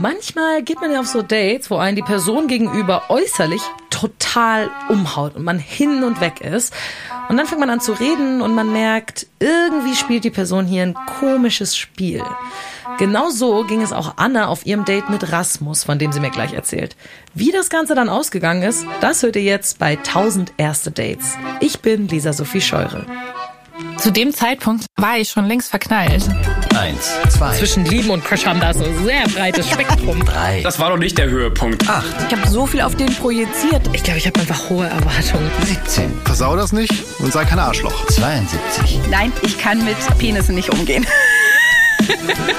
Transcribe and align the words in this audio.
Manchmal 0.00 0.62
geht 0.62 0.80
man 0.80 0.90
ja 0.90 1.00
auf 1.00 1.06
so 1.06 1.20
Dates, 1.20 1.70
wo 1.70 1.76
einen 1.76 1.94
die 1.94 2.02
Person 2.02 2.46
gegenüber 2.46 3.10
äußerlich 3.10 3.60
total 3.90 4.70
umhaut 4.88 5.36
und 5.36 5.44
man 5.44 5.58
hin 5.58 6.04
und 6.04 6.22
weg 6.22 6.40
ist. 6.40 6.72
Und 7.28 7.36
dann 7.36 7.46
fängt 7.46 7.60
man 7.60 7.68
an 7.68 7.82
zu 7.82 7.92
reden 7.92 8.40
und 8.40 8.54
man 8.54 8.72
merkt, 8.72 9.26
irgendwie 9.40 9.94
spielt 9.94 10.24
die 10.24 10.30
Person 10.30 10.64
hier 10.64 10.84
ein 10.84 10.94
komisches 11.20 11.76
Spiel. 11.76 12.22
Genau 12.96 13.28
so 13.28 13.64
ging 13.64 13.82
es 13.82 13.92
auch 13.92 14.14
Anna 14.16 14.48
auf 14.48 14.64
ihrem 14.64 14.86
Date 14.86 15.10
mit 15.10 15.32
Rasmus, 15.32 15.84
von 15.84 15.98
dem 15.98 16.12
sie 16.12 16.20
mir 16.20 16.30
gleich 16.30 16.54
erzählt. 16.54 16.96
Wie 17.34 17.52
das 17.52 17.68
Ganze 17.68 17.94
dann 17.94 18.08
ausgegangen 18.08 18.62
ist, 18.62 18.86
das 19.02 19.22
hört 19.22 19.36
ihr 19.36 19.42
jetzt 19.42 19.78
bei 19.78 19.98
1000 19.98 20.54
erste 20.56 20.90
Dates. 20.92 21.36
Ich 21.60 21.80
bin 21.80 22.08
Lisa 22.08 22.32
Sophie 22.32 22.62
Scheure. 22.62 23.04
Zu 23.98 24.12
dem 24.12 24.32
Zeitpunkt 24.32 24.86
war 24.96 25.18
ich 25.18 25.28
schon 25.28 25.44
längst 25.44 25.68
verknallt. 25.68 26.26
Eins, 26.80 27.10
zwei, 27.28 27.54
Zwischen 27.58 27.84
Lieben 27.84 28.08
und 28.08 28.24
Crush 28.24 28.46
haben 28.46 28.58
da 28.58 28.72
so 28.72 28.82
ein 28.84 29.04
sehr 29.04 29.28
breites 29.28 29.68
Spektrum. 29.68 30.24
drei, 30.24 30.62
Das 30.62 30.78
war 30.78 30.88
doch 30.88 30.96
nicht 30.96 31.18
der 31.18 31.28
Höhepunkt. 31.28 31.86
acht, 31.88 32.06
Ich 32.28 32.34
habe 32.38 32.48
so 32.48 32.66
viel 32.66 32.80
auf 32.80 32.94
den 32.96 33.14
projiziert. 33.14 33.82
Ich 33.92 34.02
glaube, 34.02 34.18
ich 34.18 34.26
habe 34.26 34.40
einfach 34.40 34.70
hohe 34.70 34.86
Erwartungen. 34.86 35.50
17, 35.64 36.10
Versau 36.24 36.56
das 36.56 36.72
nicht 36.72 36.92
und 37.18 37.32
sei 37.32 37.44
kein 37.44 37.58
Arschloch. 37.58 38.06
72, 38.06 38.98
Nein, 39.10 39.30
ich 39.42 39.58
kann 39.58 39.84
mit 39.84 39.96
Penissen 40.18 40.54
nicht 40.54 40.70
umgehen. 40.70 41.06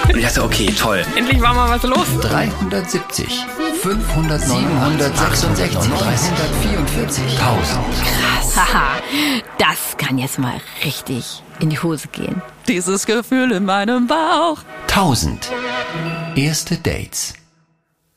Und 0.08 0.18
ich 0.18 0.24
dachte, 0.24 0.44
okay, 0.44 0.68
toll. 0.80 1.04
Endlich 1.16 1.42
war 1.42 1.54
mal 1.56 1.70
was 1.72 1.82
los. 1.84 2.06
370, 2.22 3.44
500, 3.82 4.40
766, 4.40 5.90
344, 5.90 7.24
1000. 7.40 7.80
Haha, 8.56 9.02
das 9.58 9.98
kann 9.98 10.20
jetzt 10.20 10.38
mal 10.38 10.54
richtig 10.86 11.42
in 11.62 11.70
die 11.70 11.80
Hose 11.80 12.08
gehen. 12.10 12.42
Dieses 12.68 13.06
Gefühl 13.06 13.52
in 13.52 13.66
meinem 13.66 14.08
Bauch. 14.08 14.60
1000. 14.88 15.52
Erste 16.36 16.78
Dates. 16.78 17.34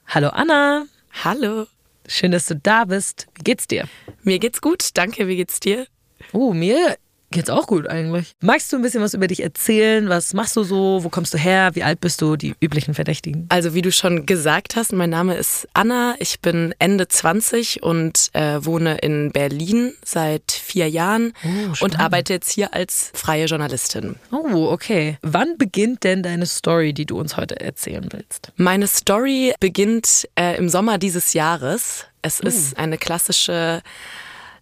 Hallo 0.07 0.29
Anna, 0.29 0.87
Hallo, 1.23 1.67
schön, 2.09 2.33
dass 2.33 2.47
du 2.47 2.57
da 2.57 2.85
bist. 2.85 3.29
Wie 3.37 3.45
geht's 3.45 3.67
dir? 3.69 3.87
mir 4.23 4.39
geht's 4.39 4.61
gut, 4.61 4.89
danke, 4.95 5.29
wie 5.29 5.37
geht's 5.37 5.61
dir? 5.61 5.87
Oh, 6.33 6.53
mir 6.53 6.97
geht's 7.35 7.51
auch 7.51 7.67
gut 7.67 7.87
eigentlich. 7.87 8.33
Magst 8.41 8.73
du 8.73 8.77
ein 8.77 8.83
bisschen 8.83 9.03
was 9.03 9.13
über 9.13 9.27
dich 9.27 9.43
erzählen? 9.43 10.09
Was 10.09 10.33
machst 10.33 10.57
du 10.57 10.63
so? 10.63 11.01
Wo 11.03 11.11
kommst 11.11 11.35
du 11.35 11.39
her? 11.39 11.71
Wie 11.75 11.83
alt 11.83 12.01
bist 12.01 12.23
du? 12.23 12.37
Die 12.37 12.55
üblichen 12.61 12.95
Verdächtigen. 12.95 13.47
Also 13.51 13.75
wie 13.75 13.83
du 13.83 13.93
schon 13.93 14.25
gesagt 14.25 14.77
hast, 14.77 14.93
mein 14.93 15.11
Name 15.11 15.35
ist 15.35 15.69
Anna, 15.75 16.15
ich 16.19 16.41
bin 16.41 16.75
Ende 16.79 17.09
20 17.09 17.83
und 17.83 18.31
äh, 18.33 18.65
wohne 18.65 18.97
in 18.99 19.33
Berlin 19.33 19.93
seit 20.05 20.53
vier 20.53 20.89
Jahren 20.89 21.35
und 21.43 21.77
spannend. 21.77 22.01
arbeite 22.01 22.33
jetzt 22.33 22.51
hier 22.51 22.73
als 22.73 23.11
freie 23.15 23.47
Journalistin. 23.47 24.17
Oh, 24.31 24.69
okay. 24.71 25.19
Wann 25.23 25.59
beginnt 25.59 26.05
denn 26.05 26.23
deine 26.23 26.47
Story, 26.47 26.95
die 26.95 27.05
du 27.05 27.19
uns 27.19 27.37
heute 27.37 27.61
erzählen 27.61 28.07
willst? 28.13 28.53
Meine 28.57 28.87
Story 28.87 29.53
beginnt 29.59 30.29
äh, 30.37 30.57
im 30.57 30.69
Sommer 30.69 30.99
dieses 30.99 31.33
Jahres. 31.33 32.07
Es 32.23 32.41
ist 32.41 32.79
eine 32.79 32.97
klassische 32.97 33.83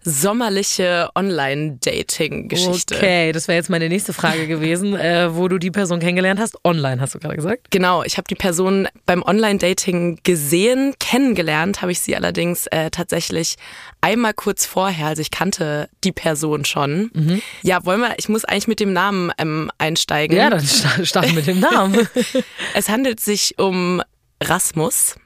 sommerliche 0.05 1.09
Online-Dating-Geschichte. 1.15 2.97
Okay, 2.97 3.33
das 3.33 3.49
wäre 3.49 3.57
jetzt 3.57 3.71
meine 3.71 3.89
nächste 3.89 4.13
Frage 4.13 4.47
gewesen, 4.47 4.95
äh, 4.97 5.35
wo 5.35 5.49
du 5.49 5.59
die 5.59 5.71
Person 5.71 6.01
kennengelernt 6.01 6.41
hast. 6.41 6.57
Online, 6.65 7.01
hast 7.01 7.15
du 7.15 7.19
gerade 7.19 7.37
gesagt. 7.37 7.71
Genau, 7.71 8.03
ich 8.03 8.17
habe 8.17 8.27
die 8.29 8.35
Person 8.35 8.89
beim 9.07 9.23
Online-Dating 9.23 10.19
gesehen, 10.23 10.95
kennengelernt 10.99 11.83
habe 11.83 11.93
ich 11.93 12.01
sie 12.01 12.17
allerdings 12.17 12.67
äh, 12.69 12.91
tatsächlich 12.91 13.57
einmal 14.01 14.35
kurz 14.35 14.67
vorher, 14.67 15.07
also 15.09 15.23
ich 15.23 15.31
kannte 15.31 15.89
die 16.05 16.13
Person 16.13 16.65
schon. 16.65 17.41
Ja, 17.63 17.85
wollen 17.85 18.01
wir, 18.01 18.15
ich 18.19 18.29
muss 18.29 18.45
eigentlich 18.45 18.69
mit 18.69 18.81
dem 18.81 18.93
Namen 18.93 19.31
ähm, 19.39 19.71
einsteigen. 19.79 20.37
Ja, 20.37 20.51
dann 20.51 20.65
sta- 20.65 21.05
starten 21.05 21.35
mit 21.35 21.47
dem 21.47 21.61
Namen. 21.61 22.09
Es 22.75 22.89
handelt 22.89 23.21
sich 23.21 23.59
um 23.59 24.03
Rasmus. 24.43 25.17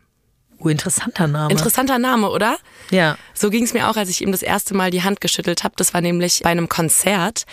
Oh, 0.59 0.69
interessanter 0.69 1.27
Name. 1.27 1.51
Interessanter 1.53 1.99
Name, 1.99 2.31
oder? 2.31 2.57
ja. 2.91 3.17
So 3.35 3.51
ging 3.51 3.65
es 3.65 3.75
mir 3.75 3.91
auch, 3.91 3.97
als 3.97 4.09
ich 4.09 4.23
ihm 4.23 4.33
das 4.33 4.43
erste 4.43 4.75
Mal 4.75 4.91
die 4.91 5.03
Hand 5.03 5.21
geschüttelt 5.21 5.65
habe. 5.65 5.75
Das 5.77 5.93
war 5.93 6.01
nämlich 6.01 6.41
bei 6.43 6.51
einem 6.51 6.69
Konzert, 6.69 7.45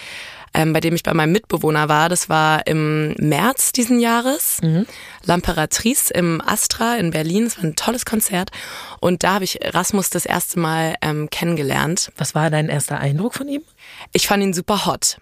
ähm, 0.54 0.72
bei 0.72 0.80
dem 0.80 0.96
ich 0.96 1.04
bei 1.04 1.14
meinem 1.14 1.34
Mitbewohner 1.34 1.90
war. 1.90 2.08
Das 2.08 2.30
war 2.30 2.66
im 2.68 3.14
März 3.18 3.74
diesen 3.74 4.00
Jahres. 4.00 4.60
L'Imperatrice 5.26 6.12
im 6.12 6.42
Astra 6.46 6.96
in 6.96 7.12
Berlin. 7.12 7.46
Es 7.48 7.58
war 7.58 7.66
ein 7.66 7.76
tolles 7.76 8.06
Konzert. 8.06 8.52
Und 9.00 9.24
da 9.24 9.34
habe 9.34 9.44
ich 9.44 9.60
Rasmus 9.62 10.10
das 10.10 10.26
erste 10.26 10.60
Mal 10.60 10.96
ähm, 11.02 11.30
kennengelernt. 11.30 12.12
Was 12.18 12.36
war 12.36 12.50
dein 12.50 12.70
erster 12.70 13.00
Eindruck 13.00 13.34
von 13.34 13.48
ihm? 13.50 13.64
Ich 14.14 14.28
fand 14.28 14.44
ihn 14.44 14.54
super 14.54 14.86
hot. 14.86 15.18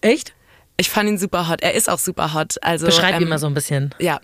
Echt? 0.00 0.34
Ich 0.76 0.90
fand 0.90 1.08
ihn 1.08 1.18
super 1.18 1.48
hot. 1.48 1.62
Er 1.62 1.74
ist 1.74 1.88
auch 1.88 1.98
super 1.98 2.34
hot. 2.34 2.56
Also 2.62 2.86
Beschreib 2.86 3.16
ähm, 3.16 3.22
ihn 3.22 3.28
mal 3.28 3.38
so 3.38 3.46
ein 3.46 3.54
bisschen. 3.54 3.94
Ja, 3.98 4.20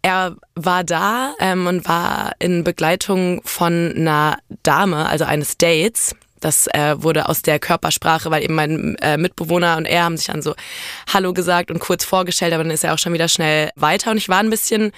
er 0.00 0.36
war 0.54 0.84
da 0.84 1.34
ähm, 1.38 1.66
und 1.66 1.86
war 1.86 2.32
in 2.38 2.64
Begleitung 2.64 3.42
von 3.44 3.92
einer 3.96 4.38
Dame, 4.62 5.08
also 5.08 5.24
eines 5.24 5.58
Dates. 5.58 6.14
Das 6.40 6.66
äh, 6.68 7.00
wurde 7.00 7.28
aus 7.28 7.42
der 7.42 7.60
Körpersprache, 7.60 8.30
weil 8.30 8.42
eben 8.42 8.54
mein 8.54 8.96
äh, 8.96 9.16
Mitbewohner 9.16 9.76
und 9.76 9.84
er 9.84 10.04
haben 10.04 10.16
sich 10.16 10.26
dann 10.26 10.42
so 10.42 10.54
Hallo 11.12 11.32
gesagt 11.32 11.70
und 11.70 11.78
kurz 11.78 12.04
vorgestellt, 12.04 12.52
aber 12.52 12.64
dann 12.64 12.72
ist 12.72 12.82
er 12.82 12.94
auch 12.94 12.98
schon 12.98 13.12
wieder 13.12 13.28
schnell 13.28 13.70
weiter 13.76 14.10
und 14.10 14.16
ich 14.16 14.28
war 14.28 14.40
ein 14.40 14.50
bisschen 14.50 14.90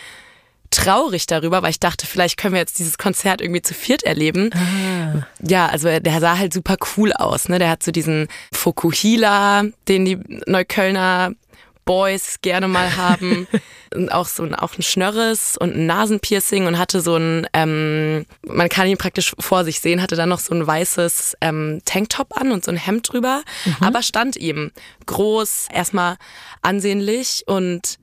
traurig 0.74 1.26
darüber, 1.26 1.62
weil 1.62 1.70
ich 1.70 1.80
dachte, 1.80 2.06
vielleicht 2.06 2.36
können 2.36 2.54
wir 2.54 2.60
jetzt 2.60 2.78
dieses 2.78 2.98
Konzert 2.98 3.40
irgendwie 3.40 3.62
zu 3.62 3.74
viert 3.74 4.02
erleben. 4.02 4.50
Ja, 5.40 5.66
also 5.68 5.88
er- 5.88 6.00
der 6.00 6.20
sah 6.20 6.36
halt 6.38 6.52
super 6.52 6.76
cool 6.96 7.12
aus. 7.12 7.48
Ne? 7.48 7.58
Der 7.58 7.70
hat 7.70 7.82
so 7.82 7.90
diesen 7.92 8.28
Fokuhila, 8.52 9.64
den 9.88 10.04
die 10.04 10.18
Neuköllner 10.46 11.32
Boys 11.84 12.36
gerne 12.40 12.66
mal 12.66 12.96
haben. 12.96 13.46
und 13.94 14.10
auch 14.10 14.26
so 14.26 14.42
ein, 14.42 14.54
auch 14.54 14.76
ein 14.76 14.82
Schnörres 14.82 15.56
und 15.56 15.76
ein 15.76 15.86
Nasenpiercing 15.86 16.66
und 16.66 16.78
hatte 16.78 17.00
so 17.00 17.16
ein, 17.16 17.46
ähm, 17.52 18.24
man 18.46 18.68
kann 18.68 18.88
ihn 18.88 18.96
praktisch 18.96 19.32
vor 19.38 19.64
sich 19.64 19.80
sehen, 19.80 20.02
hatte 20.02 20.16
dann 20.16 20.30
noch 20.30 20.40
so 20.40 20.54
ein 20.54 20.66
weißes 20.66 21.36
ähm, 21.42 21.80
Tanktop 21.84 22.36
an 22.40 22.50
und 22.52 22.64
so 22.64 22.70
ein 22.72 22.76
Hemd 22.78 23.12
drüber, 23.12 23.42
aber 23.80 24.02
stand 24.02 24.36
ihm 24.36 24.72
groß, 25.06 25.68
erstmal 25.72 26.16
ansehnlich 26.62 27.44
und 27.46 27.98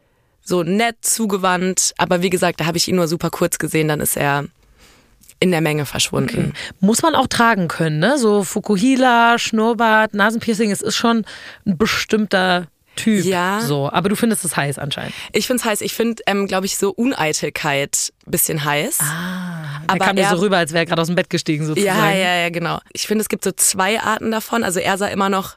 so 0.51 0.63
nett 0.63 0.97
zugewandt. 1.01 1.93
Aber 1.97 2.21
wie 2.21 2.29
gesagt, 2.29 2.59
da 2.59 2.65
habe 2.65 2.77
ich 2.77 2.87
ihn 2.87 2.95
nur 2.97 3.07
super 3.07 3.29
kurz 3.29 3.57
gesehen, 3.57 3.87
dann 3.87 4.01
ist 4.01 4.17
er 4.17 4.45
in 5.39 5.49
der 5.51 5.61
Menge 5.61 5.85
verschwunden. 5.87 6.53
Muss 6.81 7.01
man 7.01 7.15
auch 7.15 7.25
tragen 7.27 7.67
können, 7.67 7.97
ne? 7.99 8.19
So 8.19 8.43
Fukuhila, 8.43 9.39
Schnurrbart, 9.39 10.13
Nasenpiercing, 10.13 10.69
es 10.69 10.81
ist 10.81 10.95
schon 10.97 11.25
ein 11.65 11.77
bestimmter 11.79 12.67
Typ. 12.97 13.23
Ja. 13.25 13.61
So, 13.61 13.89
aber 13.89 14.09
du 14.09 14.15
findest 14.17 14.43
es 14.45 14.55
heiß 14.57 14.77
anscheinend. 14.77 15.13
Ich 15.31 15.47
finde 15.47 15.61
es 15.61 15.65
heiß. 15.65 15.81
Ich 15.81 15.93
finde, 15.93 16.21
ähm, 16.27 16.45
glaube 16.45 16.65
ich, 16.65 16.77
so 16.77 16.91
Uneitelkeit 16.91 18.11
bisschen 18.25 18.63
heiß. 18.65 18.97
Da 18.99 19.05
Aber 19.87 20.05
kam 20.05 20.17
er- 20.17 20.29
so 20.29 20.35
rüber, 20.43 20.57
als 20.57 20.73
wäre 20.73 20.83
er 20.83 20.85
gerade 20.85 21.01
aus 21.01 21.07
dem 21.07 21.15
Bett 21.15 21.29
gestiegen 21.29 21.65
sozusagen. 21.65 21.97
Ja, 21.97 22.11
ja, 22.11 22.35
ja, 22.35 22.49
genau. 22.49 22.79
Ich 22.93 23.07
finde, 23.07 23.21
es 23.21 23.29
gibt 23.29 23.43
so 23.45 23.51
zwei 23.53 23.99
Arten 24.01 24.29
davon. 24.29 24.63
Also 24.65 24.79
er 24.81 24.97
sah 24.97 25.07
immer 25.07 25.29
noch 25.29 25.55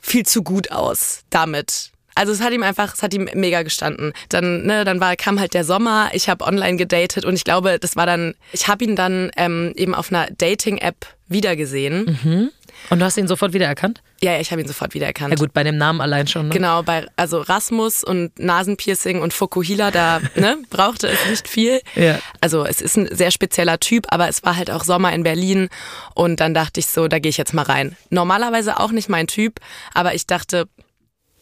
viel 0.00 0.26
zu 0.26 0.42
gut 0.42 0.70
aus 0.70 1.22
damit. 1.30 1.90
Also 2.18 2.32
es 2.32 2.40
hat 2.40 2.52
ihm 2.52 2.64
einfach, 2.64 2.94
es 2.94 3.02
hat 3.04 3.14
ihm 3.14 3.28
mega 3.34 3.62
gestanden. 3.62 4.12
Dann, 4.28 4.64
ne, 4.64 4.84
dann 4.84 4.98
war, 4.98 5.14
kam 5.14 5.38
halt 5.38 5.54
der 5.54 5.64
Sommer. 5.64 6.10
Ich 6.14 6.28
habe 6.28 6.44
online 6.44 6.76
gedatet 6.76 7.24
und 7.24 7.34
ich 7.34 7.44
glaube, 7.44 7.78
das 7.78 7.94
war 7.94 8.06
dann. 8.06 8.34
Ich 8.52 8.66
habe 8.66 8.82
ihn 8.82 8.96
dann 8.96 9.30
ähm, 9.36 9.72
eben 9.76 9.94
auf 9.94 10.10
einer 10.10 10.26
Dating-App 10.36 11.06
wiedergesehen. 11.28 12.50
Und 12.90 12.98
du 13.00 13.04
hast 13.04 13.16
ihn 13.16 13.28
sofort 13.28 13.52
wiedererkannt? 13.52 14.02
Ja, 14.20 14.32
ja, 14.32 14.40
ich 14.40 14.50
habe 14.50 14.60
ihn 14.60 14.66
sofort 14.66 14.94
wiedererkannt. 14.94 15.30
Ja 15.30 15.36
gut, 15.36 15.52
bei 15.52 15.62
dem 15.62 15.76
Namen 15.76 16.00
allein 16.00 16.26
schon. 16.26 16.48
Ne? 16.48 16.54
Genau, 16.54 16.82
bei 16.82 17.06
also 17.16 17.40
Rasmus 17.40 18.02
und 18.02 18.36
Nasenpiercing 18.38 19.20
und 19.20 19.32
Fokuhila, 19.32 19.90
da 19.90 20.20
ne, 20.34 20.58
brauchte 20.70 21.08
es 21.08 21.18
nicht 21.28 21.48
viel. 21.48 21.80
Ja. 21.94 22.18
Also 22.40 22.64
es 22.64 22.80
ist 22.80 22.96
ein 22.96 23.08
sehr 23.14 23.30
spezieller 23.30 23.78
Typ, 23.78 24.06
aber 24.08 24.28
es 24.28 24.42
war 24.44 24.56
halt 24.56 24.70
auch 24.70 24.84
Sommer 24.84 25.12
in 25.12 25.22
Berlin 25.22 25.68
und 26.14 26.40
dann 26.40 26.54
dachte 26.54 26.80
ich 26.80 26.86
so, 26.86 27.08
da 27.08 27.18
gehe 27.18 27.30
ich 27.30 27.36
jetzt 27.36 27.54
mal 27.54 27.62
rein. 27.62 27.96
Normalerweise 28.10 28.80
auch 28.80 28.90
nicht 28.90 29.08
mein 29.08 29.26
Typ, 29.26 29.60
aber 29.94 30.14
ich 30.14 30.26
dachte, 30.26 30.68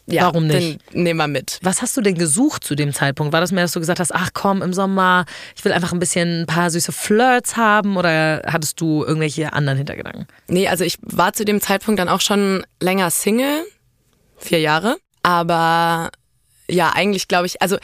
ja, 0.09 0.23
Warum 0.23 0.47
nicht? 0.47 0.79
Den 0.93 1.03
nehmen 1.03 1.17
wir 1.17 1.27
mit. 1.27 1.59
Was 1.61 1.81
hast 1.81 1.97
du 1.97 2.01
denn 2.01 2.15
gesucht 2.15 2.63
zu 2.63 2.75
dem 2.75 2.93
Zeitpunkt? 2.93 3.33
War 3.33 3.41
das 3.41 3.51
mehr, 3.51 3.65
dass 3.65 3.73
du 3.73 3.79
gesagt 3.81 3.99
hast, 3.99 4.15
ach 4.15 4.29
komm, 4.33 4.61
im 4.61 4.73
Sommer, 4.73 5.25
ich 5.55 5.65
will 5.65 5.73
einfach 5.73 5.91
ein 5.91 5.99
bisschen 5.99 6.41
ein 6.41 6.45
paar 6.45 6.69
süße 6.69 6.93
Flirts 6.93 7.57
haben 7.57 7.97
oder 7.97 8.41
hattest 8.45 8.79
du 8.79 9.03
irgendwelche 9.03 9.51
anderen 9.51 9.77
Hintergedanken? 9.77 10.27
Nee, 10.47 10.69
also 10.69 10.85
ich 10.85 10.97
war 11.01 11.33
zu 11.33 11.43
dem 11.43 11.59
Zeitpunkt 11.59 11.99
dann 11.99 12.07
auch 12.07 12.21
schon 12.21 12.65
länger 12.81 13.11
Single, 13.11 13.65
vier 14.37 14.61
Jahre, 14.61 14.95
aber 15.23 16.09
ja, 16.69 16.91
eigentlich 16.93 17.27
glaube 17.27 17.47
ich, 17.47 17.61
also 17.61 17.77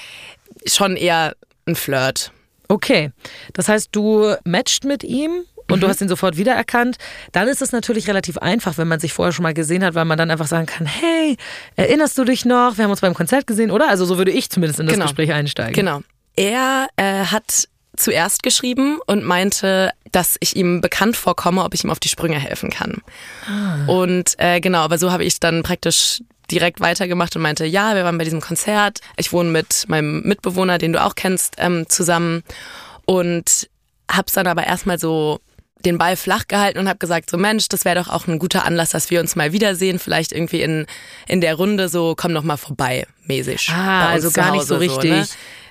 schon 0.66 0.96
eher 0.96 1.36
ein 1.66 1.76
Flirt. 1.76 2.32
Okay, 2.70 3.12
das 3.52 3.68
heißt, 3.68 3.90
du 3.92 4.36
matcht 4.46 4.86
mit 4.86 5.04
ihm 5.04 5.44
und 5.74 5.84
du 5.84 5.88
hast 5.88 6.02
ihn 6.02 6.08
sofort 6.10 6.38
wiedererkannt. 6.38 6.98
Dann 7.32 7.48
ist 7.48 7.62
es 7.62 7.72
natürlich 7.72 8.08
relativ 8.08 8.38
einfach, 8.38 8.78
wenn 8.78 8.88
man 8.88 9.00
sich 9.00 9.14
vorher 9.14 9.32
schon 9.34 9.44
mal 9.44 9.54
gesehen 9.54 9.84
hat, 9.84 9.96
weil 9.96 10.06
man 10.06 10.18
dann 10.18 10.32
einfach 10.32 10.48
sagen 10.48 10.66
kann, 10.66 10.86
hey, 10.88 11.38
erinnerst 11.76 12.18
du 12.18 12.24
dich 12.24 12.46
noch? 12.46 12.78
Wir 12.78 12.84
haben 12.86 12.92
uns 12.92 13.02
beim 13.02 13.14
Konzert 13.14 13.48
gesehen, 13.48 13.72
oder? 13.72 13.90
Also 13.90 14.06
so 14.06 14.18
würde 14.18 14.32
ich 14.32 14.50
zumindest 14.50 14.80
in 14.80 14.86
das 14.86 14.94
Genau. 14.94 15.06
Gespräch 15.06 15.32
einsteigen. 15.34 15.74
Genau. 15.74 16.02
Er 16.36 16.88
äh, 16.96 17.26
hat 17.26 17.68
zuerst 17.96 18.42
geschrieben 18.42 19.00
und 19.06 19.24
meinte, 19.24 19.92
dass 20.12 20.38
ich 20.40 20.56
ihm 20.56 20.82
bekannt 20.82 21.16
vorkomme, 21.16 21.64
ob 21.64 21.74
ich 21.76 21.84
ihm 21.84 21.92
auf 21.92 22.00
die 22.00 22.10
Sprünge 22.10 22.40
helfen 22.40 22.72
kann. 22.72 23.02
Und 23.88 24.34
äh, 24.40 24.60
genau, 24.62 24.80
aber 24.80 24.98
so 24.98 25.12
habe 25.12 25.24
ich 25.24 25.40
dann 25.40 25.62
praktisch 25.64 26.22
direkt 26.52 26.82
weitergemacht 26.82 27.36
und 27.36 27.42
meinte, 27.42 27.66
ja, 27.66 27.96
wir 27.96 28.04
waren 28.04 28.18
bei 28.18 28.24
diesem 28.24 28.42
Konzert. 28.42 29.00
Ich 29.18 29.32
wohne 29.32 29.50
mit 29.50 29.86
meinem 29.88 30.22
Mitbewohner, 30.24 30.78
den 30.78 30.94
du 30.94 31.04
auch 31.04 31.16
kennst, 31.16 31.56
ähm, 31.58 31.86
zusammen 31.88 32.44
und 33.06 33.70
hab's 34.12 34.34
dann 34.34 34.48
aber 34.48 34.66
erstmal 34.66 35.00
so 35.00 35.40
den 35.86 35.98
Ball 35.98 36.16
flach 36.16 36.48
gehalten 36.48 36.80
und 36.80 36.88
habe 36.88 37.00
gesagt, 37.00 37.30
so 37.30 37.38
Mensch, 37.38 37.68
das 37.70 37.86
wäre 37.86 38.02
doch 38.02 38.10
auch 38.10 38.28
ein 38.28 38.40
guter 38.40 38.66
Anlass, 38.66 38.92
dass 38.92 39.10
wir 39.10 39.20
uns 39.20 39.36
mal 39.36 39.52
wiedersehen, 39.54 40.00
vielleicht 40.00 40.32
irgendwie 40.32 40.62
in, 40.62 40.86
in 41.28 41.42
der 41.42 41.56
Runde 41.56 41.90
so, 41.90 42.14
komm 42.16 42.34
doch 42.34 42.44
mal 42.44 42.58
vorbei, 42.58 43.06
mäßig. 43.26 43.70
Ah, 43.74 44.10
also 44.10 44.32
gar 44.32 44.52
nicht 44.52 44.66
so 44.66 44.78
richtig 44.78 45.12
ne? 45.12 45.28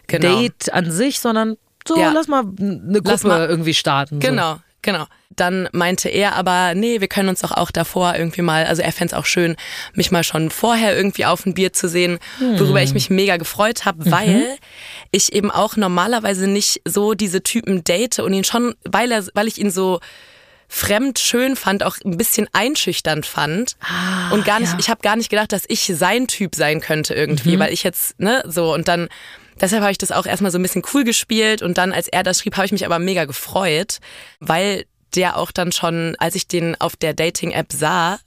Genau. 0.08 0.40
Date 0.40 0.72
an 0.72 0.90
sich, 0.90 1.20
sondern 1.20 1.56
so, 1.86 1.98
Ja. 1.98 2.12
lass 2.12 2.28
mal 2.28 2.44
eine 2.58 3.00
Gruppe 3.02 3.26
mal- 3.26 3.48
irgendwie 3.48 3.74
starten. 3.74 4.20
So. 4.20 4.60
Genau. 4.82 5.06
Dann 5.30 5.68
meinte 5.72 6.08
er 6.10 6.34
aber, 6.34 6.74
nee, 6.74 7.00
wir 7.00 7.08
können 7.08 7.30
uns 7.30 7.40
doch 7.40 7.52
auch 7.52 7.70
davor 7.70 8.14
irgendwie 8.16 8.42
mal, 8.42 8.66
also 8.66 8.82
er 8.82 8.92
fänd's 8.92 9.14
auch 9.14 9.24
schön, 9.24 9.56
mich 9.94 10.10
mal 10.10 10.24
schon 10.24 10.50
vorher 10.50 10.94
irgendwie 10.94 11.24
auf 11.24 11.46
ein 11.46 11.54
Bier 11.54 11.72
zu 11.72 11.88
sehen, 11.88 12.18
worüber 12.58 12.82
ich 12.82 12.92
mich 12.92 13.08
mega 13.08 13.38
gefreut 13.38 13.86
habe, 13.86 14.10
weil 14.10 14.58
ich 15.10 15.32
eben 15.32 15.50
auch 15.50 15.76
normalerweise 15.76 16.48
nicht 16.48 16.82
so 16.84 17.14
diese 17.14 17.42
Typen 17.42 17.82
date 17.82 18.18
und 18.18 18.34
ihn 18.34 18.44
schon, 18.44 18.74
weil 18.84 19.10
er, 19.10 19.24
weil 19.32 19.48
ich 19.48 19.58
ihn 19.58 19.70
so 19.70 20.00
fremd 20.68 21.18
schön 21.18 21.54
fand, 21.56 21.82
auch 21.82 21.96
ein 22.04 22.16
bisschen 22.16 22.48
einschüchternd 22.52 23.24
fand 23.24 23.76
und 24.32 24.44
gar 24.44 24.58
nicht, 24.60 24.74
ich 24.78 24.90
habe 24.90 25.00
gar 25.02 25.16
nicht 25.16 25.28
gedacht, 25.30 25.52
dass 25.52 25.64
ich 25.68 25.92
sein 25.94 26.26
Typ 26.26 26.54
sein 26.54 26.80
könnte 26.80 27.14
irgendwie, 27.14 27.58
weil 27.58 27.72
ich 27.72 27.82
jetzt, 27.84 28.18
ne, 28.20 28.42
so 28.46 28.72
und 28.74 28.88
dann 28.88 29.08
Deshalb 29.62 29.82
habe 29.82 29.92
ich 29.92 29.98
das 29.98 30.10
auch 30.10 30.26
erstmal 30.26 30.50
so 30.50 30.58
ein 30.58 30.62
bisschen 30.62 30.82
cool 30.92 31.04
gespielt 31.04 31.62
und 31.62 31.78
dann, 31.78 31.92
als 31.92 32.08
er 32.08 32.24
das 32.24 32.40
schrieb, 32.40 32.56
habe 32.56 32.66
ich 32.66 32.72
mich 32.72 32.84
aber 32.84 32.98
mega 32.98 33.24
gefreut, 33.24 34.00
weil 34.40 34.84
der 35.14 35.36
auch 35.36 35.52
dann 35.52 35.70
schon, 35.70 36.16
als 36.18 36.34
ich 36.34 36.48
den 36.48 36.78
auf 36.80 36.96
der 36.96 37.14
Dating-App 37.14 37.72
sah, 37.72 38.18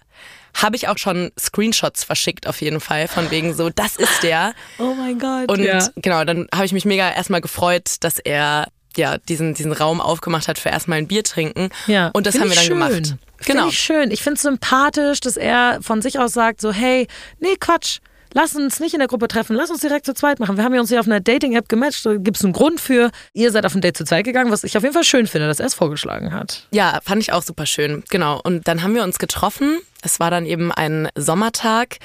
habe 0.55 0.77
ich 0.77 0.87
auch 0.87 0.97
schon 0.97 1.31
Screenshots 1.37 2.05
verschickt 2.05 2.47
auf 2.47 2.61
jeden 2.61 2.79
Fall, 2.79 3.09
von 3.09 3.29
wegen 3.31 3.53
so, 3.53 3.69
das 3.69 3.97
ist 3.97 4.23
der. 4.23 4.53
Oh 4.79 4.93
mein 4.93 5.19
Gott. 5.19 5.51
Und 5.51 5.61
ja. 5.61 5.85
genau, 5.97 6.23
dann 6.23 6.47
habe 6.53 6.65
ich 6.65 6.71
mich 6.71 6.85
mega 6.85 7.11
erstmal 7.11 7.41
gefreut, 7.41 7.95
dass 7.99 8.19
er 8.19 8.67
ja 8.95 9.17
diesen, 9.17 9.53
diesen 9.53 9.73
Raum 9.73 9.99
aufgemacht 9.99 10.47
hat 10.47 10.57
für 10.57 10.69
erstmal 10.69 10.99
ein 10.99 11.07
Bier 11.07 11.23
trinken. 11.25 11.69
Ja, 11.87 12.11
Und 12.13 12.25
das 12.25 12.35
find 12.35 12.43
haben 12.43 12.51
wir 12.51 12.55
dann 12.55 12.65
schön. 12.65 12.73
gemacht. 12.73 13.15
Genau. 13.45 13.67
ich 13.67 13.77
schön. 13.77 14.11
Ich 14.11 14.23
finde 14.23 14.35
es 14.35 14.43
sympathisch, 14.43 15.19
dass 15.19 15.35
er 15.35 15.79
von 15.81 16.01
sich 16.01 16.17
aus 16.17 16.31
sagt, 16.31 16.61
so, 16.61 16.71
hey, 16.71 17.07
nee, 17.39 17.57
Quatsch. 17.59 17.99
Lass 18.37 18.53
uns 18.53 18.81
nicht 18.81 18.93
in 18.93 18.99
der 18.99 19.07
Gruppe 19.07 19.29
treffen, 19.29 19.55
lass 19.55 19.69
uns 19.69 19.79
direkt 19.79 20.05
zu 20.05 20.13
zweit 20.13 20.41
machen. 20.41 20.57
Wir 20.57 20.65
haben 20.65 20.73
ja 20.73 20.81
uns 20.81 20.89
hier 20.89 20.99
auf 20.99 21.05
einer 21.05 21.21
Dating-App 21.21 21.69
gematcht, 21.69 22.05
da 22.05 22.15
gibt 22.15 22.35
es 22.35 22.43
einen 22.43 22.51
Grund 22.51 22.81
für. 22.81 23.09
Ihr 23.31 23.49
seid 23.49 23.65
auf 23.65 23.73
ein 23.73 23.79
Date 23.79 23.95
zu 23.95 24.03
zweit 24.03 24.25
gegangen, 24.25 24.51
was 24.51 24.65
ich 24.65 24.75
auf 24.75 24.83
jeden 24.83 24.93
Fall 24.93 25.05
schön 25.05 25.25
finde, 25.25 25.47
dass 25.47 25.61
er 25.61 25.67
es 25.67 25.73
vorgeschlagen 25.73 26.33
hat. 26.33 26.67
Ja, 26.71 26.99
fand 27.01 27.21
ich 27.21 27.31
auch 27.31 27.43
super 27.43 27.65
schön. 27.65 28.03
Genau. 28.09 28.41
Und 28.43 28.67
dann 28.67 28.83
haben 28.83 28.93
wir 28.93 29.03
uns 29.03 29.19
getroffen. 29.19 29.79
Es 30.01 30.19
war 30.19 30.31
dann 30.31 30.45
eben 30.45 30.73
ein 30.73 31.07
Sommertag 31.15 31.99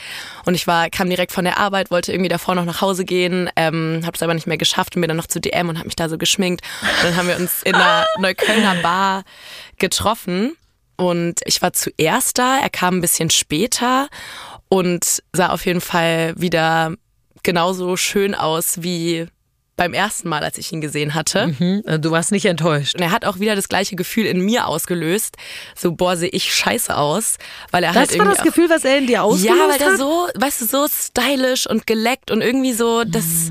und 0.47 0.55
ich 0.55 0.69
war 0.69 0.89
kam 0.89 1.11
direkt 1.11 1.33
von 1.33 1.45
der 1.45 1.59
Arbeit, 1.59 1.91
wollte 1.91 2.13
irgendwie 2.13 2.29
davor 2.31 2.55
noch 2.55 2.65
nach 2.65 2.81
Hause 2.81 3.05
gehen, 3.05 3.51
ähm, 3.57 4.03
habe 4.05 4.15
es 4.15 4.23
aber 4.23 4.35
nicht 4.35 4.47
mehr 4.47 4.57
geschafft 4.57 4.95
und 4.95 5.03
bin 5.03 5.09
dann 5.09 5.17
noch 5.17 5.27
zu 5.27 5.41
DM 5.41 5.69
und 5.69 5.79
habe 5.79 5.89
mich 5.89 5.97
da 5.97 6.09
so 6.09 6.17
geschminkt. 6.17 6.65
Und 6.81 7.09
dann 7.09 7.17
haben 7.17 7.27
wir 7.27 7.39
uns 7.39 7.65
in 7.65 7.75
einer 7.75 8.07
Neuköllner 8.21 8.77
Bar 8.77 9.25
getroffen 9.81 10.53
und 10.95 11.41
ich 11.45 11.61
war 11.61 11.73
zuerst 11.73 12.39
da. 12.39 12.61
Er 12.61 12.71
kam 12.71 12.99
ein 12.99 13.01
bisschen 13.01 13.31
später 13.31 14.09
und 14.71 15.23
sah 15.35 15.51
auf 15.51 15.67
jeden 15.67 15.83
Fall 15.83 16.33
wieder 16.39 16.95
genauso 17.43 17.97
schön 17.97 18.35
aus 18.35 18.83
wie 18.83 19.27
beim 19.77 19.95
ersten 19.95 20.29
Mal, 20.29 20.45
als 20.45 20.59
ich 20.59 20.71
ihn 20.73 20.83
gesehen 20.83 21.15
hatte. 21.15 21.55
Hm? 21.59 21.83
Du 22.03 22.11
warst 22.11 22.33
nicht 22.33 22.45
enttäuscht. 22.45 22.97
Und 22.97 23.01
er 23.01 23.13
hat 23.13 23.25
auch 23.25 23.41
wieder 23.41 23.57
das 23.57 23.67
gleiche 23.69 23.97
Gefühl 23.97 24.27
in 24.27 24.41
mir 24.43 24.67
ausgelöst. 24.67 25.37
So, 25.75 25.93
boah, 25.93 26.19
sehe 26.19 26.29
ich 26.29 26.55
scheiße 26.55 26.95
aus. 26.95 27.39
Weil 27.71 27.85
er 27.85 27.93
Das 27.95 28.11
halt 28.11 28.19
war 28.19 28.27
das 28.27 28.43
Gefühl, 28.43 28.69
was 28.69 28.85
er 28.85 28.99
in 28.99 29.07
dir 29.07 29.23
ausgelöst 29.23 29.59
Ja, 29.59 29.69
weil 29.69 29.93
hat? 29.93 29.99
so, 29.99 30.29
weißt 30.35 30.61
du, 30.61 30.67
so 30.67 30.87
stylisch 30.87 31.67
und 31.67 31.87
geleckt 31.87 32.31
und 32.31 32.43
irgendwie 32.43 32.75
so 32.75 33.05
das 33.05 33.51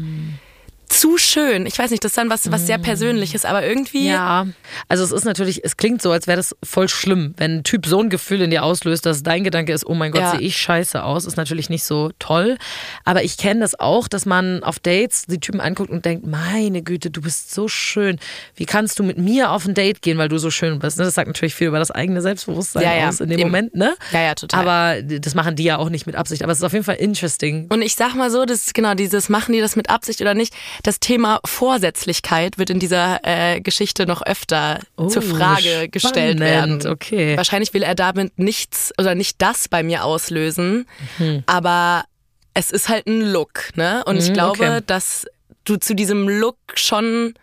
zu 0.89 1.17
schön. 1.17 1.65
Ich 1.65 1.77
weiß 1.79 1.91
nicht, 1.91 2.03
das 2.03 2.11
ist 2.11 2.17
dann 2.17 2.29
was, 2.29 2.51
was 2.51 2.65
sehr 2.65 2.77
Persönliches, 2.77 3.45
aber 3.45 3.65
irgendwie. 3.65 4.07
Ja, 4.09 4.47
also 4.87 5.03
es 5.03 5.11
ist 5.11 5.23
natürlich, 5.25 5.63
es 5.63 5.77
klingt 5.77 6.01
so, 6.01 6.11
als 6.11 6.27
wäre 6.27 6.37
das 6.37 6.55
voll 6.63 6.89
schlimm, 6.89 7.33
wenn 7.37 7.57
ein 7.59 7.63
Typ 7.63 7.85
so 7.85 7.99
ein 8.01 8.09
Gefühl 8.09 8.41
in 8.41 8.49
dir 8.51 8.63
auslöst, 8.63 9.05
dass 9.05 9.23
dein 9.23 9.43
Gedanke 9.43 9.71
ist, 9.73 9.85
oh 9.85 9.93
mein 9.93 10.11
Gott, 10.11 10.21
Ja. 10.21 10.31
sehe 10.31 10.41
ich 10.41 10.57
scheiße 10.57 11.03
aus, 11.03 11.25
ist 11.25 11.37
natürlich 11.37 11.69
nicht 11.69 11.83
so 11.83 12.11
toll. 12.19 12.57
Aber 13.05 13.23
ich 13.23 13.37
kenne 13.37 13.61
das 13.61 13.79
auch, 13.79 14.07
dass 14.07 14.25
man 14.25 14.63
auf 14.63 14.79
Dates 14.79 15.25
die 15.27 15.39
Typen 15.39 15.61
anguckt 15.61 15.89
und 15.89 16.05
denkt, 16.05 16.25
meine 16.25 16.81
Güte, 16.81 17.09
du 17.11 17.21
bist 17.21 17.53
so 17.53 17.67
schön. 17.67 18.17
Wie 18.55 18.65
kannst 18.65 18.99
du 18.99 19.03
mit 19.03 19.17
mir 19.17 19.51
auf 19.51 19.65
ein 19.65 19.73
Date 19.75 20.01
gehen, 20.01 20.17
weil 20.17 20.29
du 20.29 20.37
so 20.37 20.49
schön 20.51 20.79
bist? 20.79 20.97
ne? 20.97 21.05
Das 21.05 21.13
sagt 21.13 21.27
natürlich 21.27 21.55
viel 21.55 21.67
über 21.67 21.79
das 21.79 21.91
eigene 21.91 22.21
Selbstbewusstsein 22.21 22.83
Ja, 22.83 22.95
ja, 22.95 23.09
aus 23.09 23.19
in 23.19 23.29
dem 23.29 23.39
eben. 23.39 23.49
Moment, 23.49 23.75
ne? 23.75 23.95
Ja, 24.11 24.21
ja, 24.21 24.35
total. 24.35 24.61
Aber 24.67 25.01
das 25.01 25.35
machen 25.35 25.55
die 25.55 25.63
ja 25.63 25.77
auch 25.77 25.89
nicht 25.89 26.07
mit 26.07 26.15
Absicht. 26.15 26.43
Aber 26.43 26.51
es 26.51 26.57
ist 26.59 26.63
auf 26.63 26.73
jeden 26.73 26.85
Fall 26.85 26.95
interesting. 26.95 27.67
Und 27.69 27.81
ich 27.81 27.95
sag 27.95 28.15
mal 28.15 28.31
so, 28.31 28.45
das 28.45 28.73
genau 28.73 28.95
dieses 28.95 29.29
machen 29.29 29.53
die 29.53 29.61
das 29.61 29.75
mit 29.75 29.89
Absicht 29.89 30.21
oder 30.21 30.33
nicht. 30.33 30.53
Das 30.83 30.99
Thema 30.99 31.39
Vorsätzlichkeit 31.45 32.57
wird 32.57 32.69
in 32.69 32.79
dieser 32.79 33.19
äh, 33.23 33.59
Geschichte 33.61 34.05
noch 34.05 34.21
öfter 34.21 34.79
zur 35.09 35.21
Frage 35.21 35.89
gestellt 35.89 36.39
werden. 36.39 36.79
spannend, 36.81 36.85
okay. 36.85 37.35
Wahrscheinlich 37.37 37.73
will 37.73 37.83
er 37.83 37.95
damit 37.95 38.37
nichts 38.39 38.93
oder 38.97 39.15
nicht 39.15 39.41
das 39.41 39.67
bei 39.67 39.83
mir 39.83 40.03
auslösen, 40.05 40.87
Mhm. 41.17 41.43
aber 41.47 42.05
es 42.53 42.71
ist 42.71 42.89
halt 42.89 43.07
ein 43.07 43.21
Look, 43.31 43.69
ne? 43.75 44.03
Und 44.05 44.17
ich 44.17 44.33
glaube, 44.33 44.63
okay. 44.63 44.81
dass 44.85 45.25
du 45.65 45.77
zu 45.77 45.93
diesem 45.95 46.27
Look 46.27 46.57
schon 46.75 47.33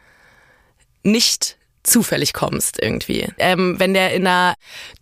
nicht 1.03 1.57
zufällig 1.87 2.33
kommst 2.33 2.83
irgendwie. 2.83 3.29
Ähm, 3.39 3.77
wenn 3.79 3.95
der 3.95 4.13
in 4.13 4.27
einer 4.27 4.55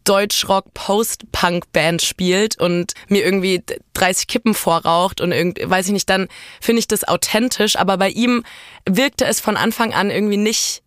Deutschrock-Post-Punk-Band 0.04 2.02
spielt 2.02 2.60
und 2.60 2.92
mir 3.08 3.24
irgendwie 3.24 3.64
30 3.94 4.26
Kippen 4.26 4.54
vorraucht 4.54 5.20
und 5.20 5.32
irgendwie, 5.32 5.68
weiß 5.68 5.86
ich 5.86 5.92
nicht, 5.92 6.08
dann 6.10 6.28
finde 6.60 6.80
ich 6.80 6.86
das 6.86 7.02
authentisch, 7.08 7.76
aber 7.76 7.96
bei 7.96 8.10
ihm 8.10 8.44
wirkte 8.88 9.24
es 9.24 9.40
von 9.40 9.56
Anfang 9.56 9.94
an 9.94 10.10
irgendwie 10.10 10.36
nicht 10.36 10.83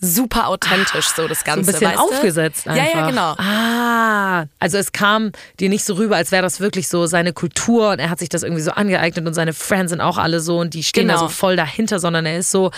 super 0.00 0.48
authentisch, 0.48 1.06
so 1.16 1.26
das 1.28 1.40
So 1.40 1.44
ein 1.50 1.56
Ganze. 1.56 1.72
bisschen 1.72 1.88
weißt 1.88 1.98
du? 1.98 2.02
aufgesetzt 2.02 2.68
einfach. 2.68 2.84
Ja, 2.94 3.00
ja, 3.00 3.10
genau. 3.10 3.34
Ah, 3.38 4.46
also 4.58 4.78
es 4.78 4.92
kam 4.92 5.32
dir 5.58 5.68
nicht 5.68 5.84
so 5.84 5.94
rüber, 5.94 6.16
als 6.16 6.30
wäre 6.32 6.42
das 6.42 6.60
wirklich 6.60 6.88
so 6.88 7.06
seine 7.06 7.32
Kultur 7.32 7.90
und 7.90 7.98
er 7.98 8.10
hat 8.10 8.18
sich 8.18 8.28
das 8.28 8.42
irgendwie 8.42 8.62
so 8.62 8.70
angeeignet 8.70 9.26
und 9.26 9.34
seine 9.34 9.52
Friends 9.52 9.90
sind 9.90 10.00
auch 10.00 10.18
alle 10.18 10.40
so 10.40 10.58
und 10.60 10.74
die 10.74 10.82
stehen 10.84 11.08
da 11.08 11.14
Genau. 11.14 11.26
so 11.26 11.32
voll 11.32 11.56
dahinter, 11.56 11.98
sondern 11.98 12.26
er 12.26 12.38
ist 12.38 12.50
so, 12.50 12.70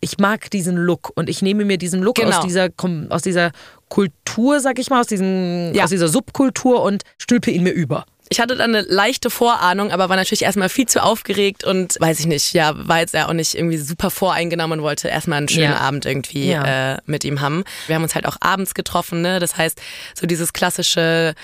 ich 0.00 0.18
mag 0.18 0.50
diesen 0.50 0.76
Look 0.76 1.10
und 1.14 1.28
ich 1.28 1.42
nehme 1.42 1.64
mir 1.64 1.76
diesen 1.78 2.02
Look 2.02 2.16
Genau. 2.16 2.36
aus 2.38 2.44
dieser 2.44 2.68
aus 3.10 3.22
dieser 3.22 3.50
Kultur, 3.88 4.60
sag 4.60 4.78
ich 4.78 4.88
mal, 4.90 5.00
aus 5.00 5.06
diesem 5.08 5.72
Ja. 5.74 5.84
aus 5.84 5.90
dieser 5.90 6.08
Subkultur 6.08 6.82
und 6.82 7.02
stülpe 7.18 7.50
ihn 7.50 7.62
mir 7.64 7.72
über. 7.72 8.04
Ich 8.32 8.38
hatte 8.40 8.54
dann 8.54 8.74
eine 8.74 8.86
leichte 8.88 9.28
Vorahnung, 9.28 9.90
aber 9.90 10.08
war 10.08 10.14
natürlich 10.16 10.42
erstmal 10.42 10.68
viel 10.68 10.86
zu 10.86 11.02
aufgeregt 11.02 11.64
und 11.64 11.96
weiß 12.00 12.20
ich 12.20 12.26
nicht, 12.26 12.52
ja, 12.54 12.72
war 12.76 13.00
jetzt 13.00 13.12
ja 13.12 13.28
auch 13.28 13.32
nicht 13.32 13.56
irgendwie 13.56 13.76
super 13.76 14.08
voreingenommen 14.10 14.78
und 14.78 14.84
wollte 14.84 15.08
erstmal 15.08 15.38
einen 15.38 15.48
schönen 15.48 15.72
Ja. 15.72 15.78
Abend 15.78 16.06
irgendwie 16.06 16.50
Ja. 16.50 16.94
äh, 16.94 16.98
mit 17.06 17.24
ihm 17.24 17.40
haben. 17.40 17.64
Wir 17.88 17.96
haben 17.96 18.04
uns 18.04 18.14
halt 18.14 18.26
auch 18.26 18.36
abends 18.40 18.74
getroffen, 18.74 19.20
ne? 19.20 19.40
Das 19.40 19.56
heißt, 19.56 19.80
so 20.18 20.26
dieses 20.28 20.52
klassische 20.52 21.34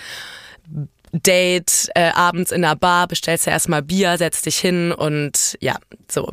Date 1.13 1.89
äh, 1.95 2.11
abends 2.11 2.51
in 2.53 2.63
der 2.63 2.77
Bar, 2.77 3.07
bestellst 3.09 3.47
du 3.47 3.51
erstmal 3.51 3.83
Bier, 3.83 4.19
setzt 4.19 4.45
dich 4.45 4.59
hin 4.59 4.93
und 4.93 5.57
ja, 5.61 5.77
so. 6.11 6.31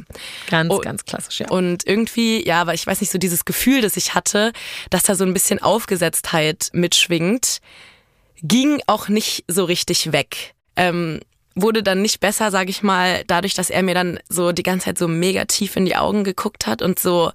Ganz, 0.49 0.71
Oh. 0.73 0.79
ganz 0.79 1.05
klassisch, 1.05 1.39
ja. 1.39 1.49
Und 1.49 1.87
irgendwie, 1.87 2.45
ja, 2.45 2.61
aber 2.61 2.73
ich 2.73 2.85
weiß 2.85 2.99
nicht, 2.99 3.11
so 3.11 3.17
dieses 3.17 3.45
Gefühl, 3.45 3.81
das 3.81 3.95
ich 3.97 4.13
hatte, 4.13 4.51
dass 4.89 5.03
da 5.03 5.15
so 5.15 5.23
ein 5.23 5.33
bisschen 5.33 5.61
Aufgesetztheit 5.61 6.69
mitschwingt, 6.73 7.59
ging 8.41 8.81
auch 8.87 9.07
nicht 9.07 9.45
so 9.47 9.63
richtig 9.65 10.11
weg. 10.11 10.53
Ähm, 10.75 11.19
wurde 11.55 11.83
dann 11.83 12.01
nicht 12.01 12.19
besser, 12.19 12.49
sage 12.51 12.69
ich 12.71 12.81
mal, 12.81 13.23
dadurch, 13.27 13.53
dass 13.53 13.69
er 13.69 13.83
mir 13.83 13.93
dann 13.93 14.19
so 14.27 14.51
die 14.51 14.63
ganze 14.63 14.85
Zeit 14.85 14.97
so 14.97 15.07
mega 15.07 15.45
tief 15.45 15.75
in 15.75 15.85
die 15.85 15.95
Augen 15.95 16.23
geguckt 16.23 16.65
hat 16.67 16.81
und 16.81 16.99
so 16.99 17.31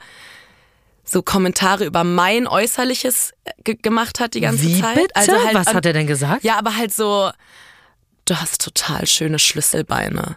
so 1.10 1.22
Kommentare 1.22 1.86
über 1.86 2.04
mein 2.04 2.46
Äußerliches 2.46 3.32
äh, 3.44 3.52
ge 3.64 3.76
gemacht 3.80 4.20
hat 4.20 4.34
die 4.34 4.40
ganze 4.40 4.62
Wie 4.64 4.80
Zeit. 4.80 4.94
bitte? 4.94 5.16
Also 5.16 5.32
halt, 5.42 5.54
Was 5.54 5.72
hat 5.72 5.86
er 5.86 5.94
denn 5.94 6.06
gesagt? 6.06 6.44
Ja, 6.44 6.58
aber 6.58 6.76
halt 6.76 6.92
so, 6.92 7.30
du 8.26 8.36
hast 8.36 8.62
total 8.62 9.06
schöne 9.06 9.38
Schlüsselbeine. 9.38 10.36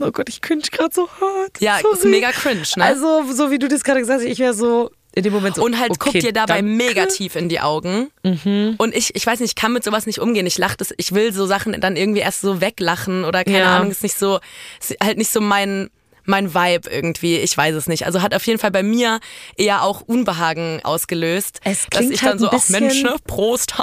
Oh 0.00 0.10
Gott, 0.10 0.28
ich 0.28 0.40
cringe 0.40 0.62
gerade 0.62 0.94
so 0.94 1.08
hart. 1.20 1.60
Ja, 1.60 1.78
Sorry. 1.80 1.98
ist 1.98 2.04
mega 2.06 2.32
cringe, 2.32 2.62
ne? 2.76 2.84
Also, 2.84 3.30
so 3.32 3.50
wie 3.50 3.58
du 3.58 3.68
das 3.68 3.84
gerade 3.84 4.00
gesagt 4.00 4.20
hast, 4.20 4.26
ich 4.26 4.38
wäre 4.38 4.54
so 4.54 4.90
in 5.14 5.22
dem 5.22 5.32
Moment 5.32 5.56
so. 5.56 5.64
Und 5.64 5.78
halt 5.78 5.90
okay, 5.90 6.10
guck 6.12 6.20
dir 6.20 6.32
dabei 6.32 6.56
danke. 6.60 6.70
mega 6.70 7.06
tief 7.06 7.36
in 7.36 7.48
die 7.48 7.60
Augen. 7.60 8.10
Mhm. 8.22 8.74
Und 8.78 8.94
ich, 8.94 9.14
ich 9.14 9.26
weiß 9.26 9.40
nicht, 9.40 9.50
ich 9.50 9.54
kann 9.56 9.72
mit 9.72 9.84
sowas 9.84 10.06
nicht 10.06 10.18
umgehen. 10.18 10.46
Ich 10.46 10.58
lach 10.58 10.74
das, 10.76 10.92
ich 10.96 11.12
will 11.12 11.32
so 11.32 11.46
Sachen 11.46 11.80
dann 11.80 11.96
irgendwie 11.96 12.20
erst 12.20 12.40
so 12.40 12.60
weglachen 12.60 13.24
oder 13.24 13.44
keine 13.44 13.58
Ja. 13.60 13.76
Ahnung, 13.76 13.90
ist 13.90 14.02
nicht 14.02 14.18
so, 14.18 14.40
ist 14.80 14.96
halt 15.02 15.18
nicht 15.18 15.30
so 15.30 15.40
mein, 15.40 15.88
mein 16.26 16.54
Vibe 16.54 16.88
irgendwie. 16.90 17.36
Ich 17.36 17.54
weiß 17.56 17.74
es 17.74 17.86
nicht. 17.86 18.06
Also 18.06 18.22
hat 18.22 18.34
auf 18.34 18.46
jeden 18.46 18.58
Fall 18.58 18.70
bei 18.70 18.82
mir 18.82 19.20
eher 19.56 19.82
auch 19.82 20.00
Unbehagen 20.00 20.80
ausgelöst. 20.82 21.60
Es 21.64 21.82
dass 21.82 21.90
klingt 21.90 22.14
ich 22.14 22.22
halt 22.22 22.32
dann 22.32 22.38
so, 22.38 22.48
ein 22.50 22.58
ach 22.60 22.68
Mensch, 22.70 22.94
bisschen- 22.94 23.10
ne, 23.10 23.16
Prost. 23.26 23.74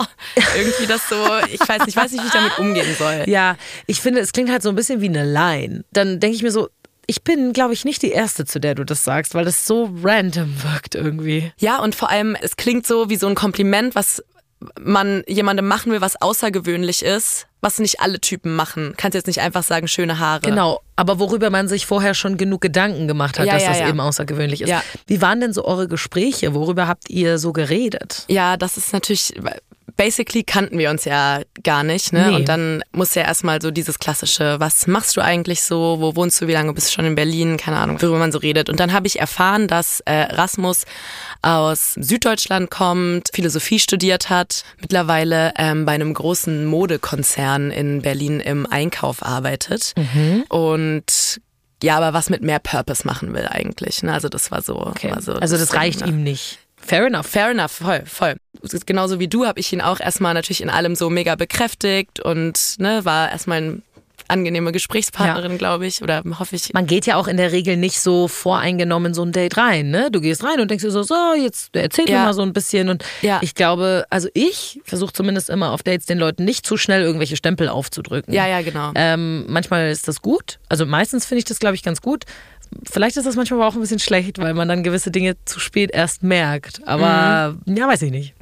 irgendwie 0.57 0.87
das 0.87 1.07
so, 1.07 1.15
ich 1.51 1.59
weiß 1.61 1.79
nicht, 1.79 1.89
ich 1.89 1.95
weiß 1.95 2.11
nicht, 2.11 2.23
wie 2.23 2.27
ich 2.27 2.33
damit 2.33 2.57
umgehen 2.59 2.95
soll. 2.97 3.23
Ja, 3.27 3.57
ich 3.87 4.01
finde, 4.01 4.19
es 4.21 4.33
klingt 4.33 4.49
halt 4.49 4.63
so 4.63 4.69
ein 4.69 4.75
bisschen 4.75 5.01
wie 5.01 5.07
eine 5.09 5.23
Line. 5.23 5.83
Dann 5.93 6.19
denke 6.19 6.35
ich 6.35 6.43
mir 6.43 6.51
so, 6.51 6.69
ich 7.07 7.23
bin, 7.23 7.53
glaube 7.53 7.73
ich, 7.73 7.85
nicht 7.85 8.01
die 8.01 8.11
Erste, 8.11 8.45
zu 8.45 8.59
der 8.59 8.75
du 8.75 8.83
das 8.85 9.03
sagst, 9.03 9.33
weil 9.35 9.45
das 9.45 9.65
so 9.65 9.89
random 10.03 10.63
wirkt 10.63 10.95
irgendwie. 10.95 11.51
Ja, 11.57 11.79
und 11.79 11.95
vor 11.95 12.09
allem, 12.09 12.35
es 12.39 12.55
klingt 12.55 12.85
so 12.87 13.09
wie 13.09 13.17
so 13.17 13.27
ein 13.27 13.35
Kompliment, 13.35 13.95
was 13.95 14.23
man 14.79 15.23
jemandem 15.27 15.67
machen 15.67 15.91
will, 15.91 16.01
was 16.01 16.21
außergewöhnlich 16.21 17.03
ist, 17.03 17.47
was 17.61 17.79
nicht 17.79 17.99
alle 17.99 18.19
Typen 18.19 18.55
machen. 18.55 18.93
Kannst 18.97 19.15
jetzt 19.15 19.27
nicht 19.27 19.41
einfach 19.41 19.63
sagen, 19.63 19.87
schöne 19.87 20.19
Haare. 20.19 20.41
Genau, 20.41 20.81
aber 20.95 21.19
worüber 21.19 21.49
man 21.49 21.67
sich 21.67 21.85
vorher 21.85 22.13
schon 22.13 22.37
genug 22.37 22.61
Gedanken 22.61 23.07
gemacht 23.07 23.39
hat, 23.39 23.47
Ja, 23.47 23.53
dass 23.53 23.63
ja, 23.63 23.69
das 23.69 23.79
ja. 23.79 23.89
eben 23.89 23.99
außergewöhnlich 23.99 24.61
ist. 24.61 24.69
Ja. 24.69 24.83
Wie 25.07 25.21
waren 25.21 25.39
denn 25.41 25.53
so 25.53 25.65
eure 25.65 25.87
Gespräche? 25.87 26.53
Worüber 26.53 26.87
habt 26.87 27.09
ihr 27.09 27.39
so 27.39 27.53
geredet? 27.53 28.25
Ja, 28.27 28.57
das 28.57 28.77
ist 28.77 28.93
natürlich, 28.93 29.33
basically 30.01 30.43
kannten 30.43 30.79
wir 30.79 30.89
uns 30.89 31.05
ja 31.05 31.41
gar 31.61 31.83
nicht, 31.83 32.11
ne? 32.11 32.29
Nee. 32.29 32.35
Und 32.35 32.49
dann 32.49 32.81
muss 32.91 33.13
ja 33.13 33.21
erstmal 33.21 33.61
so 33.61 33.69
dieses 33.69 33.99
klassische, 33.99 34.59
was 34.59 34.87
machst 34.87 35.15
du 35.15 35.21
eigentlich 35.21 35.61
so, 35.61 35.97
wo 35.99 36.15
wohnst 36.15 36.41
du, 36.41 36.47
wie 36.47 36.53
lange 36.53 36.73
bist 36.73 36.87
du 36.87 36.93
schon 36.93 37.05
in 37.05 37.13
Berlin, 37.13 37.55
keine 37.57 37.77
Ahnung, 37.77 38.01
worüber 38.01 38.17
man 38.17 38.31
so 38.31 38.39
redet. 38.39 38.67
Und 38.67 38.79
dann 38.79 38.93
habe 38.93 39.05
ich 39.05 39.19
erfahren, 39.19 39.67
dass 39.67 39.99
äh, 40.05 40.13
Rasmus 40.13 40.85
aus 41.43 41.93
Süddeutschland 41.93 42.71
kommt, 42.71 43.29
Philosophie 43.31 43.77
studiert 43.77 44.31
hat, 44.31 44.63
mittlerweile 44.79 45.53
ähm, 45.55 45.85
bei 45.85 45.91
einem 45.91 46.15
großen 46.15 46.65
Modekonzern 46.65 47.69
in 47.69 48.01
Berlin 48.01 48.39
im 48.39 48.65
Einkauf 48.65 49.21
arbeitet 49.23 49.93
und 50.49 51.41
ja, 51.83 51.97
aber 51.97 52.13
was 52.13 52.31
mit 52.31 52.41
mehr 52.41 52.59
Purpose 52.59 53.05
machen 53.05 53.35
will 53.35 53.47
eigentlich. 53.47 54.01
Ne? 54.01 54.13
Also 54.13 54.29
das 54.29 54.49
war 54.49 54.63
so. 54.63 54.77
War 54.77 55.21
so 55.21 55.33
also 55.33 55.57
das 55.57 55.69
Ding, 55.69 55.79
reicht 55.79 56.01
ne? 56.01 56.07
ihm 56.07 56.23
nicht. 56.23 56.57
Fair 56.75 57.05
enough. 57.05 57.27
Fair 57.27 57.51
enough, 57.51 57.71
voll, 57.71 58.03
voll. 58.07 58.35
Genauso 58.85 59.19
wie 59.19 59.27
du 59.27 59.45
habe 59.45 59.59
ich 59.59 59.71
ihn 59.73 59.81
auch 59.81 59.99
erstmal 59.99 60.33
natürlich 60.33 60.61
in 60.61 60.69
allem 60.69 60.95
so 60.95 61.09
mega 61.09 61.35
bekräftigt 61.35 62.19
und 62.19 62.75
ne, 62.79 63.05
war 63.05 63.31
erstmal 63.31 63.57
eine 63.57 63.81
angenehme 64.27 64.71
Gesprächspartnerin, 64.71 65.57
glaube 65.57 65.85
ich, 65.87 66.01
oder 66.01 66.21
hoffe 66.39 66.55
ich. 66.55 66.71
Man 66.73 66.85
geht 66.85 67.05
ja 67.05 67.15
auch 67.17 67.27
in 67.27 67.35
der 67.37 67.51
Regel 67.51 67.75
nicht 67.75 67.99
so 67.99 68.27
voreingenommen 68.29 69.07
in 69.07 69.13
so 69.13 69.23
ein 69.23 69.33
Date 69.33 69.57
rein, 69.57 69.89
ne? 69.89 70.09
Du 70.09 70.21
gehst 70.21 70.43
rein 70.43 70.59
und 70.61 70.69
denkst 70.71 70.83
dir 70.85 70.91
so, 70.91 71.03
so, 71.03 71.15
jetzt 71.37 71.75
erzähl 71.75 72.05
mir 72.05 72.11
Ja. 72.11 72.23
mal 72.25 72.33
so 72.33 72.41
ein 72.41 72.53
bisschen. 72.53 72.87
Und 72.87 73.03
Ja. 73.21 73.39
ich 73.41 73.55
glaube, 73.55 74.05
also 74.09 74.29
ich 74.33 74.79
versuche 74.85 75.11
zumindest 75.11 75.49
immer 75.49 75.71
auf 75.71 75.83
Dates 75.83 76.05
den 76.05 76.17
Leuten 76.17 76.45
nicht 76.45 76.65
zu 76.65 76.77
schnell 76.77 77.01
irgendwelche 77.01 77.35
Stempel 77.35 77.67
aufzudrücken. 77.67 78.33
Ja, 78.33 78.47
ja, 78.47 78.61
genau. 78.61 78.91
Ähm, 78.95 79.45
manchmal 79.49 79.89
ist 79.89 80.07
das 80.07 80.21
gut. 80.21 80.59
Also 80.69 80.85
meistens 80.85 81.25
finde 81.25 81.39
ich 81.39 81.45
das, 81.45 81.59
glaube 81.59 81.75
ich, 81.75 81.83
ganz 81.83 82.01
gut. 82.01 82.23
Vielleicht 82.89 83.17
ist 83.17 83.25
das 83.25 83.35
manchmal 83.35 83.59
aber 83.59 83.67
auch 83.67 83.73
ein 83.75 83.81
bisschen 83.81 83.99
schlecht, 83.99 84.37
weil 84.39 84.53
man 84.53 84.69
dann 84.69 84.81
gewisse 84.83 85.11
Dinge 85.11 85.35
zu 85.43 85.59
spät 85.59 85.91
erst 85.91 86.23
merkt. 86.23 86.87
Aber 86.87 87.57
Mhm. 87.65 87.75
ja, 87.75 87.85
weiß 87.87 88.01
ich 88.03 88.11
nicht. 88.11 88.33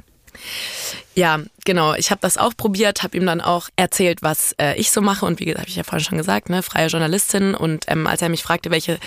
Ja, 1.14 1.40
genau. 1.64 1.94
Ich 1.94 2.10
habe 2.10 2.20
das 2.20 2.38
auch 2.38 2.56
probiert, 2.56 3.02
habe 3.02 3.16
ihm 3.16 3.26
dann 3.26 3.40
auch 3.40 3.68
erzählt, 3.76 4.22
was 4.22 4.54
äh, 4.60 4.78
ich 4.78 4.90
so 4.90 5.00
mache. 5.00 5.26
Und 5.26 5.40
wie 5.40 5.44
gesagt, 5.44 5.60
habe 5.60 5.70
ich 5.70 5.76
ja 5.76 5.82
vorhin 5.82 6.04
schon 6.04 6.18
gesagt, 6.18 6.50
ne, 6.50 6.62
freie 6.62 6.88
Journalistin. 6.88 7.54
Und 7.54 7.84
ähm, 7.88 8.06
als 8.06 8.22
er 8.22 8.28
mich 8.28 8.42
fragte, 8.42 8.70
welche 8.70 8.98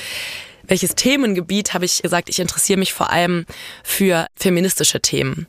welches 0.66 0.96
Themengebiet, 0.96 1.74
habe 1.74 1.86
ich 1.86 2.02
gesagt, 2.02 2.30
ich 2.30 2.40
interessiere 2.40 2.80
mich 2.80 2.94
vor 2.94 3.10
allem 3.10 3.46
für 3.84 4.28
feministische 4.36 5.02
Themen. 5.02 5.48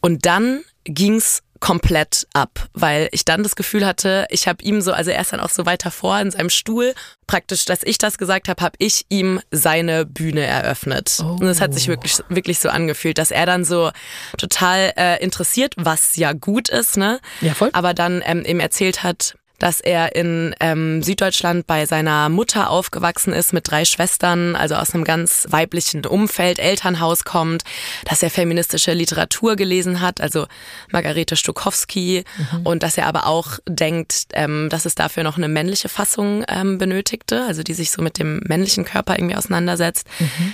Und 0.00 0.26
dann 0.26 0.62
ging's 0.84 1.42
komplett 1.62 2.26
ab, 2.34 2.68
weil 2.74 3.08
ich 3.12 3.24
dann 3.24 3.44
das 3.44 3.54
Gefühl 3.54 3.86
hatte, 3.86 4.26
ich 4.30 4.48
habe 4.48 4.62
ihm 4.64 4.80
so, 4.82 4.92
also 4.92 5.12
er 5.12 5.20
ist 5.20 5.32
dann 5.32 5.38
auch 5.38 5.48
so 5.48 5.64
weiter 5.64 5.92
vor 5.92 6.18
in 6.18 6.32
seinem 6.32 6.50
Stuhl, 6.50 6.92
praktisch, 7.28 7.64
dass 7.64 7.84
ich 7.84 7.98
das 7.98 8.18
gesagt 8.18 8.48
habe, 8.48 8.60
habe 8.62 8.74
ich 8.78 9.06
ihm 9.10 9.40
seine 9.52 10.04
Bühne 10.04 10.44
eröffnet. 10.44 11.20
Und 11.20 11.46
es 11.46 11.60
hat 11.60 11.72
sich 11.72 11.86
wirklich, 11.86 12.18
wirklich 12.28 12.58
so 12.58 12.68
angefühlt, 12.68 13.16
dass 13.16 13.30
er 13.30 13.46
dann 13.46 13.64
so 13.64 13.92
total 14.36 14.92
äh, 14.96 15.22
interessiert, 15.22 15.74
was 15.76 16.16
ja 16.16 16.32
gut 16.32 16.68
ist, 16.68 16.96
ne? 16.96 17.20
Ja, 17.40 17.54
voll. 17.54 17.70
Aber 17.72 17.94
dann 17.94 18.22
ähm, 18.26 18.44
ihm 18.44 18.58
erzählt 18.58 19.04
hat, 19.04 19.36
dass 19.62 19.80
er 19.80 20.16
in 20.16 20.56
ähm, 20.58 21.04
Süddeutschland 21.04 21.68
bei 21.68 21.86
seiner 21.86 22.28
Mutter 22.28 22.68
aufgewachsen 22.68 23.32
ist 23.32 23.52
mit 23.52 23.70
drei 23.70 23.84
Schwestern, 23.84 24.56
also 24.56 24.74
aus 24.74 24.92
einem 24.92 25.04
ganz 25.04 25.46
weiblichen 25.50 26.04
Umfeld, 26.04 26.58
Elternhaus 26.58 27.22
kommt, 27.22 27.62
dass 28.04 28.24
er 28.24 28.30
feministische 28.30 28.92
Literatur 28.92 29.54
gelesen 29.54 30.00
hat, 30.00 30.20
also 30.20 30.46
Margarete 30.90 31.36
Stokowski, 31.36 32.24
und 32.64 32.82
dass 32.82 32.98
er 32.98 33.06
aber 33.06 33.28
auch 33.28 33.60
denkt, 33.68 34.26
ähm, 34.32 34.68
dass 34.68 34.84
es 34.84 34.96
dafür 34.96 35.22
noch 35.22 35.36
eine 35.36 35.46
männliche 35.46 35.88
Fassung 35.88 36.44
ähm, 36.48 36.78
benötigte, 36.78 37.44
also 37.46 37.62
die 37.62 37.74
sich 37.74 37.92
so 37.92 38.02
mit 38.02 38.18
dem 38.18 38.40
männlichen 38.44 38.84
Körper 38.84 39.16
irgendwie 39.16 39.36
auseinandersetzt, 39.36 40.08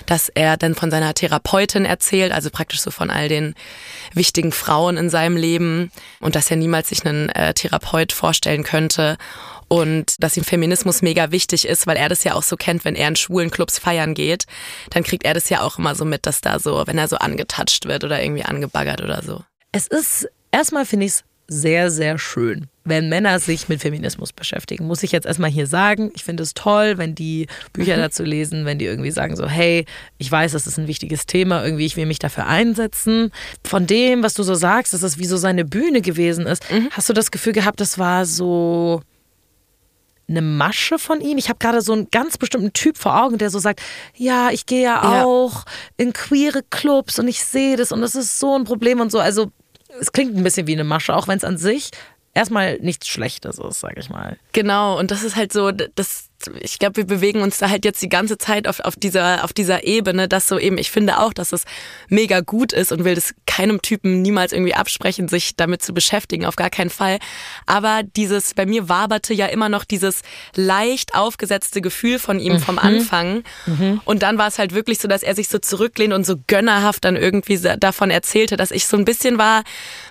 dass 0.04 0.28
er 0.28 0.58
dann 0.58 0.74
von 0.74 0.90
seiner 0.90 1.14
Therapeutin 1.14 1.86
erzählt, 1.86 2.30
also 2.30 2.50
praktisch 2.50 2.80
so 2.82 2.90
von 2.90 3.08
all 3.08 3.28
den 3.28 3.54
wichtigen 4.12 4.52
Frauen 4.52 4.98
in 4.98 5.08
seinem 5.08 5.38
Leben. 5.38 5.90
Und 6.20 6.36
dass 6.36 6.50
er 6.50 6.58
niemals 6.58 6.90
sich 6.90 7.06
einen 7.06 7.30
äh, 7.30 7.54
Therapeut 7.54 8.12
vorstellen 8.12 8.64
könnte 8.64 8.97
und 9.68 10.22
dass 10.22 10.36
ihm 10.36 10.44
Feminismus 10.44 11.02
mega 11.02 11.30
wichtig 11.30 11.66
ist, 11.66 11.86
weil 11.86 11.96
er 11.96 12.08
das 12.08 12.24
ja 12.24 12.34
auch 12.34 12.42
so 12.42 12.56
kennt, 12.56 12.84
wenn 12.84 12.94
er 12.94 13.08
in 13.08 13.16
schwulen 13.16 13.50
Clubs 13.50 13.78
feiern 13.78 14.14
geht, 14.14 14.44
dann 14.90 15.02
kriegt 15.02 15.24
er 15.24 15.34
das 15.34 15.50
ja 15.50 15.60
auch 15.60 15.78
immer 15.78 15.94
so 15.94 16.04
mit, 16.04 16.26
dass 16.26 16.40
da 16.40 16.58
so, 16.58 16.82
wenn 16.86 16.98
er 16.98 17.08
so 17.08 17.16
angetatscht 17.16 17.86
wird 17.86 18.04
oder 18.04 18.22
irgendwie 18.22 18.44
angebaggert 18.44 19.02
oder 19.02 19.22
so. 19.22 19.42
Es 19.72 19.86
ist, 19.86 20.28
erstmal 20.50 20.86
finde 20.86 21.06
ich 21.06 21.12
es 21.12 21.24
sehr, 21.48 21.90
sehr 21.90 22.18
schön, 22.18 22.68
wenn 22.88 23.08
Männer 23.08 23.38
sich 23.40 23.68
mit 23.68 23.80
Feminismus 23.80 24.32
beschäftigen. 24.32 24.86
Muss 24.86 25.02
ich 25.02 25.12
jetzt 25.12 25.26
erstmal 25.26 25.50
hier 25.50 25.66
sagen. 25.66 26.10
Ich 26.14 26.24
finde 26.24 26.42
es 26.42 26.54
toll, 26.54 26.98
wenn 26.98 27.14
die 27.14 27.46
Bücher 27.72 27.96
dazu 27.96 28.22
lesen, 28.24 28.64
wenn 28.64 28.78
die 28.78 28.86
irgendwie 28.86 29.10
sagen 29.10 29.36
so, 29.36 29.46
hey, 29.46 29.84
ich 30.18 30.30
weiß, 30.30 30.52
das 30.52 30.66
ist 30.66 30.78
ein 30.78 30.86
wichtiges 30.88 31.26
Thema, 31.26 31.64
irgendwie, 31.64 31.86
ich 31.86 31.96
will 31.96 32.06
mich 32.06 32.18
dafür 32.18 32.46
einsetzen. 32.46 33.30
Von 33.64 33.86
dem, 33.86 34.22
was 34.22 34.34
du 34.34 34.42
so 34.42 34.54
sagst, 34.54 34.92
dass 34.94 35.02
es 35.02 35.18
wie 35.18 35.26
so 35.26 35.36
seine 35.36 35.64
Bühne 35.64 36.00
gewesen 36.00 36.46
ist, 36.46 36.64
hast 36.90 37.08
du 37.08 37.12
das 37.12 37.30
Gefühl 37.30 37.52
gehabt, 37.52 37.80
das 37.80 37.98
war 37.98 38.24
so 38.24 39.02
eine 40.28 40.42
Masche 40.42 40.98
von 40.98 41.20
ihm. 41.20 41.38
Ich 41.38 41.48
habe 41.48 41.58
gerade 41.58 41.80
so 41.80 41.92
einen 41.94 42.10
ganz 42.10 42.36
bestimmten 42.36 42.72
Typ 42.74 42.98
vor 42.98 43.22
Augen, 43.22 43.38
der 43.38 43.48
so 43.50 43.58
sagt, 43.58 43.80
ja, 44.14 44.50
ich 44.50 44.66
gehe 44.66 44.82
ja, 44.82 45.02
Ja. 45.02 45.24
auch 45.24 45.64
in 45.96 46.12
queere 46.12 46.62
Clubs 46.68 47.18
und 47.18 47.28
ich 47.28 47.42
sehe 47.42 47.76
das 47.76 47.92
und 47.92 48.02
das 48.02 48.14
ist 48.14 48.38
so 48.38 48.54
ein 48.54 48.64
Problem 48.64 49.00
und 49.00 49.10
so. 49.10 49.20
Also 49.20 49.50
es 50.00 50.12
klingt 50.12 50.36
ein 50.36 50.44
bisschen 50.44 50.66
wie 50.66 50.74
eine 50.74 50.84
Masche, 50.84 51.16
auch 51.16 51.28
wenn 51.28 51.38
es 51.38 51.44
an 51.44 51.56
sich 51.56 51.90
erstmal 52.34 52.78
nichts 52.78 53.08
Schlechtes 53.08 53.58
ist, 53.58 53.80
sag 53.80 53.98
ich 53.98 54.10
mal. 54.10 54.36
Genau, 54.52 54.98
und 54.98 55.10
das 55.10 55.22
ist 55.22 55.36
halt 55.36 55.52
so, 55.52 55.70
das, 55.70 56.27
ich 56.60 56.78
glaube, 56.78 56.96
wir 56.96 57.06
bewegen 57.06 57.42
uns 57.42 57.58
da 57.58 57.68
halt 57.68 57.84
jetzt 57.84 58.00
die 58.00 58.08
ganze 58.08 58.38
Zeit 58.38 58.68
auf, 58.68 58.80
auf, 58.80 58.94
dieser, 58.96 59.44
auf 59.44 59.52
dieser 59.52 59.84
Ebene, 59.84 60.28
dass 60.28 60.46
so 60.46 60.58
eben, 60.58 60.78
ich 60.78 60.90
finde 60.90 61.18
auch, 61.18 61.32
dass 61.32 61.52
es 61.52 61.64
mega 62.08 62.40
gut 62.40 62.72
ist 62.72 62.92
und 62.92 63.04
will 63.04 63.14
das 63.14 63.34
keinem 63.46 63.82
Typen 63.82 64.22
niemals 64.22 64.52
irgendwie 64.52 64.74
absprechen, 64.74 65.26
sich 65.26 65.56
damit 65.56 65.82
zu 65.82 65.92
beschäftigen, 65.92 66.46
auf 66.46 66.54
gar 66.54 66.70
keinen 66.70 66.90
Fall. 66.90 67.18
Aber 67.66 68.02
dieses, 68.04 68.54
bei 68.54 68.66
mir 68.66 68.88
waberte 68.88 69.34
ja 69.34 69.46
immer 69.46 69.68
noch 69.68 69.84
dieses 69.84 70.22
leicht 70.54 71.14
aufgesetzte 71.14 71.80
Gefühl 71.80 72.18
von 72.20 72.38
ihm 72.38 72.60
vom 72.60 72.78
Anfang. 72.78 73.42
Und 74.04 74.22
dann 74.22 74.38
war 74.38 74.46
es 74.46 74.58
halt 74.58 74.74
wirklich 74.74 74.98
so, 74.98 75.08
dass 75.08 75.22
er 75.24 75.34
sich 75.34 75.48
so 75.48 75.58
zurücklehnt 75.58 76.12
und 76.14 76.24
so 76.24 76.36
gönnerhaft 76.46 77.04
dann 77.04 77.16
irgendwie 77.16 77.58
davon 77.58 78.10
erzählte, 78.10 78.56
dass 78.56 78.70
ich 78.70 78.86
so 78.86 78.96
ein 78.96 79.04
bisschen 79.04 79.38
war, 79.38 79.64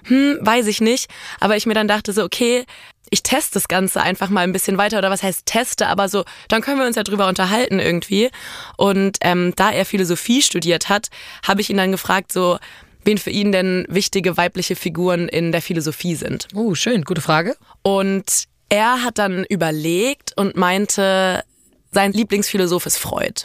hm, 0.05 0.39
weiß 0.41 0.67
ich 0.67 0.81
nicht. 0.81 1.09
Aber 1.39 1.55
ich 1.55 1.65
mir 1.65 1.73
dann 1.73 1.87
dachte 1.87 2.11
so, 2.11 2.23
okay, 2.23 2.65
ich 3.09 3.23
teste 3.23 3.55
das 3.55 3.67
Ganze 3.67 4.01
einfach 4.01 4.29
mal 4.29 4.41
ein 4.41 4.53
bisschen 4.53 4.77
weiter 4.77 4.97
oder 4.97 5.09
was 5.09 5.23
heißt 5.23 5.45
teste, 5.45 5.87
aber 5.87 6.09
so, 6.09 6.23
dann 6.47 6.61
können 6.61 6.79
wir 6.79 6.85
uns 6.85 6.95
ja 6.95 7.03
drüber 7.03 7.27
unterhalten 7.27 7.79
irgendwie. 7.79 8.29
Und 8.77 9.17
ähm, 9.21 9.53
da 9.55 9.71
er 9.71 9.85
Philosophie 9.85 10.41
studiert 10.41 10.89
hat, 10.89 11.09
habe 11.47 11.61
ich 11.61 11.69
ihn 11.69 11.77
dann 11.77 11.91
gefragt, 11.91 12.31
so, 12.31 12.57
wen 13.03 13.17
für 13.17 13.29
ihn 13.29 13.51
denn 13.51 13.85
wichtige 13.89 14.37
weibliche 14.37 14.75
Figuren 14.75 15.27
in 15.27 15.51
der 15.51 15.61
Philosophie 15.61 16.15
sind. 16.15 16.47
Oh, 16.53 16.75
schön, 16.75 17.03
gute 17.03 17.21
Frage. 17.21 17.55
Und 17.81 18.43
er 18.69 19.03
hat 19.03 19.17
dann 19.17 19.45
überlegt 19.45 20.33
und 20.35 20.55
meinte, 20.57 21.43
sein 21.91 22.11
Lieblingsphilosoph 22.11 22.85
ist 22.85 22.97
Freud. 22.97 23.43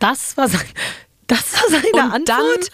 Das 0.00 0.36
war 0.36 0.48
sein, 0.48 0.66
das 1.36 1.52
war 1.62 1.70
seine 1.70 1.86
Und 2.14 2.28
dann- 2.28 2.36
Antwort. 2.40 2.68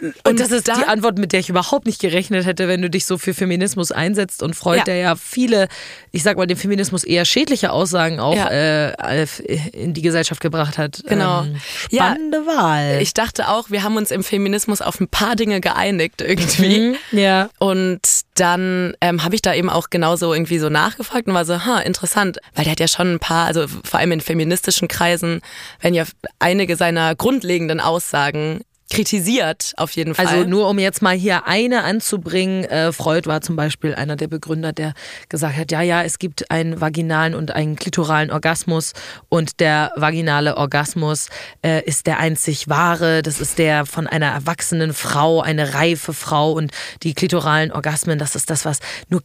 und, 0.00 0.14
und 0.28 0.40
das 0.40 0.50
ist 0.50 0.68
dann- 0.68 0.78
die 0.80 0.84
Antwort, 0.86 1.18
mit 1.18 1.32
der 1.32 1.40
ich 1.40 1.48
überhaupt 1.48 1.86
nicht 1.86 2.00
gerechnet 2.00 2.44
hätte, 2.46 2.68
wenn 2.68 2.82
du 2.82 2.90
dich 2.90 3.06
so 3.06 3.18
für 3.18 3.34
Feminismus 3.34 3.92
einsetzt 3.92 4.42
und 4.42 4.54
Freud, 4.54 4.78
Ja. 4.78 4.84
der 4.84 4.96
ja 4.96 5.16
viele, 5.16 5.68
ich 6.12 6.22
sag 6.22 6.36
mal, 6.36 6.46
dem 6.46 6.56
Feminismus 6.56 7.04
eher 7.04 7.24
schädliche 7.24 7.70
Aussagen 7.72 8.20
auch 8.20 8.36
Ja. 8.36 8.48
äh, 8.48 9.26
in 9.72 9.94
die 9.94 10.02
Gesellschaft 10.02 10.40
gebracht 10.40 10.78
hat. 10.78 11.02
Genau. 11.06 11.42
Ähm, 11.42 11.56
Ja, 11.90 12.06
spannende 12.06 12.46
Wahl. 12.46 12.98
Ich 13.00 13.14
dachte 13.14 13.48
auch, 13.48 13.70
wir 13.70 13.82
haben 13.82 13.96
uns 13.96 14.10
im 14.10 14.22
Feminismus 14.24 14.80
auf 14.82 15.00
ein 15.00 15.08
paar 15.08 15.36
Dinge 15.36 15.60
geeinigt 15.60 16.20
irgendwie. 16.20 16.96
Mhm, 17.12 17.18
ja. 17.18 17.48
Und 17.58 18.00
dann 18.40 18.94
ähm, 19.00 19.24
habe 19.24 19.34
ich 19.34 19.42
da 19.42 19.54
eben 19.54 19.70
auch 19.70 19.90
genauso 19.90 20.32
irgendwie 20.32 20.58
so 20.58 20.68
nachgefragt 20.68 21.26
und 21.26 21.34
war 21.34 21.44
so, 21.44 21.64
ha, 21.64 21.80
interessant, 21.80 22.38
weil 22.54 22.64
der 22.64 22.72
hat 22.72 22.80
ja 22.80 22.88
schon 22.88 23.14
ein 23.14 23.18
paar, 23.18 23.46
also 23.46 23.66
vor 23.66 24.00
allem 24.00 24.12
in 24.12 24.20
feministischen 24.20 24.88
Kreisen, 24.88 25.40
werden 25.80 25.94
ja 25.94 26.04
einige 26.38 26.76
seiner 26.76 27.14
grundlegenden 27.14 27.80
Aussagen 27.80 28.60
kritisiert, 28.90 29.72
auf 29.76 29.92
jeden 29.92 30.14
Fall. 30.14 30.26
Also 30.26 30.48
nur 30.48 30.68
um 30.68 30.78
jetzt 30.78 31.02
mal 31.02 31.16
hier 31.16 31.46
eine 31.46 31.82
anzubringen, 31.82 32.64
äh, 32.64 32.92
Freud 32.92 33.28
war 33.28 33.40
zum 33.40 33.56
Beispiel 33.56 33.94
einer 33.94 34.16
der 34.16 34.28
Begründer, 34.28 34.72
der 34.72 34.94
gesagt 35.28 35.56
hat, 35.56 35.72
ja, 35.72 35.82
ja, 35.82 36.02
es 36.02 36.18
gibt 36.18 36.50
einen 36.50 36.80
vaginalen 36.80 37.34
und 37.34 37.50
einen 37.50 37.76
klitoralen 37.76 38.30
Orgasmus 38.30 38.92
und 39.28 39.60
der 39.60 39.92
vaginale 39.96 40.56
Orgasmus 40.56 41.28
äh, 41.62 41.82
ist 41.84 42.06
der 42.06 42.18
einzig 42.18 42.68
wahre, 42.68 43.22
das 43.22 43.40
ist 43.40 43.58
der 43.58 43.86
von 43.86 44.06
einer 44.06 44.26
erwachsenen 44.26 44.92
Frau, 44.92 45.40
eine 45.40 45.74
reife 45.74 46.12
Frau 46.12 46.52
und 46.52 46.70
die 47.02 47.14
klitoralen 47.14 47.72
Orgasmen, 47.72 48.18
das 48.18 48.36
ist 48.36 48.50
das, 48.50 48.64
was 48.64 48.78
nur 49.08 49.22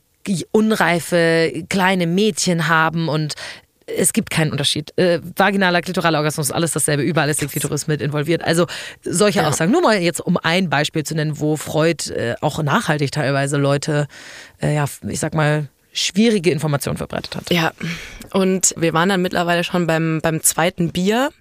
unreife 0.52 1.66
kleine 1.70 2.06
Mädchen 2.06 2.68
haben 2.68 3.10
und 3.10 3.34
es 3.98 4.14
gibt 4.14 4.30
keinen 4.30 4.52
Unterschied. 4.52 4.98
Äh, 4.98 5.20
vaginaler, 5.36 5.82
klitoraler 5.82 6.20
Orgasmus, 6.20 6.52
alles 6.52 6.72
dasselbe, 6.72 7.04
überall 7.04 7.30
ist 7.30 7.42
die 7.42 7.48
Klitoris 7.48 7.88
mit 7.88 8.02
involviert. 8.02 8.44
Also 8.44 8.68
solche 9.04 9.46
Aussagen. 9.46 9.72
Nur 9.72 9.82
mal 9.82 10.00
jetzt, 10.00 10.22
um 10.22 10.38
ein 10.38 10.70
Beispiel 10.70 11.04
zu 11.04 11.16
nennen, 11.16 11.40
wo 11.40 11.58
Freud 11.58 12.12
äh, 12.12 12.36
auch 12.42 12.62
nachhaltig 12.62 13.12
teilweise 13.12 13.58
Leute, 13.58 14.08
äh, 14.62 14.76
ja, 14.76 14.86
ich 15.08 15.20
sag 15.20 15.34
mal, 15.34 15.68
schwierige 15.94 16.52
Informationen 16.52 16.98
verbreitet 16.98 17.36
hat. 17.36 17.52
Ja, 17.52 17.72
und 18.32 18.74
wir 18.78 18.94
waren 18.94 19.10
dann 19.10 19.22
mittlerweile 19.22 19.64
schon 19.64 19.88
beim, 19.88 20.20
beim 20.22 20.42
zweiten 20.42 20.92
Bier. 20.92 21.32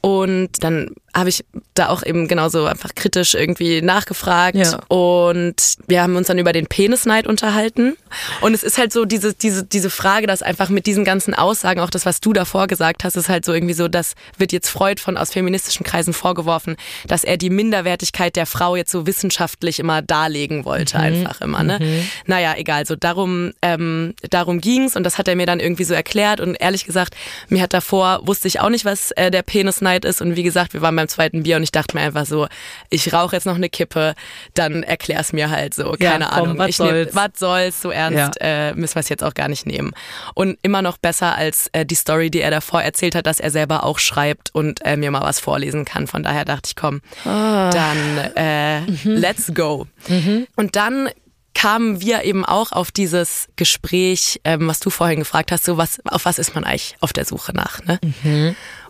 Und 0.00 0.64
dann 0.64 0.94
habe 1.14 1.28
ich 1.28 1.44
da 1.74 1.88
auch 1.88 2.04
eben 2.04 2.28
genauso 2.28 2.66
einfach 2.66 2.94
kritisch 2.94 3.34
irgendwie 3.34 3.82
nachgefragt. 3.82 4.56
Ja. 4.56 4.78
Und 4.88 5.56
wir 5.86 6.02
haben 6.02 6.16
uns 6.16 6.28
dann 6.28 6.38
über 6.38 6.52
den 6.52 6.66
Penisneid 6.66 7.26
unterhalten. 7.26 7.96
Und 8.40 8.54
es 8.54 8.62
ist 8.62 8.78
halt 8.78 8.92
so 8.92 9.04
diese, 9.04 9.34
diese, 9.34 9.64
diese 9.64 9.90
Frage, 9.90 10.26
dass 10.26 10.42
einfach 10.42 10.68
mit 10.68 10.86
diesen 10.86 11.04
ganzen 11.04 11.34
Aussagen, 11.34 11.80
auch 11.80 11.90
das, 11.90 12.06
was 12.06 12.20
du 12.20 12.32
davor 12.32 12.66
gesagt 12.66 13.04
hast, 13.04 13.16
ist 13.16 13.28
halt 13.28 13.44
so 13.44 13.52
irgendwie 13.52 13.74
so, 13.74 13.88
das 13.88 14.14
wird 14.36 14.52
jetzt 14.52 14.68
Freud 14.68 15.00
von 15.00 15.16
aus 15.16 15.32
feministischen 15.32 15.84
Kreisen 15.84 16.12
vorgeworfen, 16.12 16.76
dass 17.06 17.24
er 17.24 17.36
die 17.36 17.50
Minderwertigkeit 17.50 18.36
der 18.36 18.46
Frau 18.46 18.76
jetzt 18.76 18.92
so 18.92 19.06
wissenschaftlich 19.06 19.80
immer 19.80 20.02
darlegen 20.02 20.64
wollte, 20.64 20.98
einfach 20.98 21.40
immer. 21.40 21.62
Ne? 21.62 22.04
Naja, 22.26 22.54
egal. 22.56 22.86
So 22.86 22.94
darum, 22.94 23.52
ähm, 23.62 24.14
darum 24.30 24.60
ging's 24.60 24.96
und 24.96 25.04
das 25.04 25.18
hat 25.18 25.28
er 25.28 25.36
mir 25.36 25.46
dann 25.46 25.60
irgendwie 25.60 25.84
so 25.84 25.94
erklärt. 25.94 26.40
Und 26.40 26.54
ehrlich 26.54 26.84
gesagt, 26.84 27.14
mir 27.48 27.62
hat 27.62 27.72
davor, 27.72 28.20
wusste 28.26 28.48
ich 28.48 28.60
auch 28.60 28.70
nicht, 28.70 28.84
was 28.84 29.10
äh, 29.12 29.30
der 29.30 29.42
Penisneid 29.42 30.04
ist. 30.04 30.20
Und 30.20 30.36
wie 30.36 30.42
gesagt, 30.42 30.72
wir 30.72 30.82
waren 30.82 30.99
beim 31.00 31.08
zweiten 31.08 31.42
Bier 31.42 31.56
und 31.56 31.62
ich 31.62 31.72
dachte 31.72 31.96
mir 31.96 32.02
einfach 32.02 32.26
so, 32.26 32.46
ich 32.90 33.12
rauche 33.12 33.36
jetzt 33.36 33.46
noch 33.46 33.54
eine 33.54 33.68
Kippe, 33.68 34.14
dann 34.54 34.82
erklär's 34.82 35.32
mir 35.32 35.50
halt 35.50 35.74
so. 35.74 35.96
Ja, 35.98 36.12
Keine 36.12 36.26
komm, 36.26 36.42
Ahnung. 36.44 36.58
was 36.58 36.76
soll's? 36.76 37.14
was 37.14 37.30
soll's, 37.36 37.82
so 37.82 37.90
ernst 37.90 38.38
äh, 38.40 38.74
müssen 38.74 38.94
wir 38.96 39.00
es 39.00 39.08
jetzt 39.08 39.24
auch 39.24 39.34
gar 39.34 39.48
nicht 39.48 39.66
nehmen. 39.66 39.92
Und 40.34 40.58
immer 40.62 40.82
noch 40.82 40.98
besser 40.98 41.34
als 41.34 41.68
äh, 41.72 41.84
die 41.86 41.94
Story, 41.94 42.30
die 42.30 42.40
er 42.40 42.50
davor 42.50 42.82
erzählt 42.82 43.14
hat, 43.14 43.26
dass 43.26 43.40
er 43.40 43.50
selber 43.50 43.84
auch 43.84 43.98
schreibt 43.98 44.54
und 44.54 44.84
äh, 44.84 44.96
mir 44.96 45.10
mal 45.10 45.22
was 45.22 45.40
vorlesen 45.40 45.84
kann. 45.84 46.06
Von 46.06 46.22
daher 46.22 46.44
dachte 46.44 46.68
ich, 46.68 46.76
komm, 46.76 47.00
dann 47.24 48.18
äh, 48.36 48.80
let's 49.04 49.52
go. 49.54 49.86
Und 50.56 50.76
dann 50.76 51.08
kamen 51.54 52.00
wir 52.00 52.24
eben 52.24 52.44
auch 52.44 52.72
auf 52.72 52.90
dieses 52.90 53.48
Gespräch, 53.56 54.40
ähm, 54.44 54.68
was 54.68 54.80
du 54.80 54.90
vorhin 54.90 55.18
gefragt 55.18 55.52
hast, 55.52 55.64
so 55.64 55.76
was, 55.76 55.98
auf 56.06 56.24
was 56.24 56.38
ist 56.38 56.54
man 56.54 56.64
eigentlich 56.64 56.96
auf 57.00 57.12
der 57.12 57.24
Suche 57.24 57.52
nach, 57.52 57.82
ne? 57.84 57.98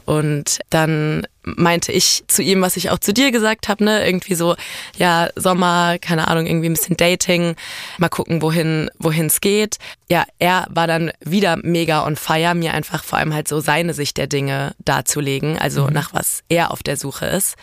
Und 0.05 0.61
dann 0.71 1.27
meinte 1.43 1.93
ich 1.93 2.25
zu 2.27 2.43
ihm, 2.43 2.61
was 2.61 2.77
ich 2.77 2.91
auch 2.91 2.99
zu 2.99 3.13
dir 3.13 3.31
gesagt 3.31 3.69
habe, 3.69 3.85
ne, 3.85 4.05
irgendwie 4.05 4.35
so, 4.35 4.57
ja, 4.97 5.29
Sommer, 5.37 5.99
keine 5.99 6.29
Ahnung, 6.29 6.47
irgendwie 6.47 6.69
ein 6.69 6.75
bisschen 6.75 6.97
Dating, 6.97 7.57
mal 7.99 8.09
gucken, 8.09 8.43
wohin 8.43 8.91
wohin 8.99 9.27
es 9.27 9.41
geht. 9.41 9.79
Ja, 10.11 10.25
er 10.39 10.67
war 10.71 10.87
dann 10.87 11.13
wieder 11.21 11.57
mega 11.63 12.05
on 12.05 12.17
fire, 12.17 12.55
mir 12.55 12.75
einfach 12.75 13.05
vor 13.05 13.19
allem 13.19 13.35
halt 13.35 13.49
so 13.49 13.61
seine 13.61 13.95
Sicht 13.95 14.17
der 14.17 14.27
Dinge 14.27 14.75
darzulegen, 14.85 15.59
also 15.59 15.89
nach 15.89 16.13
was 16.13 16.43
er 16.49 16.71
auf 16.71 16.83
der 16.83 16.97
Suche 16.97 17.27
ist. 17.27 17.57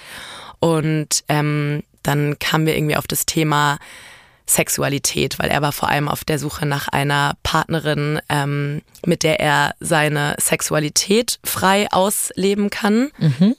Und 0.59 1.23
ähm, 1.29 1.83
dann 2.03 2.39
kamen 2.39 2.65
wir 2.65 2.75
irgendwie 2.75 2.95
auf 2.95 3.07
das 3.07 3.25
Thema 3.25 3.77
Sexualität, 4.49 5.39
weil 5.39 5.49
er 5.49 5.61
war 5.61 5.71
vor 5.71 5.89
allem 5.89 6.07
auf 6.07 6.23
der 6.23 6.39
Suche 6.39 6.65
nach 6.65 6.87
einer 6.87 7.35
Partnerin, 7.43 8.19
ähm, 8.29 8.81
mit 9.05 9.23
der 9.23 9.39
er 9.39 9.75
seine 9.79 10.35
Sexualität 10.39 11.39
frei 11.43 11.87
ausleben 11.91 12.69
kann, 12.69 13.11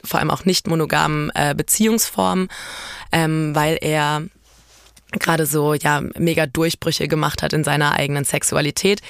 vor 0.02 0.18
allem 0.20 0.30
auch 0.30 0.44
nicht 0.44 0.66
monogamen 0.66 1.30
äh, 1.34 1.54
Beziehungsformen, 1.54 2.48
ähm, 3.12 3.54
weil 3.54 3.78
er 3.80 4.22
gerade 5.12 5.46
so 5.46 5.74
ja 5.74 6.02
mega 6.16 6.46
Durchbrüche 6.46 7.08
gemacht 7.08 7.42
hat 7.42 7.52
in 7.52 7.64
seiner 7.64 7.92
eigenen 7.92 8.24
Sexualität. 8.24 9.00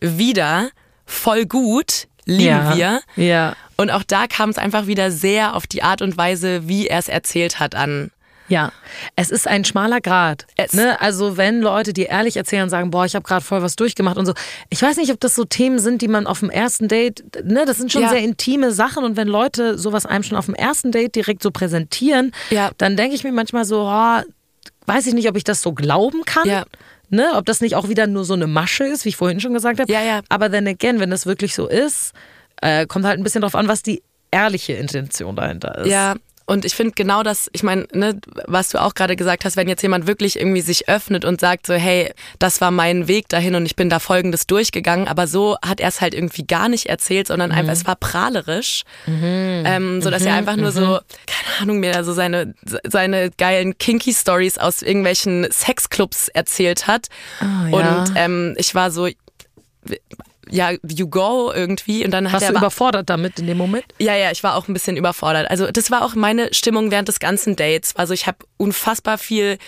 Wieder 0.00 0.70
voll 1.04 1.46
gut, 1.46 2.08
lieben 2.24 2.44
ja. 2.44 2.76
wir. 2.76 3.00
Ja. 3.16 3.56
Und 3.76 3.90
auch 3.90 4.02
da 4.02 4.26
kam 4.26 4.50
es 4.50 4.58
einfach 4.58 4.86
wieder 4.86 5.10
sehr 5.10 5.54
auf 5.54 5.66
die 5.66 5.82
Art 5.82 6.02
und 6.02 6.16
Weise, 6.16 6.68
wie 6.68 6.86
er 6.86 6.98
es 6.98 7.08
erzählt 7.08 7.58
hat, 7.58 7.74
an. 7.74 8.10
Ja, 8.48 8.72
es 9.16 9.30
ist 9.30 9.48
ein 9.48 9.64
schmaler 9.64 10.00
Grad. 10.00 10.46
Ne? 10.72 11.00
Also 11.00 11.36
wenn 11.36 11.60
Leute 11.60 11.92
dir 11.92 12.08
ehrlich 12.08 12.36
erzählen 12.36 12.70
sagen, 12.70 12.90
boah, 12.90 13.04
ich 13.04 13.14
habe 13.14 13.24
gerade 13.26 13.44
voll 13.44 13.62
was 13.62 13.76
durchgemacht 13.76 14.16
und 14.16 14.26
so. 14.26 14.34
Ich 14.70 14.80
weiß 14.82 14.96
nicht, 14.98 15.10
ob 15.12 15.20
das 15.20 15.34
so 15.34 15.44
Themen 15.44 15.78
sind, 15.78 16.00
die 16.02 16.08
man 16.08 16.26
auf 16.26 16.40
dem 16.40 16.50
ersten 16.50 16.88
Date, 16.88 17.24
ne, 17.44 17.64
das 17.66 17.78
sind 17.78 17.90
schon 17.92 18.02
Ja. 18.02 18.10
sehr 18.10 18.20
intime 18.20 18.70
Sachen 18.72 19.04
und 19.04 19.16
wenn 19.16 19.28
Leute 19.28 19.78
sowas 19.78 20.06
einem 20.06 20.22
schon 20.22 20.38
auf 20.38 20.46
dem 20.46 20.54
ersten 20.54 20.92
Date 20.92 21.14
direkt 21.16 21.42
so 21.42 21.50
präsentieren, 21.50 22.32
Ja. 22.50 22.70
dann 22.78 22.96
denke 22.96 23.14
ich 23.16 23.24
mir 23.24 23.32
manchmal 23.32 23.64
so, 23.64 23.82
oh, 23.82 24.20
weiß 24.86 25.06
ich 25.06 25.14
nicht, 25.14 25.28
ob 25.28 25.36
ich 25.36 25.44
das 25.44 25.62
so 25.62 25.72
glauben 25.72 26.24
kann. 26.24 26.48
Ja. 26.48 26.64
Ne, 27.08 27.30
ob 27.34 27.46
das 27.46 27.60
nicht 27.60 27.74
auch 27.76 27.88
wieder 27.88 28.06
nur 28.08 28.24
so 28.24 28.34
eine 28.34 28.46
Masche 28.48 28.84
ist, 28.84 29.04
wie 29.04 29.10
ich 29.10 29.16
vorhin 29.16 29.38
schon 29.40 29.52
gesagt 29.54 29.78
habe. 29.80 29.90
Ja, 29.92 30.02
ja. 30.02 30.20
Aber 30.28 30.50
then 30.50 30.66
again, 30.66 30.98
wenn 31.00 31.10
das 31.10 31.24
wirklich 31.26 31.54
so 31.54 31.68
ist, 31.68 32.12
äh, 32.62 32.84
kommt 32.86 33.04
halt 33.04 33.18
ein 33.18 33.22
bisschen 33.22 33.42
drauf 33.42 33.54
an, 33.54 33.68
was 33.68 33.82
die 33.82 34.02
ehrliche 34.32 34.72
Intention 34.72 35.36
dahinter 35.36 35.78
ist. 35.78 35.86
Ja, 35.88 36.14
und 36.46 36.64
ich 36.64 36.74
finde 36.76 36.92
genau 36.94 37.24
das, 37.24 37.50
ich 37.52 37.64
meine, 37.64 37.88
ne, 37.92 38.20
was 38.46 38.68
du 38.68 38.80
auch 38.80 38.94
gerade 38.94 39.16
gesagt 39.16 39.44
hast, 39.44 39.56
wenn 39.56 39.68
jetzt 39.68 39.82
jemand 39.82 40.06
wirklich 40.06 40.38
irgendwie 40.38 40.60
sich 40.60 40.88
öffnet 40.88 41.24
und 41.24 41.40
sagt 41.40 41.66
so, 41.66 41.74
hey, 41.74 42.12
das 42.38 42.60
war 42.60 42.70
mein 42.70 43.08
Weg 43.08 43.28
dahin 43.28 43.56
und 43.56 43.66
ich 43.66 43.74
bin 43.74 43.90
da 43.90 43.98
folgendes 43.98 44.46
durchgegangen, 44.46 45.08
aber 45.08 45.26
so 45.26 45.56
hat 45.60 45.80
er 45.80 45.88
es 45.88 46.00
halt 46.00 46.14
irgendwie 46.14 46.46
gar 46.46 46.68
nicht 46.68 46.86
erzählt, 46.86 47.26
sondern 47.26 47.50
einfach, 47.50 47.72
es 47.72 47.84
war 47.84 47.96
prahlerisch, 47.96 48.84
ähm, 49.08 50.00
so 50.00 50.10
dass 50.10 50.24
er 50.24 50.34
einfach 50.34 50.56
nur 50.56 50.70
so, 50.70 51.00
keine 51.26 51.62
Ahnung 51.62 51.80
mehr, 51.80 52.04
so 52.04 52.12
seine, 52.12 52.54
seine 52.84 53.30
geilen 53.32 53.76
kinky 53.78 54.14
Stories 54.14 54.56
aus 54.56 54.82
irgendwelchen 54.82 55.50
Sexclubs 55.50 56.28
erzählt 56.28 56.86
hat. 56.86 57.08
ja. 57.40 58.02
Und 58.02 58.12
ähm, 58.14 58.54
ich 58.56 58.74
war 58.74 58.92
so, 58.92 59.08
ja, 60.50 60.72
you 60.88 61.08
go 61.08 61.52
irgendwie 61.54 62.04
und 62.04 62.10
dann 62.10 62.26
hat 62.26 62.34
Warst 62.34 62.46
er 62.46 62.52
du 62.52 62.58
überfordert 62.58 63.10
damit 63.10 63.38
in 63.38 63.46
dem 63.46 63.58
Moment? 63.58 63.84
ja, 63.98 64.16
ja, 64.16 64.30
ich 64.30 64.42
war 64.42 64.54
auch 64.56 64.68
ein 64.68 64.74
bisschen 64.74 64.96
überfordert. 64.96 65.50
Also 65.50 65.70
das 65.70 65.90
war 65.90 66.04
auch 66.04 66.14
meine 66.14 66.52
Stimmung 66.54 66.90
während 66.90 67.08
des 67.08 67.18
ganzen 67.18 67.56
Dates. 67.56 67.96
Also 67.96 68.14
ich 68.14 68.26
habe 68.26 68.38
unfassbar 68.56 69.18
viel 69.18 69.58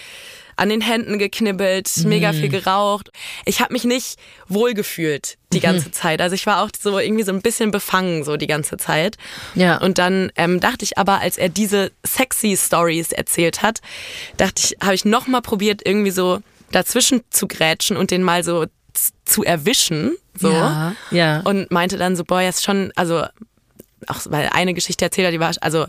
an 0.58 0.68
den 0.68 0.80
Händen 0.80 1.18
geknibbelt, 1.18 1.88
mega 2.04 2.32
viel 2.32 2.48
geraucht. 2.48 3.10
Ich 3.44 3.60
habe 3.60 3.72
mich 3.72 3.84
nicht 3.84 4.18
wohlgefühlt 4.48 5.38
die 5.52 5.60
ganze 5.60 5.92
Zeit. 5.92 6.20
Also 6.20 6.34
ich 6.34 6.46
war 6.46 6.62
auch 6.62 6.70
so 6.78 6.98
irgendwie 6.98 7.22
so 7.22 7.32
ein 7.32 7.42
bisschen 7.42 7.70
befangen 7.70 8.24
so 8.24 8.36
die 8.36 8.48
ganze 8.48 8.76
Zeit. 8.76 9.16
Ja. 9.54 9.78
Und 9.78 9.98
dann 9.98 10.32
ähm, 10.36 10.58
dachte 10.58 10.84
ich 10.84 10.98
aber, 10.98 11.20
als 11.20 11.38
er 11.38 11.48
diese 11.48 11.92
sexy 12.04 12.56
Stories 12.56 13.12
erzählt 13.12 13.62
hat, 13.62 13.80
dachte 14.36 14.62
ich, 14.64 14.76
habe 14.82 14.94
ich 14.94 15.04
noch 15.04 15.28
mal 15.28 15.42
probiert 15.42 15.82
irgendwie 15.84 16.10
so 16.10 16.40
dazwischen 16.72 17.22
zu 17.30 17.46
grätschen 17.46 17.96
und 17.96 18.10
den 18.10 18.22
mal 18.22 18.42
so 18.42 18.66
zu 19.24 19.44
erwischen. 19.44 20.16
So. 20.38 20.50
Ja, 20.50 20.94
ja. 21.10 21.40
Und 21.40 21.70
meinte 21.70 21.98
dann 21.98 22.16
so, 22.16 22.24
boah, 22.24 22.40
jetzt 22.40 22.64
schon, 22.64 22.92
also 22.96 23.24
auch 24.06 24.20
weil 24.26 24.48
eine 24.52 24.74
Geschichte 24.74 25.04
erzählt 25.04 25.26
hat, 25.26 25.34
die 25.34 25.40
war 25.40 25.52
also 25.60 25.86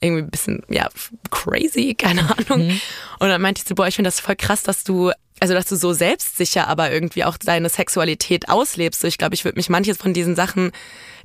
irgendwie 0.00 0.22
ein 0.22 0.30
bisschen, 0.30 0.62
ja, 0.68 0.88
crazy, 1.30 1.94
keine 1.98 2.22
Ahnung. 2.22 2.80
Und 3.18 3.28
dann 3.28 3.40
meinte 3.40 3.60
ich 3.60 3.68
so, 3.68 3.74
boah, 3.74 3.88
ich 3.88 3.96
finde 3.96 4.08
das 4.08 4.20
voll 4.20 4.36
krass, 4.36 4.62
dass 4.62 4.84
du, 4.84 5.10
also 5.40 5.54
dass 5.54 5.66
du 5.66 5.76
so 5.76 5.92
selbstsicher 5.92 6.68
aber 6.68 6.92
irgendwie 6.92 7.24
auch 7.24 7.36
deine 7.36 7.68
Sexualität 7.68 8.48
auslebst. 8.48 9.00
So, 9.00 9.08
ich 9.08 9.18
glaube, 9.18 9.34
ich 9.34 9.44
würde 9.44 9.56
mich 9.56 9.68
manches 9.68 9.96
von 9.96 10.14
diesen 10.14 10.36
Sachen 10.36 10.72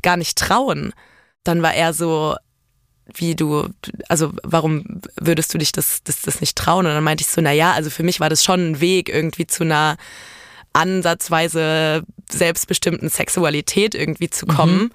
gar 0.02 0.18
nicht 0.18 0.38
trauen. 0.38 0.94
Dann 1.44 1.62
war 1.62 1.74
er 1.74 1.94
so, 1.94 2.36
wie 3.16 3.36
du, 3.36 3.70
also 4.08 4.34
warum 4.44 5.02
würdest 5.20 5.54
du 5.54 5.58
dich 5.58 5.72
das, 5.72 6.04
das, 6.04 6.22
das 6.22 6.42
nicht 6.42 6.58
trauen? 6.58 6.86
Und 6.86 6.94
dann 6.94 7.04
meinte 7.04 7.22
ich 7.22 7.28
so, 7.28 7.42
na 7.42 7.52
ja, 7.52 7.74
also 7.74 7.90
für 7.90 8.04
mich 8.04 8.20
war 8.20 8.30
das 8.30 8.44
schon 8.44 8.72
ein 8.72 8.82
Weg 8.82 9.10
irgendwie 9.10 9.48
zu 9.48 9.64
einer 9.64 9.98
ansatzweise 10.74 12.04
selbstbestimmten 12.30 13.10
Sexualität 13.10 13.96
irgendwie 13.96 14.30
zu 14.30 14.46
kommen. 14.46 14.92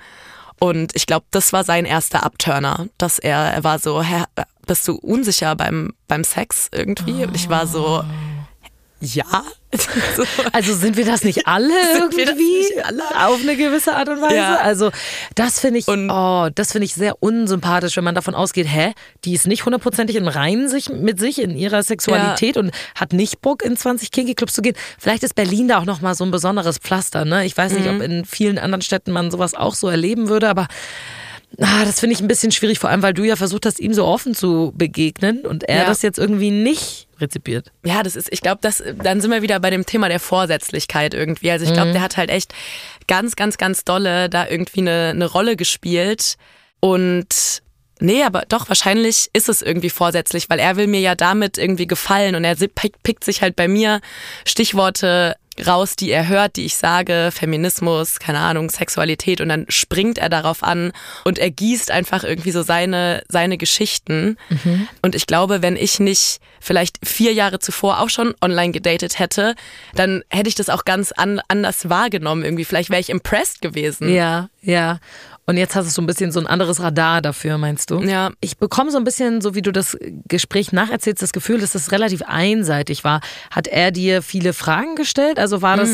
Und 0.61 0.95
ich 0.95 1.07
glaube, 1.07 1.27
das 1.31 1.53
war 1.53 1.65
sein 1.65 1.85
erster 1.85 2.25
Abturner, 2.25 2.87
dass 2.97 3.19
er, 3.19 3.39
er 3.39 3.65
war 3.65 3.79
so, 3.79 4.03
hä, 4.03 4.25
bist 4.67 4.87
du 4.89 4.95
unsicher 4.95 5.57
beim, 5.57 5.93
beim 6.09 6.25
Sex 6.25 6.69
irgendwie? 6.73 7.25
Und 7.25 7.35
ich 7.35 7.49
war 7.49 7.67
so, 7.67 8.03
ja. 9.05 9.25
so, 10.17 10.23
Also 10.53 10.75
sind 10.75 10.97
wir 10.97 11.05
das 11.05 11.25
nicht 11.25 11.47
alle 11.49 11.69
irgendwie 11.99 12.59
nicht 12.59 12.85
alle? 12.85 13.03
auf 13.27 13.41
eine 13.43 13.57
gewisse 13.57 13.95
Art 13.95 14.09
und 14.09 14.23
Weise? 14.23 14.37
Ja. 14.37 14.57
Also 14.57 14.91
das 15.35 15.61
finde 15.61 15.81
ich, 15.81 15.89
Und- 15.89 16.11
oh, 16.11 16.49
das 16.55 16.73
finde 16.73 16.87
ich 16.87 16.95
sehr 16.95 17.23
unsympathisch, 17.23 17.97
wenn 17.97 18.05
man 18.05 18.15
davon 18.15 18.35
ausgeht, 18.35 18.67
hä, 18.69 18.93
die 19.25 19.35
ist 19.35 19.47
nicht 19.47 19.65
hundertprozentig 19.65 20.17
im 20.17 20.29
Reinen 20.29 20.69
sich 20.69 20.89
mit 20.91 21.19
sich 21.19 21.41
in 21.43 21.57
ihrer 21.57 21.83
Sexualität 21.83 22.57
und 22.57 22.71
hat 22.95 23.13
nicht 23.13 23.41
Bock 23.41 23.63
in 23.65 23.77
20 23.77 24.11
Kinky 24.13 24.35
Clubs 24.35 24.55
zu 24.55 24.63
gehen. 24.63 24.77
Vielleicht 24.99 25.23
ist 25.25 25.35
Berlin 25.35 25.69
da 25.69 25.79
auch 25.79 25.85
noch 25.87 26.01
mal 26.01 26.15
so 26.15 26.25
ein 26.25 26.31
besonderes 26.31 26.79
Pflaster. 26.79 27.25
Ne? 27.25 27.45
Ich 27.45 27.57
weiß 27.57 27.73
nicht, 27.73 27.87
Mhm. 27.91 27.97
ob 27.97 28.03
in 28.03 28.25
vielen 28.25 28.59
anderen 28.59 28.83
Städten 28.83 29.11
man 29.13 29.31
sowas 29.31 29.55
auch 29.55 29.75
so 29.75 29.89
erleben 29.89 30.29
würde, 30.29 30.49
aber 30.49 30.69
Ah, 31.61 31.85
das 31.85 32.01
finde 32.01 32.15
ich 32.15 32.21
ein 32.21 32.29
bisschen 32.29 32.51
schwierig, 32.53 32.79
vor 32.79 32.91
allem 32.91 33.03
weil 33.03 33.15
du 33.15 33.25
ja 33.25 33.37
versucht 33.37 33.67
hast, 33.67 33.79
ihm 33.81 33.95
so 33.95 34.05
offen 34.05 34.35
zu 34.35 34.73
begegnen 34.77 35.41
und 35.47 35.65
er 35.65 35.83
Ja. 35.83 35.85
das 35.87 36.03
jetzt 36.03 36.19
irgendwie 36.19 36.51
nicht 36.51 37.07
rezipiert. 37.21 37.71
Ja, 37.85 38.03
das 38.03 38.17
ist, 38.17 38.29
ich 38.33 38.41
glaube, 38.41 38.59
das, 38.61 38.83
dann 39.03 39.21
sind 39.21 39.31
wir 39.31 39.43
wieder 39.43 39.61
bei 39.61 39.71
dem 39.71 39.87
Thema 39.87 40.09
der 40.09 40.21
Vorsätzlichkeit 40.21 41.15
irgendwie. 41.15 41.51
Also 41.51 41.65
ich 41.65 41.73
glaube, 41.73 41.93
der 41.93 42.01
hat 42.03 42.17
halt 42.17 42.31
echt 42.31 42.53
ganz, 43.07 43.37
ganz, 43.37 43.57
ganz 43.59 43.85
dolle 43.85 44.29
da 44.29 44.47
irgendwie 44.49 44.81
eine, 44.81 45.11
eine 45.11 45.27
Rolle 45.27 45.57
gespielt. 45.57 46.37
Und 46.81 47.63
nee, 48.01 48.23
aber 48.25 48.43
doch, 48.49 48.69
wahrscheinlich 48.69 49.29
ist 49.33 49.49
es 49.49 49.63
irgendwie 49.63 49.91
vorsätzlich, 49.91 50.51
weil 50.51 50.59
er 50.59 50.77
will 50.77 50.87
mir 50.89 51.01
ja 51.01 51.15
damit 51.15 51.57
irgendwie 51.57 51.87
gefallen 51.87 52.35
und 52.35 52.45
er 52.45 52.57
pickt 52.57 53.25
sich 53.25 53.43
halt 53.43 53.55
bei 53.57 53.69
mir 53.69 54.01
Stichworte 54.45 55.37
raus, 55.67 55.97
die 55.97 56.11
er 56.11 56.29
hört, 56.29 56.57
die 56.57 56.65
ich 56.65 56.77
sage, 56.77 57.31
Feminismus, 57.33 58.19
keine 58.19 58.39
Ahnung, 58.41 58.71
Sexualität 58.71 59.41
und 59.41 59.49
dann 59.49 59.67
springt 59.69 60.19
er 60.19 60.29
darauf 60.29 60.63
an 60.63 60.93
und 61.25 61.39
er 61.39 61.51
gießt 61.51 61.91
einfach 61.91 62.25
irgendwie 62.25 62.51
so 62.51 62.63
seine, 62.63 63.23
seine 63.29 63.59
Geschichten. 63.59 64.37
Und 65.03 65.15
ich 65.15 65.27
glaube, 65.27 65.63
wenn 65.63 65.77
ich 65.77 66.01
nicht 66.01 66.41
vielleicht 66.61 67.07
vier 67.07 67.33
Jahre 67.33 67.59
zuvor 67.59 68.01
auch 68.01 68.09
schon 68.09 68.35
online 68.41 68.73
gedatet 68.73 69.19
hätte, 69.19 69.55
dann 69.95 70.23
hätte 70.31 70.49
ich 70.49 70.55
das 70.55 70.71
auch 70.71 70.85
ganz 70.85 71.13
an, 71.13 71.41
anders 71.49 71.89
wahrgenommen 71.89 72.43
irgendwie. 72.43 72.65
Vielleicht 72.65 72.91
wäre 72.91 73.01
ich 73.01 73.11
impressed 73.11 73.61
gewesen. 73.61 74.13
Ja, 74.13 74.49
ja. 74.63 74.99
Und 75.47 75.59
jetzt 75.59 75.77
hast 75.77 75.87
du 75.87 75.91
so 75.91 76.01
ein 76.01 76.07
bisschen 76.07 76.33
so 76.33 76.41
ein 76.41 76.47
anderes 76.47 76.81
Radar 76.81 77.21
dafür, 77.21 77.59
meinst 77.59 77.91
du? 77.91 78.01
Ja. 78.03 78.31
Ich 78.41 78.57
bekomme 78.57 78.91
so 78.91 78.97
ein 78.97 79.05
bisschen, 79.05 79.43
so 79.43 79.55
wie 79.55 79.61
du 79.61 79.73
das 79.73 79.97
Gespräch 80.27 80.73
nacherzählst, 80.73 81.21
das 81.23 81.33
Gefühl, 81.35 81.61
dass 81.61 81.73
das 81.73 81.93
relativ 81.93 82.23
einseitig 82.23 83.05
war. 83.05 83.21
Hat 83.51 83.67
er 83.67 83.91
dir 83.91 84.23
viele 84.23 84.55
Fragen 84.55 84.97
gestellt? 84.97 85.39
Also 85.39 85.61
war 85.61 85.77
das, 85.77 85.91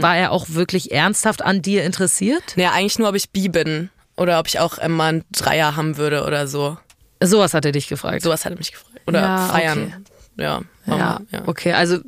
war 0.00 0.16
er 0.16 0.32
auch 0.32 0.50
wirklich 0.50 0.92
ernsthaft 0.92 1.42
an 1.42 1.62
dir 1.62 1.84
interessiert? 1.84 2.42
Ja, 2.56 2.72
eigentlich 2.72 2.98
nur, 2.98 3.08
ob 3.08 3.14
ich 3.14 3.30
bi 3.30 3.48
bin. 3.48 3.88
Oder 4.16 4.38
ob 4.38 4.48
ich 4.48 4.58
auch 4.60 4.76
immer 4.76 5.04
einen 5.04 5.24
Dreier 5.32 5.76
haben 5.76 5.96
würde 5.96 6.24
oder 6.26 6.46
so. 6.46 6.76
Sowas 7.22 7.54
hat 7.54 7.64
er 7.64 7.72
dich 7.72 7.88
gefragt. 7.88 8.20
Sowas 8.22 8.44
hat 8.44 8.52
er 8.52 8.58
mich 8.58 8.72
gefragt. 8.72 9.00
Oder 9.06 9.20
Ja, 9.20 9.46
feiern. 9.46 10.04
Ja. 10.36 10.44
ja, 10.44 10.60
warum? 10.84 11.26
ja. 11.30 11.42
okay. 11.46 11.72
Also, 11.72 11.98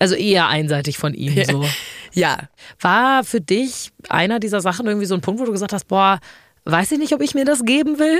also 0.00 0.16
eher 0.16 0.48
einseitig 0.48 0.98
von 0.98 1.14
ihm 1.14 1.44
so. 1.44 1.64
Ja. 2.12 2.48
War 2.80 3.22
für 3.22 3.40
dich 3.40 3.92
einer 4.08 4.40
dieser 4.40 4.60
Sachen 4.60 4.88
irgendwie 4.88 5.06
so 5.06 5.14
ein 5.14 5.20
Punkt, 5.20 5.40
wo 5.40 5.44
du 5.44 5.52
gesagt 5.52 5.72
hast, 5.72 5.86
boah, 5.86 6.18
weiß 6.64 6.90
ich 6.90 6.98
nicht, 6.98 7.12
ob 7.12 7.20
ich 7.20 7.36
mir 7.36 7.44
das 7.44 7.64
geben 7.64 8.00
will? 8.00 8.18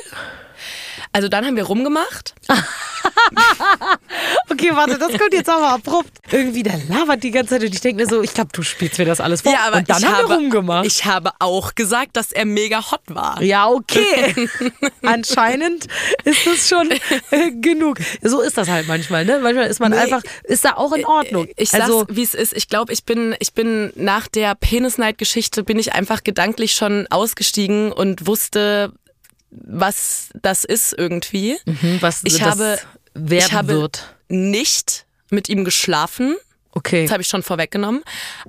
Also 1.13 1.29
dann 1.29 1.45
haben 1.47 1.57
wir 1.57 1.65
rumgemacht. 1.65 2.35
Okay, 4.49 4.71
warte, 4.75 4.99
das 4.99 5.17
kommt 5.17 5.33
jetzt 5.33 5.49
aber 5.49 5.69
abrupt. 5.71 6.11
Irgendwie, 6.31 6.63
der 6.63 6.79
labert 6.89 7.23
die 7.23 7.31
ganze 7.31 7.55
Zeit 7.55 7.63
und 7.63 7.75
ich 7.75 7.81
denke 7.81 8.03
mir 8.03 8.09
so, 8.09 8.21
ich 8.23 8.35
glaube, 8.35 8.51
du 8.53 8.63
spielst 8.63 8.99
mir 8.99 9.05
das 9.05 9.21
alles 9.21 9.43
vor. 9.43 9.53
und 9.53 9.89
dann 9.89 9.99
ich 9.99 10.05
haben 10.05 10.17
habe, 10.17 10.29
wir 10.29 10.37
rumgemacht. 10.37 10.87
Ich 10.87 11.05
habe 11.05 11.31
auch 11.39 11.75
gesagt, 11.75 12.17
dass 12.17 12.33
er 12.33 12.45
mega 12.45 12.91
hot 12.91 13.01
war. 13.09 13.41
ja, 13.43 13.69
okay. 13.69 14.49
Anscheinend 15.03 15.87
ist 16.25 16.47
das 16.47 16.69
schon 16.69 16.91
äh, 17.31 17.53
genug. 17.53 17.99
So 18.23 18.41
ist 18.41 18.59
das 18.59 18.69
halt 18.69 18.89
manchmal, 18.89 19.25
ne? 19.25 19.39
Manchmal 19.43 19.67
ist 19.69 19.81
man 19.81 19.93
Nee. 19.93 19.99
einfach, 19.99 20.23
ist 20.45 20.65
da 20.65 20.75
auch 20.77 20.93
in 20.93 21.05
Ordnung. 21.07 21.49
Ich 21.57 21.73
also, 21.75 22.01
sag's, 22.01 22.17
wie 22.17 22.23
es 22.23 22.35
ist. 22.35 22.53
Ich 22.57 22.69
glaube, 22.69 22.93
ich 22.93 23.05
bin, 23.05 23.35
ich 23.39 23.55
bin 23.55 23.93
nach 23.97 24.29
der 24.29 24.55
Penis-Night-Geschichte 24.55 25.63
bin 25.65 25.79
ich 25.79 25.95
einfach 25.95 26.23
gedanklich 26.25 26.73
schon 26.75 27.07
ausgestiegen 27.11 27.93
und 27.93 28.27
wusste, 28.27 28.93
was 29.51 30.31
das 30.35 30.65
ist 30.65 30.95
irgendwie. 30.97 31.59
hm, 31.65 31.99
was 32.01 32.23
ich 32.25 32.39
das 32.39 32.43
habe, 32.43 32.79
ich 33.29 33.53
habe 33.53 33.69
wird. 33.69 34.15
nicht 34.29 35.07
mit 35.31 35.49
ihm 35.49 35.65
geschlafen. 35.65 36.37
Okay. 36.73 37.03
Das 37.03 37.13
habe 37.13 37.23
ich 37.23 37.29
schon 37.29 37.43
vorweggenommen. 37.43 38.03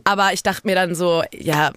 Aber 0.03 0.33
ich 0.33 0.43
dachte 0.43 0.67
mir 0.67 0.75
dann 0.75 0.93
so, 0.95 1.23
ja, 1.33 1.71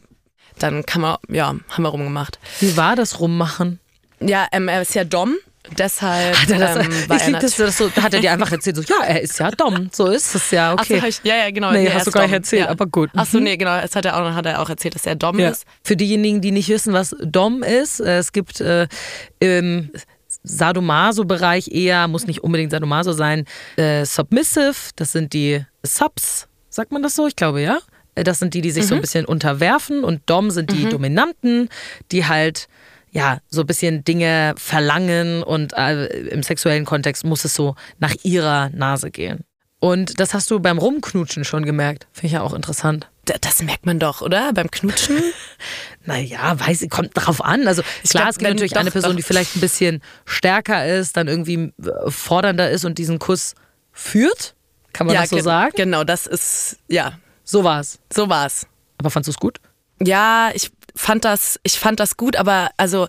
dann 0.59 0.85
kann 0.85 1.01
man, 1.01 1.17
ja, 1.29 1.47
haben 1.47 1.83
wir 1.83 1.89
rumgemacht. 1.89 2.39
Wie 2.61 2.77
war 2.77 2.97
das 2.97 3.21
Rummachen? 3.21 3.81
Ja, 4.21 4.47
ähm, 4.53 4.69
er 4.69 4.83
ist 4.83 4.95
ja 4.95 5.05
Dom, 5.05 5.37
deshalb 5.77 6.37
Hat 6.37 6.51
er 6.51 6.59
das, 6.59 6.77
ähm, 6.87 6.93
war 7.09 7.17
ich 7.17 7.23
er 7.23 7.33
du 7.41 7.41
das 7.41 7.79
so, 7.79 7.91
hat 7.91 8.15
er 8.15 8.21
dir 8.21 8.33
einfach 8.33 8.53
erzählt, 8.53 8.77
so, 8.77 8.83
ja, 8.83 9.05
er 9.07 9.21
ist 9.23 9.39
ja 9.39 9.51
dumm, 9.51 9.89
so 9.93 10.07
ist 10.09 10.35
es 10.35 10.51
ja, 10.51 10.75
Ach 10.79 10.85
so, 10.85 10.95
okay. 10.95 11.09
ich, 11.09 11.21
ja, 11.25 11.37
ja, 11.37 11.51
genau. 11.51 11.73
Nee, 11.73 11.87
er 11.87 11.95
hast 11.95 12.07
du 12.07 12.11
gar 12.11 12.23
nicht 12.23 12.33
erzählt, 12.33 12.65
ja. 12.67 12.69
aber 12.71 12.87
gut. 12.87 13.11
Ach 13.17 13.27
so, 13.27 13.39
Mhm. 13.39 13.45
nee, 13.45 13.57
genau, 13.57 13.81
das 13.81 13.95
hat 13.97 14.05
er 14.05 14.17
auch, 14.17 14.35
hat 14.35 14.47
er 14.47 14.61
auch 14.61 14.69
erzählt, 14.69 14.95
dass 14.95 15.07
er 15.07 15.15
Dom 15.17 15.39
Ja. 15.39 15.51
ist. 15.51 15.65
Für 15.83 15.97
diejenigen, 15.97 16.41
die 16.41 16.51
nicht 16.53 16.69
wissen, 16.69 16.93
was 16.93 17.15
Dom 17.23 17.63
ist, 17.63 18.01
äh, 18.01 18.19
es 18.19 18.33
gibt 18.33 18.61
äh, 18.61 18.87
im 19.41 19.91
Sadomaso-Bereich 20.43 21.69
eher, 21.69 22.09
muss 22.09 22.27
nicht 22.27 22.43
unbedingt 22.43 22.71
Sadomaso 22.71 23.13
sein, 23.13 23.45
äh, 23.77 24.05
Submissive, 24.05 24.75
das 24.97 25.13
sind 25.13 25.33
die 25.33 25.65
Subs, 25.83 26.49
sagt 26.69 26.93
man 26.93 27.03
das 27.03 27.15
so? 27.15 27.27
Ich 27.27 27.37
glaube, 27.37 27.61
ja. 27.63 27.79
Äh, 28.15 28.25
Das 28.25 28.39
sind 28.39 28.55
die, 28.55 28.61
die 28.61 28.71
sich 28.71 28.87
so 28.87 28.95
ein 28.95 29.01
bisschen 29.01 29.25
unterwerfen 29.25 30.05
und 30.05 30.23
Dom 30.27 30.51
sind 30.51 30.71
die 30.73 30.89
Dominanten, 30.89 31.69
die 32.13 32.27
halt 32.27 32.69
ja, 33.15 33.39
so 33.49 33.61
ein 33.63 33.67
bisschen 33.67 34.05
Dinge 34.05 34.55
verlangen 34.59 35.43
und 35.43 35.73
äh, 35.75 36.07
im 36.29 36.43
sexuellen 36.43 36.85
Kontext 36.85 37.25
muss 37.25 37.45
es 37.47 37.55
so 37.55 37.77
nach 37.99 38.15
ihrer 38.25 38.69
Nase 38.71 39.11
gehen. 39.11 39.45
Und 39.81 40.19
das 40.19 40.35
hast 40.35 40.51
du 40.51 40.61
beim 40.61 40.79
Rumknutschen 40.79 41.45
schon 41.45 41.65
gemerkt. 41.65 42.07
Finde 42.13 42.27
ich 42.27 42.33
ja 42.33 42.41
auch 42.43 42.55
interessant. 42.55 43.09
Das 43.41 43.63
merkt 43.63 43.87
man 43.87 43.99
doch, 43.99 44.21
oder? 44.21 44.53
Beim 44.53 44.71
Knutschen. 44.71 45.17
Naja, 46.07 46.59
weiß 46.61 46.83
ich, 46.83 46.91
kommt 46.91 47.13
drauf 47.15 47.43
an. 47.43 47.67
Also 47.67 47.81
klar, 47.83 48.25
glaub, 48.25 48.29
es 48.33 48.39
gibt 48.39 48.51
natürlich 48.51 48.73
doch, 48.73 48.81
eine 48.81 48.91
Person, 48.91 49.13
doch. 49.13 49.17
die 49.17 49.23
vielleicht 49.23 49.57
ein 49.57 49.61
bisschen 49.61 50.03
stärker 50.27 50.87
ist, 50.87 51.17
dann 51.17 51.29
irgendwie 51.29 51.73
äh, 51.83 52.11
fordernder 52.11 52.71
ist 52.71 52.85
und 52.85 52.99
diesen 52.99 53.19
Kuss 53.19 53.55
führt. 53.93 54.55
Kann 54.93 55.07
man 55.07 55.17
das 55.17 55.31
so 55.31 55.37
gen- 55.37 55.45
sagen? 55.45 55.73
Genau, 55.77 56.05
das 56.05 56.27
ist, 56.27 56.77
ja, 56.89 57.19
So 57.43 57.65
war's. 57.65 57.99
so 58.13 58.29
war's. 58.29 58.67
Aber 58.99 59.09
fandst 59.11 59.29
du 59.29 59.31
es 59.31 59.39
gut? 59.39 59.59
Ja, 60.03 60.51
ich 60.53 60.71
fand 60.95 61.25
das, 61.25 61.59
ich 61.63 61.79
fand 61.79 62.01
das 62.01 62.17
gut, 62.17 62.37
aber 62.37 62.71
also 62.77 63.09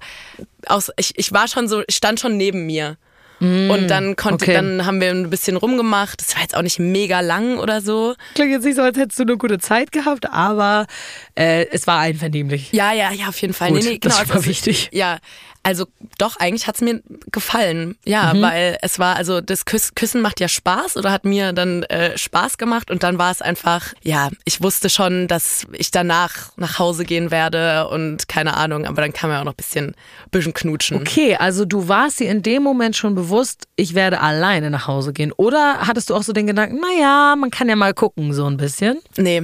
aus, 0.67 0.91
ich, 0.97 1.13
ich 1.17 1.31
war 1.31 1.47
schon 1.47 1.67
so, 1.67 1.83
ich 1.87 1.95
stand 1.95 2.19
schon 2.19 2.37
neben 2.37 2.65
mir. 2.65 2.97
und 3.41 3.87
dann 3.89 4.15
konnte, 4.15 4.45
okay. 4.45 4.53
dann 4.53 4.85
haben 4.85 5.01
wir 5.01 5.11
ein 5.11 5.29
bisschen 5.29 5.57
rumgemacht. 5.57 6.21
Das 6.21 6.35
war 6.35 6.41
jetzt 6.41 6.55
auch 6.55 6.61
nicht 6.61 6.79
mega 6.79 7.19
lang 7.19 7.57
oder 7.57 7.81
so. 7.81 8.15
Klingt 8.33 8.51
jetzt 8.51 8.63
nicht 8.63 8.77
so, 8.77 8.81
als 8.81 8.97
hättest 8.97 9.19
du 9.19 9.23
eine 9.23 9.37
gute 9.37 9.59
Zeit 9.59 9.91
gehabt, 9.91 10.29
aber 10.31 10.87
äh, 11.35 11.65
es 11.71 11.85
war 11.85 11.99
einvernehmlich. 11.99 12.71
Ja, 12.71 12.93
ja, 12.93 13.11
ja, 13.11 13.27
auf 13.27 13.39
jeden 13.41 13.53
Fall. 13.53 13.71
Gut, 13.71 13.83
nee, 13.83 13.89
nee, 13.89 13.99
das 13.99 14.13
genau. 14.13 14.23
schon 14.23 14.27
mal 14.29 14.35
also, 14.35 14.49
wichtig. 14.49 14.89
Ja, 14.93 15.19
also 15.65 15.85
doch, 16.19 16.37
eigentlich 16.37 16.67
hat's 16.67 16.81
mir 16.81 17.01
gefallen. 17.31 17.97
Ja, 18.05 18.33
Mhm. 18.33 18.41
weil 18.41 18.77
es 18.81 18.99
war, 18.99 19.15
also 19.15 19.41
das 19.41 19.65
Küss, 19.65 19.95
Küssen 19.95 20.21
macht 20.21 20.39
ja 20.39 20.47
Spaß 20.47 20.95
oder 20.97 21.11
hat 21.11 21.25
mir 21.25 21.51
dann 21.53 21.83
äh, 21.83 22.17
Spaß 22.17 22.57
gemacht 22.57 22.91
und 22.91 23.03
dann 23.03 23.17
war 23.17 23.31
es 23.31 23.41
einfach, 23.41 23.93
ja, 24.03 24.29
ich 24.45 24.61
wusste 24.61 24.89
schon, 24.89 25.27
dass 25.27 25.65
ich 25.73 25.91
danach 25.91 26.51
nach 26.57 26.79
Hause 26.79 27.03
gehen 27.03 27.31
werde 27.31 27.87
und 27.89 28.27
keine 28.27 28.55
Ahnung, 28.55 28.85
aber 28.85 29.01
dann 29.01 29.11
kam 29.13 29.29
ja 29.31 29.39
auch 29.41 29.43
noch 29.45 29.53
ein 29.53 29.57
bisschen, 29.57 29.95
bisschen 30.31 30.53
knutschen. 30.53 30.97
Okay, 30.97 31.35
also 31.35 31.65
du 31.65 31.87
warst 31.87 32.19
dir 32.19 32.29
in 32.29 32.43
dem 32.43 32.63
Moment 32.63 32.95
schon 32.95 33.15
bewusst, 33.15 33.67
ich 33.75 33.95
werde 33.95 34.21
alleine 34.21 34.69
nach 34.69 34.87
Hause 34.87 35.13
gehen. 35.13 35.31
Oder 35.33 35.79
hattest 35.87 36.09
du 36.09 36.15
auch 36.15 36.23
so 36.23 36.31
den 36.31 36.47
Gedanken, 36.47 36.79
naja, 36.79 37.35
man 37.37 37.49
kann 37.51 37.67
ja 37.69 37.75
mal 37.75 37.93
gucken, 37.93 38.33
so 38.33 38.45
ein 38.45 38.57
bisschen? 38.57 38.99
Nee. 39.17 39.43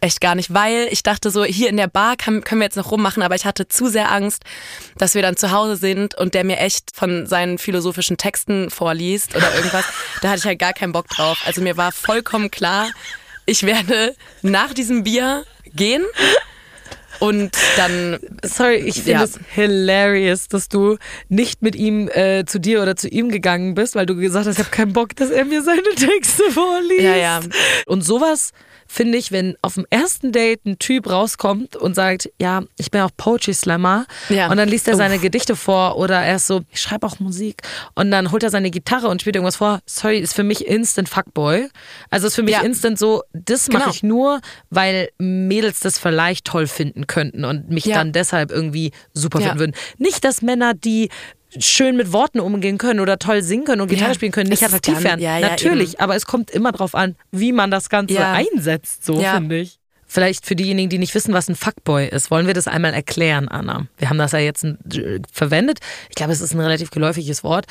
Echt 0.00 0.20
gar 0.20 0.34
nicht, 0.34 0.52
weil 0.52 0.88
ich 0.90 1.02
dachte 1.02 1.30
so, 1.30 1.44
hier 1.44 1.68
in 1.68 1.76
der 1.76 1.86
Bar 1.86 2.16
kann, 2.16 2.42
können 2.44 2.60
wir 2.60 2.66
jetzt 2.66 2.76
noch 2.76 2.90
rummachen, 2.90 3.22
aber 3.22 3.34
ich 3.34 3.44
hatte 3.44 3.68
zu 3.68 3.88
sehr 3.88 4.10
Angst, 4.10 4.42
dass 4.98 5.14
wir 5.14 5.22
dann 5.22 5.36
zu 5.36 5.50
Hause 5.50 5.76
sind 5.76 6.14
und 6.14 6.34
der 6.34 6.44
mir 6.44 6.58
echt 6.58 6.90
von 6.94 7.26
seinen 7.26 7.58
philosophischen 7.58 8.16
Texten 8.16 8.70
vorliest 8.70 9.34
oder 9.36 9.54
irgendwas. 9.54 9.84
da 10.22 10.28
hatte 10.30 10.38
ich 10.40 10.44
halt 10.44 10.58
gar 10.58 10.72
keinen 10.72 10.92
Bock 10.92 11.08
drauf. 11.08 11.38
Also 11.46 11.60
mir 11.60 11.76
war 11.76 11.92
vollkommen 11.92 12.50
klar, 12.50 12.88
ich 13.46 13.64
werde 13.64 14.14
nach 14.42 14.72
diesem 14.74 15.04
Bier 15.04 15.44
gehen 15.74 16.04
und 17.20 17.52
dann 17.76 18.18
Sorry, 18.42 18.76
ich 18.76 18.96
finde 18.96 19.10
Ja. 19.12 19.22
es 19.22 19.38
hilarious, 19.54 20.48
dass 20.48 20.68
du 20.68 20.98
nicht 21.28 21.62
mit 21.62 21.74
ihm 21.76 22.08
äh, 22.08 22.44
zu 22.44 22.58
dir 22.58 22.82
oder 22.82 22.96
zu 22.96 23.08
ihm 23.08 23.28
gegangen 23.30 23.74
bist, 23.74 23.94
weil 23.94 24.06
du 24.06 24.16
gesagt 24.16 24.46
hast, 24.46 24.58
ich 24.58 24.64
habe 24.64 24.74
keinen 24.74 24.92
Bock, 24.92 25.14
dass 25.16 25.30
er 25.30 25.44
mir 25.44 25.62
seine 25.62 25.82
Texte 25.96 26.50
vorliest. 26.50 27.02
Ja, 27.02 27.16
ja. 27.16 27.40
Und 27.86 28.02
sowas 28.02 28.50
finde 28.94 29.18
ich, 29.18 29.32
wenn 29.32 29.56
auf 29.60 29.74
dem 29.74 29.86
ersten 29.90 30.30
Date 30.30 30.64
ein 30.66 30.78
Typ 30.78 31.10
rauskommt 31.10 31.74
und 31.76 31.94
sagt, 31.94 32.30
ja, 32.40 32.62
ich 32.76 32.90
bin 32.92 33.00
auch 33.00 33.10
Poetry 33.16 33.52
Slammer 33.52 34.06
Ja. 34.28 34.50
und 34.50 34.56
dann 34.56 34.68
liest 34.68 34.86
er 34.86 34.96
seine 34.96 35.16
Uff. 35.16 35.22
Gedichte 35.22 35.56
vor 35.56 35.96
oder 35.98 36.20
er 36.22 36.36
ist 36.36 36.46
so, 36.46 36.60
ich 36.70 36.80
schreibe 36.80 37.06
auch 37.06 37.18
Musik 37.18 37.62
und 37.96 38.10
dann 38.12 38.30
holt 38.30 38.42
er 38.44 38.50
seine 38.50 38.70
Gitarre 38.70 39.08
und 39.08 39.20
spielt 39.20 39.34
irgendwas 39.36 39.56
vor. 39.56 39.80
Sorry, 39.86 40.18
ist 40.18 40.34
für 40.34 40.44
mich 40.44 40.66
instant 40.66 41.08
Fuckboy. 41.08 41.68
Also 42.10 42.28
ist 42.28 42.36
für 42.36 42.42
mich 42.44 42.54
Ja. 42.54 42.60
instant 42.62 42.98
so, 42.98 43.22
das 43.32 43.68
mache 43.68 43.82
Genau. 43.84 43.94
ich 43.94 44.02
nur, 44.04 44.40
weil 44.70 45.08
Mädels 45.18 45.80
das 45.80 45.98
vielleicht 45.98 46.44
toll 46.46 46.66
finden 46.68 47.06
könnten 47.08 47.44
und 47.44 47.70
mich 47.70 47.86
Ja. 47.86 47.96
dann 47.96 48.12
deshalb 48.12 48.52
irgendwie 48.52 48.92
super 49.12 49.40
finden 49.40 49.58
würden. 49.58 49.74
Nicht, 49.98 50.24
dass 50.24 50.40
Männer, 50.40 50.72
die 50.74 51.10
schön 51.58 51.96
mit 51.96 52.12
Worten 52.12 52.40
umgehen 52.40 52.78
können 52.78 53.00
oder 53.00 53.18
toll 53.18 53.42
singen 53.42 53.64
können 53.64 53.80
und 53.82 53.88
Gitarre 53.88 54.10
Ja, 54.10 54.14
spielen 54.14 54.32
können, 54.32 54.50
nicht 54.50 54.62
attraktiv 54.62 55.02
werden. 55.04 55.20
ja, 55.20 55.38
ja, 55.38 55.48
Natürlich, 55.48 56.00
aber 56.00 56.16
es 56.16 56.26
kommt 56.26 56.50
immer 56.50 56.72
drauf 56.72 56.94
an, 56.94 57.16
wie 57.30 57.52
man 57.52 57.70
das 57.70 57.88
Ganze 57.88 58.14
Ja. 58.14 58.32
einsetzt, 58.32 59.04
so 59.04 59.20
Ja. 59.20 59.34
finde 59.34 59.58
ich. 59.60 59.78
Vielleicht 60.06 60.46
für 60.46 60.54
diejenigen, 60.54 60.90
die 60.90 60.98
nicht 60.98 61.14
wissen, 61.14 61.32
was 61.34 61.48
ein 61.48 61.56
Fuckboy 61.56 62.06
ist, 62.08 62.30
wollen 62.30 62.46
wir 62.46 62.54
das 62.54 62.68
einmal 62.68 62.94
erklären, 62.94 63.48
Anna. 63.48 63.86
Wir 63.98 64.10
haben 64.10 64.18
das 64.18 64.32
ja 64.32 64.38
jetzt 64.38 64.62
äh, 64.64 65.20
verwendet. 65.32 65.78
Ich 66.08 66.14
glaube, 66.14 66.32
es 66.32 66.40
ist 66.40 66.54
ein 66.54 66.60
relativ 66.60 66.90
geläufiges 66.90 67.42
Wort. 67.42 67.66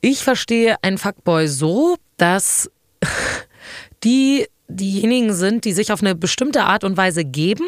Ich 0.00 0.22
verstehe 0.22 0.76
einen 0.82 0.98
Fuckboy 0.98 1.48
so, 1.48 1.96
dass 2.16 2.70
die 4.04 4.46
diejenigen 4.68 5.32
sind, 5.32 5.64
die 5.64 5.72
sich 5.72 5.92
auf 5.92 6.00
eine 6.02 6.14
bestimmte 6.14 6.64
Art 6.64 6.84
und 6.84 6.96
Weise 6.96 7.24
geben, 7.24 7.66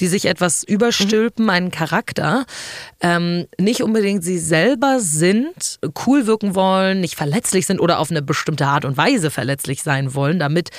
die 0.00 0.06
sich 0.08 0.24
etwas 0.26 0.62
überstülpen, 0.64 1.50
einen 1.50 1.70
Charakter, 1.70 2.44
ähm, 3.00 3.46
nicht 3.58 3.82
unbedingt 3.82 4.24
sie 4.24 4.38
selber 4.38 5.00
sind, 5.00 5.78
cool 6.06 6.26
wirken 6.26 6.54
wollen, 6.54 7.00
nicht 7.00 7.14
verletzlich 7.14 7.66
sind 7.66 7.80
oder 7.80 7.98
auf 7.98 8.10
eine 8.10 8.22
bestimmte 8.22 8.66
Art 8.66 8.84
und 8.84 8.96
Weise 8.96 9.30
verletzlich 9.30 9.82
sein 9.82 10.14
wollen, 10.14 10.38
damit 10.38 10.70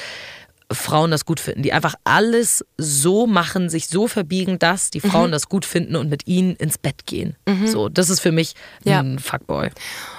Frauen 0.71 1.11
das 1.11 1.25
gut 1.25 1.39
finden, 1.39 1.61
die 1.61 1.71
einfach 1.73 1.93
alles 2.03 2.65
so 2.77 3.27
machen, 3.27 3.69
sich 3.69 3.87
so 3.89 4.07
verbiegen, 4.07 4.57
dass 4.57 4.89
die 4.89 5.01
Frauen 5.01 5.31
das 5.31 5.47
gut 5.47 5.65
finden 5.65 5.95
und 5.95 6.09
mit 6.09 6.25
ihnen 6.25 6.55
ins 6.55 6.79
Bett 6.79 7.05
gehen. 7.05 7.35
So, 7.65 7.89
das 7.89 8.09
ist 8.09 8.21
für 8.21 8.31
mich 8.31 8.53
Ja. 8.83 8.99
ein 9.01 9.19
Fuckboy. 9.19 9.69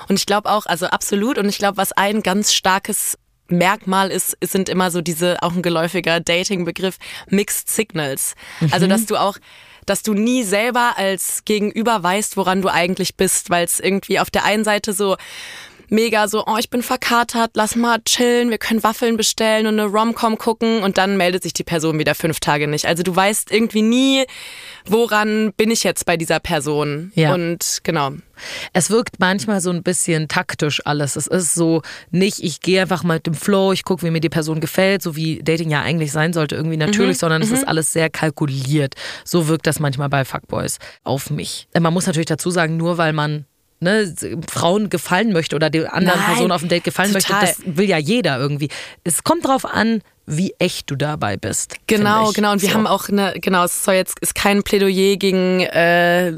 Und 0.08 0.16
ich 0.18 0.26
glaube 0.26 0.48
auch, 0.50 0.66
also 0.66 0.86
absolut. 0.86 1.38
Und 1.38 1.48
ich 1.48 1.58
glaube, 1.58 1.76
was 1.78 1.90
ein 1.92 2.22
ganz 2.22 2.52
starkes 2.52 3.18
Merkmal 3.48 4.10
ist, 4.10 4.36
sind 4.42 4.68
immer 4.68 4.90
so 4.90 5.00
diese, 5.00 5.42
auch 5.42 5.52
ein 5.52 5.62
geläufiger 5.62 6.20
Dating-Begriff, 6.20 6.96
Mixed 7.28 7.68
Signals. 7.68 8.34
Also, 8.70 8.86
dass 8.86 9.06
du 9.06 9.16
auch, 9.16 9.38
dass 9.86 10.02
du 10.02 10.14
nie 10.14 10.42
selber 10.42 10.94
als 10.96 11.44
Gegenüber 11.44 12.02
weißt, 12.02 12.36
woran 12.36 12.62
du 12.62 12.68
eigentlich 12.68 13.16
bist, 13.16 13.50
weil 13.50 13.64
es 13.64 13.80
irgendwie 13.80 14.18
auf 14.18 14.30
der 14.30 14.44
einen 14.44 14.64
Seite 14.64 14.92
so 14.92 15.16
mega 15.88 16.28
so, 16.28 16.44
oh, 16.46 16.56
ich 16.58 16.70
bin 16.70 16.82
verkatert, 16.82 17.52
lass 17.54 17.76
mal 17.76 17.98
chillen, 18.04 18.50
wir 18.50 18.58
können 18.58 18.82
Waffeln 18.82 19.16
bestellen 19.16 19.66
und 19.66 19.78
eine 19.78 19.88
Rom-Com 19.88 20.38
gucken 20.38 20.82
und 20.82 20.98
dann 20.98 21.16
meldet 21.16 21.42
sich 21.42 21.52
die 21.52 21.64
Person 21.64 21.98
wieder 21.98 22.14
fünf 22.14 22.40
Tage 22.40 22.68
nicht. 22.68 22.86
Also 22.86 23.02
du 23.02 23.14
weißt 23.14 23.50
irgendwie 23.50 23.82
nie, 23.82 24.24
woran 24.86 25.52
bin 25.56 25.70
ich 25.70 25.84
jetzt 25.84 26.06
bei 26.06 26.16
dieser 26.16 26.40
Person. 26.40 27.12
Ja. 27.14 27.34
Und 27.34 27.80
genau. 27.82 28.12
Es 28.72 28.90
wirkt 28.90 29.20
manchmal 29.20 29.60
so 29.60 29.70
ein 29.70 29.82
bisschen 29.82 30.28
taktisch 30.28 30.82
alles. 30.84 31.16
Es 31.16 31.26
ist 31.26 31.54
so 31.54 31.82
nicht, 32.10 32.42
ich 32.42 32.60
gehe 32.60 32.82
einfach 32.82 33.04
mal 33.04 33.14
mit 33.14 33.26
dem 33.26 33.34
Flow, 33.34 33.72
ich 33.72 33.84
gucke, 33.84 34.04
wie 34.04 34.10
mir 34.10 34.20
die 34.20 34.28
Person 34.28 34.60
gefällt, 34.60 35.02
so 35.02 35.16
wie 35.16 35.42
Dating 35.42 35.70
ja 35.70 35.82
eigentlich 35.82 36.12
sein 36.12 36.32
sollte, 36.32 36.56
irgendwie 36.56 36.76
natürlich, 36.76 37.18
sondern 37.18 37.42
es 37.42 37.50
ist 37.50 37.66
alles 37.66 37.92
sehr 37.92 38.10
kalkuliert. 38.10 38.94
So 39.24 39.48
wirkt 39.48 39.66
das 39.66 39.78
manchmal 39.80 40.08
bei 40.08 40.24
Fuckboys 40.24 40.78
auf 41.04 41.30
mich. 41.30 41.68
Man 41.78 41.92
muss 41.92 42.06
natürlich 42.06 42.26
dazu 42.26 42.50
sagen, 42.50 42.76
nur 42.76 42.98
weil 42.98 43.12
man 43.12 43.46
Ne, 43.80 44.14
Frauen 44.50 44.88
gefallen 44.88 45.32
möchte 45.32 45.56
oder 45.56 45.68
der 45.68 45.92
anderen 45.92 46.18
Nein, 46.18 46.28
Person 46.28 46.52
auf 46.52 46.60
dem 46.60 46.68
Date 46.70 46.84
gefallen 46.84 47.12
total. 47.12 47.42
möchte, 47.42 47.62
das 47.66 47.76
will 47.76 47.86
ja 47.88 47.98
jeder 47.98 48.38
irgendwie. 48.38 48.68
Es 49.02 49.24
kommt 49.24 49.44
drauf 49.46 49.66
an, 49.66 50.00
wie 50.26 50.54
echt 50.58 50.90
du 50.90 50.96
dabei 50.96 51.36
bist. 51.36 51.74
Genau, 51.86 52.32
genau. 52.32 52.52
Und 52.52 52.62
wir 52.62 52.70
So. 52.70 52.74
haben 52.76 52.86
auch 52.86 53.10
eine, 53.10 53.34
genau, 53.40 53.64
es 53.64 53.84
soll 53.84 53.94
jetzt 53.94 54.18
ist 54.20 54.34
kein 54.34 54.62
Plädoyer 54.62 55.16
gegen 55.16 55.60
äh, 55.60 56.32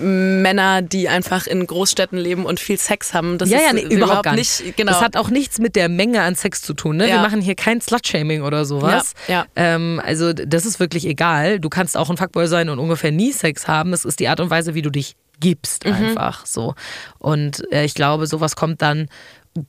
Männer, 0.00 0.82
die 0.82 1.08
einfach 1.08 1.46
in 1.46 1.66
Großstädten 1.66 2.18
leben 2.18 2.44
und 2.44 2.60
viel 2.60 2.78
Sex 2.78 3.14
haben. 3.14 3.38
Das 3.38 3.50
ja, 3.50 3.58
ist 3.58 3.64
ja, 3.66 3.72
nee, 3.74 3.82
überhaupt 3.82 4.24
gar 4.24 4.34
nicht. 4.34 4.64
nicht. 4.64 4.76
Genau. 4.76 4.92
Das 4.92 5.00
hat 5.00 5.16
auch 5.16 5.30
nichts 5.30 5.58
mit 5.58 5.76
der 5.76 5.88
Menge 5.88 6.22
an 6.22 6.34
Sex 6.34 6.62
zu 6.62 6.74
tun. 6.74 6.96
Ne? 6.96 7.04
Wir 7.04 7.14
Ja. 7.14 7.22
machen 7.22 7.40
hier 7.40 7.54
kein 7.54 7.80
Slut-Shaming 7.80 8.42
oder 8.42 8.64
sowas. 8.64 9.14
Ja, 9.28 9.34
ja. 9.34 9.46
Ähm, 9.54 10.00
also 10.04 10.32
das 10.32 10.66
ist 10.66 10.80
wirklich 10.80 11.06
egal. 11.06 11.60
Du 11.60 11.68
kannst 11.68 11.96
auch 11.96 12.10
ein 12.10 12.16
Fuckboy 12.16 12.46
sein 12.48 12.68
und 12.68 12.78
ungefähr 12.78 13.12
nie 13.12 13.32
Sex 13.32 13.68
haben. 13.68 13.92
Es 13.92 14.04
ist 14.04 14.18
die 14.20 14.28
Art 14.28 14.40
und 14.40 14.50
Weise, 14.50 14.74
wie 14.74 14.82
du 14.82 14.90
dich 14.90 15.14
gibst 15.40 15.84
Mhm. 15.84 15.92
einfach 15.92 16.46
so. 16.46 16.74
Und 17.18 17.62
äh, 17.72 17.84
ich 17.84 17.94
glaube, 17.94 18.26
sowas 18.26 18.56
kommt 18.56 18.82
dann 18.82 19.08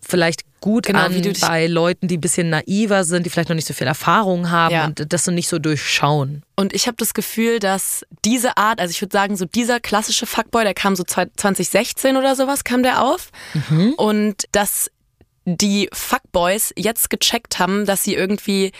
vielleicht 0.06 0.42
gut 0.60 0.88
Genau, 0.88 1.00
an 1.06 1.22
bei 1.40 1.68
Leuten, 1.68 2.10
die 2.10 2.18
ein 2.18 2.22
bisschen 2.22 2.50
naiver 2.50 3.06
sind, 3.06 3.26
die 3.26 3.30
vielleicht 3.30 3.48
noch 3.48 3.56
nicht 3.56 3.68
so 3.68 3.74
viel 3.74 3.88
Erfahrung 3.88 4.50
haben 4.52 4.74
Ja. 4.74 4.86
und 4.86 5.14
das 5.14 5.24
so 5.24 5.32
nicht 5.32 5.48
so 5.48 5.60
durchschauen. 5.60 6.44
Und 6.58 6.74
ich 6.74 6.88
habe 6.88 6.98
das 6.98 7.14
Gefühl, 7.14 7.60
dass 7.60 8.06
diese 8.26 8.58
Art, 8.58 8.82
also 8.82 8.92
ich 8.92 9.02
würde 9.02 9.14
sagen, 9.14 9.38
so 9.38 9.46
dieser 9.46 9.80
klassische 9.80 10.26
Fuckboy, 10.26 10.64
der 10.66 10.74
kam 10.74 10.96
so 10.98 11.04
zwei- 11.04 11.28
2016 11.38 12.18
oder 12.18 12.36
sowas, 12.36 12.66
kam 12.66 12.84
der 12.84 13.02
auf. 13.04 13.30
Und 13.96 14.44
dass 14.52 14.92
die 15.46 15.88
Fuckboys 15.94 16.74
jetzt 16.76 17.10
gecheckt 17.10 17.58
haben, 17.60 17.86
dass 17.86 18.04
sie 18.04 18.16
irgendwie 18.16 18.74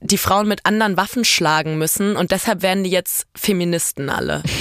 die 0.00 0.16
Frauen 0.16 0.48
mit 0.48 0.64
anderen 0.64 0.96
Waffen 0.96 1.26
schlagen 1.26 1.76
müssen 1.76 2.16
und 2.16 2.30
deshalb 2.30 2.62
werden 2.62 2.84
die 2.84 2.90
jetzt 2.90 3.26
Feministen 3.36 4.08
alle. 4.08 4.42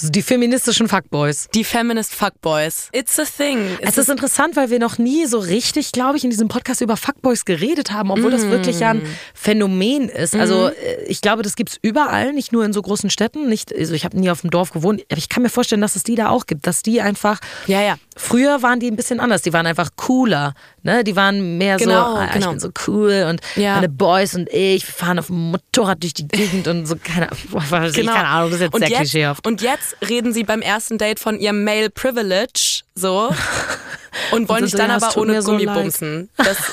So 0.00 0.10
die 0.10 0.22
feministischen 0.22 0.86
Fuckboys. 0.88 1.48
Die 1.54 1.64
Feminist 1.64 2.14
Fuckboys. 2.14 2.88
It's 2.92 3.18
a 3.18 3.24
thing. 3.24 3.76
Es 3.80 3.98
ist 3.98 4.08
interessant, 4.08 4.54
weil 4.54 4.70
wir 4.70 4.78
noch 4.78 4.98
nie 4.98 5.26
so 5.26 5.38
richtig, 5.40 5.90
glaube 5.90 6.16
ich, 6.16 6.22
in 6.24 6.30
diesem 6.30 6.46
Podcast 6.46 6.80
über 6.80 6.96
Fuckboys 6.96 7.44
geredet 7.44 7.90
haben, 7.90 8.12
obwohl 8.12 8.30
das 8.30 8.42
wirklich 8.42 8.78
ja 8.78 8.90
ein 8.90 9.02
Phänomen 9.34 10.08
ist. 10.08 10.36
Also 10.36 10.68
äh, 10.68 11.02
ich 11.08 11.20
glaube, 11.20 11.42
das 11.42 11.56
gibt's 11.56 11.78
überall, 11.82 12.32
nicht 12.32 12.52
nur 12.52 12.64
in 12.64 12.72
so 12.72 12.80
großen 12.80 13.10
Städten. 13.10 13.48
Nicht, 13.48 13.74
also 13.76 13.92
ich 13.94 14.04
habe 14.04 14.16
nie 14.18 14.30
auf 14.30 14.42
dem 14.42 14.50
Dorf 14.50 14.70
gewohnt, 14.70 15.02
aber 15.10 15.18
ich 15.18 15.28
kann 15.28 15.42
mir 15.42 15.48
vorstellen, 15.48 15.80
dass 15.80 15.96
es 15.96 16.04
die 16.04 16.14
da 16.14 16.28
auch 16.28 16.46
gibt, 16.46 16.66
dass 16.68 16.82
die 16.82 17.00
einfach. 17.00 17.40
Ja, 17.66 17.80
ja. 17.82 17.96
Früher 18.16 18.62
waren 18.62 18.78
die 18.80 18.88
ein 18.90 18.96
bisschen 18.96 19.18
anders. 19.20 19.42
Die 19.42 19.52
waren 19.52 19.66
einfach 19.66 19.90
cooler. 19.96 20.54
Ne? 20.82 21.02
Die 21.04 21.16
waren 21.16 21.58
mehr 21.58 21.76
Genau, 21.76 22.14
so, 22.14 22.16
ah, 22.20 22.24
ich 22.26 22.32
genau. 22.32 22.50
bin 22.50 22.60
so 22.60 22.70
cool 22.86 23.26
und 23.28 23.40
Ja. 23.56 23.74
meine 23.76 23.88
Boys 23.88 24.34
und 24.34 24.48
ich, 24.52 24.84
fahren 24.86 25.18
auf 25.18 25.26
dem 25.26 25.50
Motorrad 25.50 26.02
durch 26.02 26.14
die 26.14 26.26
Gegend 26.26 26.66
und 26.68 26.86
so, 26.86 26.96
keine, 26.96 27.28
keine 27.92 28.26
Ahnung, 28.26 28.50
das 28.50 28.60
ist 28.60 28.66
jetzt 28.66 28.72
Genau. 28.72 28.74
und 28.74 28.80
sehr 28.80 28.88
jetzt, 28.88 28.98
klischeehaft. 28.98 29.46
Und 29.46 29.62
jetzt 29.62 29.87
reden 30.06 30.32
sie 30.32 30.44
beim 30.44 30.62
ersten 30.62 30.98
Date 30.98 31.20
von 31.20 31.38
ihrem 31.38 31.64
Male 31.64 31.90
Privilege, 31.90 32.82
so. 32.94 33.34
Und 34.32 34.48
wollen 34.48 34.62
dich 34.64 34.72
so, 34.72 34.78
dann 34.78 34.90
ja, 34.90 34.96
es 34.96 35.02
aber 35.02 35.16
ohne 35.18 35.42
so 35.42 35.50
Gummi 35.52 35.64
leid. 35.64 35.74
bumsen. 35.76 36.28
Das, 36.36 36.56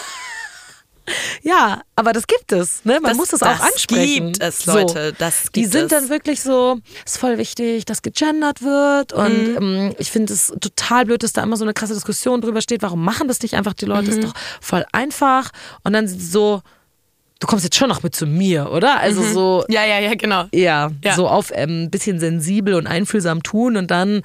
Ja, 1.43 1.81
aber 1.95 2.13
das 2.13 2.25
gibt 2.25 2.51
es. 2.51 2.83
Ne? 2.83 2.93
Man 2.95 3.03
Das- 3.11 3.17
muss 3.17 3.31
es 3.31 3.39
das 3.41 3.59
auch 3.59 3.63
ansprechen. 3.63 4.31
gibt 4.33 4.41
es, 4.41 4.65
Leute, 4.65 5.13
das 5.19 5.43
Die 5.53 5.61
gibt 5.61 5.71
sind 5.73 5.83
es. 5.83 5.89
dann 5.89 6.09
wirklich 6.09 6.41
so, 6.41 6.79
ist 7.05 7.19
voll 7.19 7.37
wichtig, 7.37 7.85
dass 7.85 8.01
gegendert 8.01 8.63
wird. 8.63 9.13
Und 9.13 9.49
Mhm. 9.49 9.57
ähm, 9.57 9.95
ich 9.99 10.09
finde 10.09 10.33
es 10.33 10.51
total 10.59 11.05
blöd, 11.05 11.21
dass 11.21 11.31
da 11.33 11.43
immer 11.43 11.57
so 11.57 11.63
eine 11.63 11.75
krasse 11.75 11.93
Diskussion 11.93 12.41
drüber 12.41 12.59
steht. 12.61 12.81
Warum 12.81 13.03
machen 13.03 13.27
das 13.27 13.39
nicht 13.43 13.53
einfach 13.53 13.73
die 13.75 13.85
Leute? 13.85 14.09
Mhm. 14.09 14.17
Ist 14.19 14.23
doch 14.23 14.33
voll 14.61 14.83
einfach. 14.93 15.51
Und 15.83 15.93
dann 15.93 16.07
so, 16.07 16.63
du 17.45 17.49
kommst 17.49 17.63
jetzt 17.63 17.75
schon 17.77 17.89
noch 17.89 18.01
mit 18.03 18.15
zu 18.15 18.25
mir, 18.25 18.71
oder? 18.71 18.99
Also 18.99 19.21
so, 19.23 19.63
ja, 19.69 19.85
ja, 19.85 19.99
ja, 19.99 20.15
genau. 20.15 20.45
ja, 20.53 20.89
Mhm. 20.89 20.97
Ja. 21.03 21.15
so 21.15 21.27
auf 21.27 21.51
ein 21.51 21.69
ähm, 21.69 21.89
bisschen 21.91 22.19
sensibel 22.19 22.73
und 22.73 22.87
einfühlsam 22.87 23.43
tun 23.43 23.77
und 23.77 23.91
dann 23.91 24.21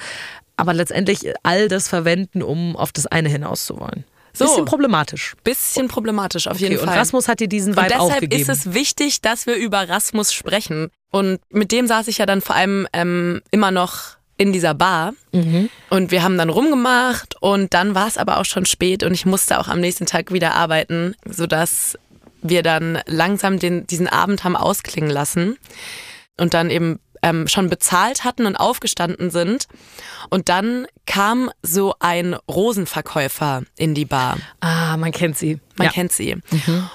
aber 0.57 0.75
letztendlich 0.75 1.33
all 1.43 1.69
das 1.69 1.89
verwenden, 1.89 2.43
um 2.43 2.77
auf 2.77 2.93
das 2.93 3.07
eine 3.07 3.29
hinaus 3.29 3.67
zu 3.67 3.79
wollen. 3.79 4.05
So. 4.33 4.45
Bisschen 4.45 4.65
problematisch. 4.65 5.35
Bisschen 5.43 5.89
problematisch 5.89 6.47
auf 6.47 6.59
jeden 6.61 6.75
Okay, 6.75 6.83
und 6.83 6.89
Fall. 6.89 6.99
Rasmus 6.99 7.29
hat 7.29 7.41
dir 7.41 7.49
diesen 7.49 7.77
Vibe 7.77 7.87
Und 7.87 7.97
auch 8.01 8.05
deshalb 8.07 8.21
gegeben. 8.23 8.43
ist 8.43 8.49
es 8.49 8.73
wichtig, 8.75 9.21
dass 9.23 9.47
wir 9.47 9.57
über 9.57 9.89
Rasmus 9.89 10.33
sprechen. 10.33 10.89
Und 11.11 11.41
mit 11.51 11.73
dem 11.73 11.87
saß 11.87 12.09
ich 12.09 12.19
ja 12.19 12.27
dann 12.27 12.41
vor 12.41 12.55
allem 12.57 12.87
ähm, 12.93 13.43
immer 13.51 13.71
noch 13.71 14.17
in 14.37 14.53
dieser 14.53 14.73
Bar. 14.75 15.13
Mhm. 15.33 15.69
Und 15.91 16.11
wir 16.13 16.23
haben 16.23 16.39
dann 16.39 16.49
rumgemacht 16.49 17.37
und 17.41 17.75
dann 17.75 17.95
war 17.95 18.07
es 18.07 18.17
aber 18.17 18.39
auch 18.39 18.45
schon 18.47 18.65
spät 18.67 19.03
und 19.03 19.13
ich 19.13 19.27
musste 19.27 19.59
auch 19.59 19.69
am 19.69 19.81
nächsten 19.81 20.07
Tag 20.07 20.33
wieder 20.33 20.55
arbeiten, 20.55 21.15
sodass 21.29 21.99
wir 22.43 22.63
dann 22.63 23.01
langsam 23.07 23.59
den, 23.59 23.87
diesen 23.87 24.09
Abend 24.09 24.45
haben 24.45 24.57
ausklingen 24.57 25.11
lassen 25.11 25.59
und 26.37 26.55
dann 26.55 26.71
eben 26.71 27.01
ähm, 27.23 27.49
schon 27.49 27.69
bezahlt 27.69 28.25
hatten 28.25 28.47
und 28.47 28.57
aufgestanden 28.57 29.31
sind. 29.31 29.67
Und 30.31 30.49
dann 30.49 30.87
kam 31.07 31.51
so 31.63 31.95
ein 32.01 32.35
Rosenverkäufer 32.49 33.63
in 33.77 33.95
die 33.95 34.05
Bar. 34.05 34.39
Ah, 34.61 34.97
man 34.97 35.13
kennt 35.13 35.37
sie. 35.37 35.61
Man 35.77 35.87
ja. 35.87 35.93
kennt 35.93 36.13
sie. 36.13 36.37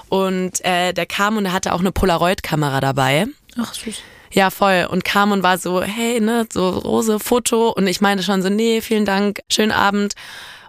Und 0.09 0.63
äh, 0.65 0.93
der 0.93 1.05
kam 1.05 1.37
und 1.37 1.45
er 1.45 1.53
hatte 1.53 1.73
auch 1.73 1.79
eine 1.79 1.91
Polaroid-Kamera 1.91 2.81
dabei. 2.81 3.27
Ach, 3.57 3.73
süß. 3.73 4.01
Ja, 4.31 4.49
voll. 4.49 4.87
Und 4.89 5.05
kam 5.05 5.31
und 5.31 5.43
war 5.43 5.57
so, 5.57 5.81
hey, 5.81 6.19
ne, 6.19 6.45
so 6.51 6.69
Rose, 6.69 7.19
Foto. 7.19 7.69
Und 7.69 7.87
ich 7.87 8.01
meinte 8.01 8.23
schon 8.23 8.41
so, 8.41 8.49
nee, 8.49 8.81
vielen 8.81 9.05
Dank, 9.05 9.41
schönen 9.49 9.71
Abend. 9.71 10.13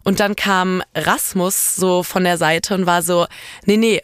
Und 0.04 0.20
dann 0.20 0.36
kam 0.36 0.84
Rasmus 0.94 1.74
so 1.74 2.04
von 2.04 2.22
der 2.22 2.38
Seite 2.38 2.74
und 2.74 2.86
war 2.86 3.02
so, 3.02 3.26
nee, 3.64 3.76
nee, 3.76 4.02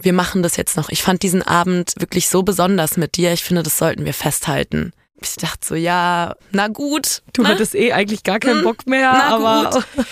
wir 0.00 0.12
machen 0.12 0.42
das 0.42 0.56
jetzt 0.56 0.76
noch. 0.76 0.88
Ich 0.88 1.02
fand 1.02 1.22
diesen 1.22 1.42
Abend 1.42 1.94
wirklich 1.98 2.28
so 2.28 2.42
besonders 2.42 2.96
mit 2.96 3.16
dir. 3.16 3.32
Ich 3.32 3.42
finde, 3.42 3.62
das 3.62 3.78
sollten 3.78 4.04
wir 4.04 4.14
festhalten. 4.14 4.92
Ich 5.20 5.34
dachte 5.34 5.66
so, 5.66 5.74
ja, 5.74 6.36
na 6.52 6.68
gut. 6.68 7.22
Du 7.32 7.42
ne? 7.42 7.48
hattest 7.48 7.74
eh 7.74 7.92
eigentlich 7.92 8.22
gar 8.22 8.38
keinen 8.38 8.62
Bock 8.62 8.86
mehr, 8.86 9.12
na 9.12 9.34
aber 9.34 9.70
gut. 9.70 10.06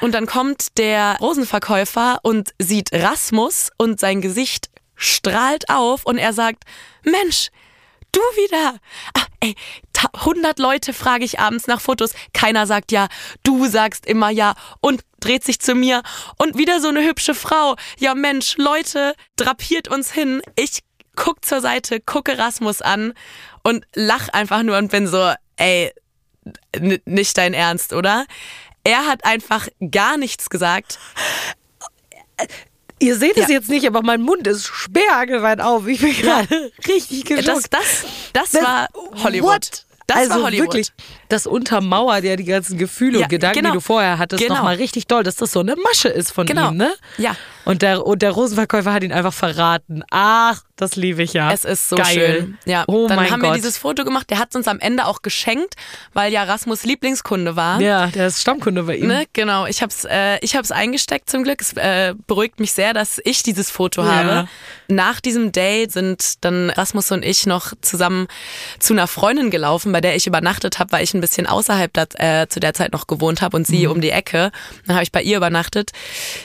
Und 0.00 0.12
dann 0.12 0.26
kommt 0.26 0.78
der 0.78 1.16
Rosenverkäufer 1.20 2.20
und 2.22 2.54
sieht 2.58 2.92
Rasmus 2.92 3.70
und 3.76 4.00
sein 4.00 4.20
Gesicht 4.20 4.70
strahlt 4.96 5.68
auf 5.68 6.06
und 6.06 6.18
er 6.18 6.32
sagt, 6.32 6.64
Mensch, 7.02 7.50
du 8.12 8.20
wieder. 8.20 8.78
Ah, 9.14 9.26
ey, 9.40 9.54
ta- 9.92 10.08
100 10.12 10.58
Leute 10.58 10.92
frage 10.92 11.24
ich 11.24 11.38
abends 11.40 11.66
nach 11.66 11.80
Fotos. 11.80 12.12
Keiner 12.32 12.66
sagt 12.66 12.92
ja. 12.92 13.08
Du 13.42 13.66
sagst 13.66 14.06
immer 14.06 14.30
ja 14.30 14.54
und 14.80 15.02
dreht 15.24 15.44
sich 15.44 15.58
zu 15.60 15.74
mir. 15.74 16.02
Und 16.36 16.56
wieder 16.58 16.80
so 16.80 16.88
eine 16.88 17.02
hübsche 17.04 17.34
Frau. 17.34 17.76
Ja, 17.98 18.14
Mensch, 18.14 18.56
Leute, 18.58 19.14
drapiert 19.36 19.88
uns 19.88 20.12
hin. 20.12 20.42
Ich 20.56 20.80
guck 21.16 21.44
zur 21.44 21.60
Seite, 21.60 22.00
gucke 22.00 22.38
Rasmus 22.38 22.82
an 22.82 23.14
und 23.62 23.86
lach 23.94 24.28
einfach 24.30 24.62
nur 24.62 24.76
und 24.78 24.90
bin 24.90 25.06
so, 25.06 25.32
ey, 25.56 25.92
nicht 27.06 27.38
dein 27.38 27.54
Ernst, 27.54 27.92
oder? 27.92 28.26
Er 28.84 29.06
hat 29.06 29.24
einfach 29.24 29.68
gar 29.90 30.16
nichts 30.18 30.50
gesagt. 30.50 30.98
ihr 32.98 33.16
seht 33.16 33.36
es 33.36 33.48
Ja. 33.48 33.54
jetzt 33.54 33.68
nicht, 33.68 33.86
aber 33.86 34.02
mein 34.02 34.20
Mund 34.22 34.46
ist 34.46 34.66
sperrangelweit 34.66 35.60
auf. 35.60 35.86
Ich 35.86 36.00
bin 36.00 36.14
gerade 36.14 36.72
richtig 36.86 37.24
Das, 37.24 37.36
geschockt. 37.38 37.72
das, 37.72 38.04
das 38.52 38.54
war 38.62 38.88
Hollywood. 39.22 39.50
What? 39.52 39.86
Das 40.06 40.16
also 40.18 40.30
war 40.34 40.42
Hollywood. 40.44 40.64
wirklich, 40.74 40.92
das 41.28 41.46
untermauert 41.46 42.24
ja 42.24 42.36
die 42.36 42.44
ganzen 42.44 42.78
Gefühle 42.78 43.18
Ja, 43.18 43.24
und 43.24 43.30
Gedanken, 43.30 43.58
genau. 43.60 43.70
die 43.70 43.74
du 43.74 43.80
vorher 43.80 44.18
hattest, 44.18 44.42
Genau. 44.42 44.56
nochmal 44.56 44.76
richtig 44.76 45.06
doll, 45.06 45.22
dass 45.22 45.36
das 45.36 45.52
so 45.52 45.60
eine 45.60 45.76
Masche 45.76 46.08
ist 46.08 46.32
von 46.32 46.46
Genau. 46.46 46.70
ihm, 46.70 46.76
ne? 46.76 46.94
Ja. 47.18 47.36
Und 47.64 47.80
der, 47.80 48.04
und 48.06 48.20
der 48.20 48.30
Rosenverkäufer 48.32 48.92
hat 48.92 49.02
ihn 49.04 49.12
einfach 49.12 49.32
verraten. 49.32 50.02
Ach, 50.10 50.60
das 50.76 50.96
liebe 50.96 51.22
ich 51.22 51.32
ja. 51.32 51.50
Es 51.50 51.64
ist 51.64 51.88
so 51.88 51.96
Geil. 51.96 52.06
schön. 52.42 52.58
Ja, 52.66 52.84
oh 52.88 53.06
dann 53.08 53.16
mein 53.16 53.30
haben 53.30 53.40
Gott. 53.40 53.50
wir 53.52 53.54
dieses 53.54 53.78
Foto 53.78 54.04
gemacht. 54.04 54.28
Der 54.28 54.38
hat 54.38 54.48
es 54.50 54.56
uns 54.56 54.68
am 54.68 54.80
Ende 54.80 55.06
auch 55.06 55.22
geschenkt, 55.22 55.74
weil 56.12 56.30
ja 56.30 56.42
Rasmus 56.42 56.84
Lieblingskunde 56.84 57.56
war. 57.56 57.80
ja, 57.80 58.08
der 58.08 58.26
ist 58.26 58.42
Stammkunde 58.42 58.82
bei 58.82 58.96
ihm. 58.96 59.06
Ne, 59.06 59.24
genau, 59.32 59.64
ich 59.64 59.80
hab's, 59.82 60.04
äh, 60.04 60.38
ich 60.42 60.56
hab's 60.56 60.72
eingesteckt 60.72 61.30
zum 61.30 61.42
Glück. 61.42 61.62
Es 61.62 61.72
äh, 61.74 62.14
beruhigt 62.26 62.60
mich 62.60 62.72
sehr, 62.72 62.92
dass 62.92 63.18
ich 63.24 63.42
dieses 63.42 63.70
Foto 63.70 64.02
Ja. 64.02 64.12
habe. 64.12 64.48
Nach 64.88 65.20
diesem 65.20 65.50
Date 65.50 65.90
sind 65.92 66.44
dann 66.44 66.68
Rasmus 66.68 67.10
und 67.12 67.24
ich 67.24 67.46
noch 67.46 67.72
zusammen 67.80 68.26
zu 68.78 68.92
einer 68.92 69.06
Freundin 69.06 69.50
gelaufen, 69.50 69.90
bei 69.92 70.02
der 70.02 70.16
ich 70.16 70.26
übernachtet 70.26 70.78
habe, 70.80 70.92
weil 70.92 71.02
ich 71.02 71.14
ein 71.14 71.22
bisschen 71.24 71.46
außerhalb 71.46 71.92
da, 71.92 72.04
äh, 72.42 72.46
zu 72.48 72.60
der 72.60 72.74
Zeit 72.74 72.92
noch 72.92 73.06
gewohnt 73.06 73.40
habe 73.42 73.56
und 73.56 73.66
sie 73.66 73.86
um 73.86 74.00
die 74.00 74.10
Ecke. 74.10 74.50
Dann 74.86 74.96
habe 74.96 75.02
ich 75.04 75.12
bei 75.12 75.22
ihr 75.22 75.38
übernachtet. 75.38 75.90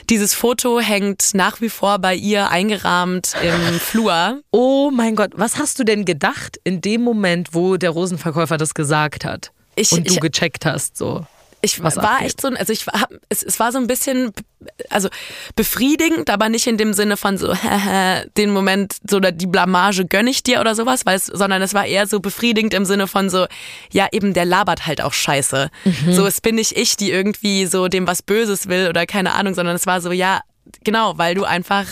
Dieses 0.08 0.32
Foto 0.34 0.80
hängt 0.80 1.34
nach 1.34 1.60
wie 1.60 1.68
vor 1.68 1.98
bei 1.98 2.14
ihr 2.14 2.48
eingerahmt 2.50 3.34
im 3.42 3.78
Flur. 3.80 4.40
Oh 4.50 4.90
mein 4.90 5.16
Gott, 5.16 5.32
was 5.34 5.58
hast 5.58 5.78
du 5.78 5.84
denn 5.84 6.04
gedacht 6.04 6.58
in 6.64 6.80
dem 6.80 7.02
Moment, 7.02 7.50
wo 7.54 7.76
der 7.76 7.90
Rosenverkäufer 7.90 8.56
das 8.56 8.74
gesagt 8.74 9.24
hat? 9.24 9.52
Ich- 9.76 9.92
und 9.92 10.08
du 10.08 10.14
ich- 10.14 10.20
gecheckt 10.20 10.64
hast, 10.66 10.96
so. 10.96 11.26
Ich 11.62 11.82
Was 11.82 11.96
war 11.96 12.12
abgeht. 12.14 12.26
echt 12.26 12.40
so, 12.40 12.48
ein- 12.48 12.56
also 12.56 12.72
ich 12.72 12.86
war, 12.86 13.08
es, 13.28 13.42
es 13.42 13.60
war 13.60 13.70
so 13.72 13.78
ein 13.78 13.86
bisschen, 13.86 14.32
also 14.88 15.08
befriedigend, 15.56 16.30
aber 16.30 16.48
nicht 16.48 16.66
in 16.66 16.76
dem 16.78 16.92
Sinne 16.94 17.16
von 17.16 17.36
so, 17.38 17.52
den 18.36 18.50
Moment, 18.50 18.96
so 19.08 19.16
oder 19.16 19.32
die 19.32 19.46
Blamage 19.46 20.04
gönn 20.06 20.26
ich 20.26 20.42
dir 20.42 20.60
oder 20.60 20.74
sowas, 20.74 21.04
weil 21.06 21.16
es, 21.16 21.26
sondern 21.26 21.60
es 21.62 21.74
war 21.74 21.86
eher 21.86 22.06
so 22.06 22.20
befriedigend 22.20 22.72
im 22.74 22.84
Sinne 22.84 23.06
von 23.06 23.28
so, 23.30 23.46
ja 23.92 24.08
eben, 24.12 24.32
der 24.34 24.44
labert 24.44 24.86
halt 24.86 25.00
auch 25.02 25.12
scheiße. 25.12 25.70
So, 26.10 26.26
es 26.26 26.40
bin 26.40 26.54
nicht 26.54 26.76
ich, 26.76 26.96
die 26.96 27.10
irgendwie 27.10 27.66
so 27.66 27.88
dem 27.88 28.06
was 28.06 28.22
Böses 28.22 28.68
will 28.68 28.88
oder 28.88 29.06
keine 29.06 29.34
Ahnung, 29.34 29.54
sondern 29.54 29.76
es 29.76 29.86
war 29.86 30.00
so, 30.00 30.12
ja, 30.12 30.40
genau, 30.84 31.18
weil 31.18 31.34
du 31.34 31.44
einfach, 31.44 31.86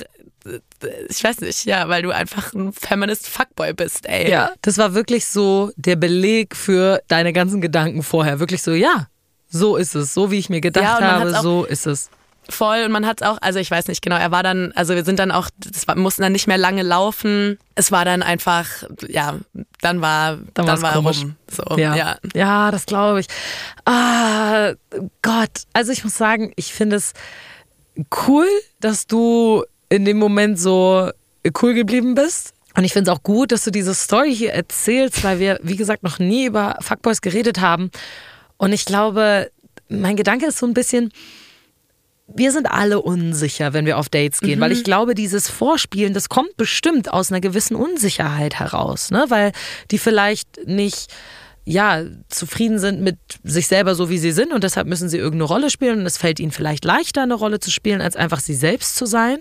ich 1.10 1.22
weiß 1.22 1.40
nicht, 1.40 1.64
ja, 1.66 1.88
weil 1.88 2.02
du 2.02 2.10
einfach 2.10 2.54
ein 2.54 2.72
Feminist 2.72 3.28
Fuckboy 3.28 3.72
bist, 3.74 4.06
ey. 4.06 4.30
Ja, 4.30 4.52
das 4.62 4.78
war 4.78 4.94
wirklich 4.94 5.26
so 5.26 5.72
der 5.76 5.96
Beleg 5.96 6.54
für 6.56 7.02
deine 7.08 7.32
ganzen 7.32 7.60
Gedanken 7.60 8.02
vorher. 8.02 8.40
Wirklich 8.40 8.62
so, 8.62 8.72
ja, 8.72 9.08
so 9.48 9.76
ist 9.76 9.94
es. 9.94 10.14
So 10.14 10.30
wie 10.30 10.38
ich 10.38 10.48
mir 10.50 10.60
gedacht 10.60 11.00
Ja, 11.00 11.18
habe, 11.18 11.34
so 11.42 11.64
ist 11.64 11.86
es. 11.86 12.10
Voll 12.50 12.82
und 12.84 12.92
man 12.92 13.04
hat 13.06 13.22
auch, 13.22 13.36
also 13.42 13.58
ich 13.58 13.70
weiß 13.70 13.88
nicht 13.88 14.00
genau, 14.00 14.16
er 14.16 14.30
war 14.30 14.42
dann, 14.42 14.72
also 14.72 14.94
wir 14.94 15.04
sind 15.04 15.18
dann 15.18 15.30
auch, 15.30 15.50
das 15.58 15.86
war, 15.86 15.96
mussten 15.96 16.22
dann 16.22 16.32
nicht 16.32 16.46
mehr 16.46 16.56
lange 16.56 16.82
laufen. 16.82 17.58
Es 17.74 17.92
war 17.92 18.06
dann 18.06 18.22
einfach, 18.22 18.66
ja, 19.06 19.36
dann 19.82 20.00
war, 20.00 20.38
Dann 20.54 20.64
dann, 20.64 20.80
war 20.80 20.94
komisch. 20.94 21.20
rum. 21.20 21.36
So, 21.50 21.76
Ja, 21.76 21.94
ja. 21.94 22.16
ja. 22.34 22.70
das 22.70 22.86
glaube 22.86 23.20
ich. 23.20 23.26
Ah, 23.84 24.72
Gott. 25.20 25.50
Also 25.74 25.92
ich 25.92 26.04
muss 26.04 26.16
sagen, 26.16 26.52
ich 26.56 26.72
finde 26.72 26.96
es 26.96 27.12
cool, 28.26 28.46
dass 28.80 29.06
du 29.06 29.64
in 29.90 30.04
dem 30.06 30.18
Moment 30.18 30.58
so 30.58 31.10
cool 31.62 31.74
geblieben 31.74 32.14
bist. 32.14 32.54
Und 32.76 32.84
ich 32.84 32.92
finde 32.92 33.10
es 33.10 33.16
auch 33.16 33.22
gut, 33.22 33.50
dass 33.52 33.64
du 33.64 33.70
diese 33.70 33.92
Story 33.94 34.34
hier 34.34 34.52
erzählst, 34.52 35.24
weil 35.24 35.38
wir, 35.38 35.58
wie 35.62 35.76
gesagt, 35.76 36.02
noch 36.02 36.18
nie 36.18 36.46
über 36.46 36.76
Fuckboys 36.80 37.20
geredet 37.20 37.60
haben. 37.60 37.90
Und 38.58 38.72
ich 38.72 38.84
glaube, 38.84 39.50
mein 39.88 40.16
Gedanke 40.16 40.46
ist 40.46 40.58
so 40.58 40.66
ein 40.66 40.74
bisschen, 40.74 41.12
wir 42.26 42.52
sind 42.52 42.66
alle 42.66 43.00
unsicher, 43.00 43.72
wenn 43.72 43.86
wir 43.86 43.96
auf 43.96 44.10
Dates 44.10 44.40
gehen, 44.40 44.60
weil 44.60 44.72
ich 44.72 44.84
glaube, 44.84 45.14
dieses 45.14 45.48
Vorspielen, 45.48 46.12
das 46.12 46.28
kommt 46.28 46.56
bestimmt 46.58 47.10
aus 47.10 47.32
einer 47.32 47.40
gewissen 47.40 47.74
Unsicherheit 47.74 48.58
heraus, 48.58 49.10
ne? 49.10 49.24
weil 49.28 49.52
die 49.90 49.98
vielleicht 49.98 50.66
nicht 50.66 51.10
ja, 51.70 52.02
zufrieden 52.30 52.78
sind 52.78 53.02
mit 53.02 53.18
sich 53.44 53.66
selber 53.66 53.94
so, 53.94 54.08
wie 54.08 54.16
sie 54.16 54.32
sind 54.32 54.54
und 54.54 54.64
deshalb 54.64 54.86
müssen 54.86 55.10
sie 55.10 55.18
irgendeine 55.18 55.44
Rolle 55.44 55.68
spielen 55.68 56.00
und 56.00 56.06
es 56.06 56.16
fällt 56.16 56.40
ihnen 56.40 56.50
vielleicht 56.50 56.82
leichter, 56.86 57.22
eine 57.24 57.34
Rolle 57.34 57.60
zu 57.60 57.70
spielen, 57.70 58.00
als 58.00 58.16
einfach 58.16 58.40
sie 58.40 58.54
selbst 58.54 58.96
zu 58.96 59.04
sein. 59.04 59.38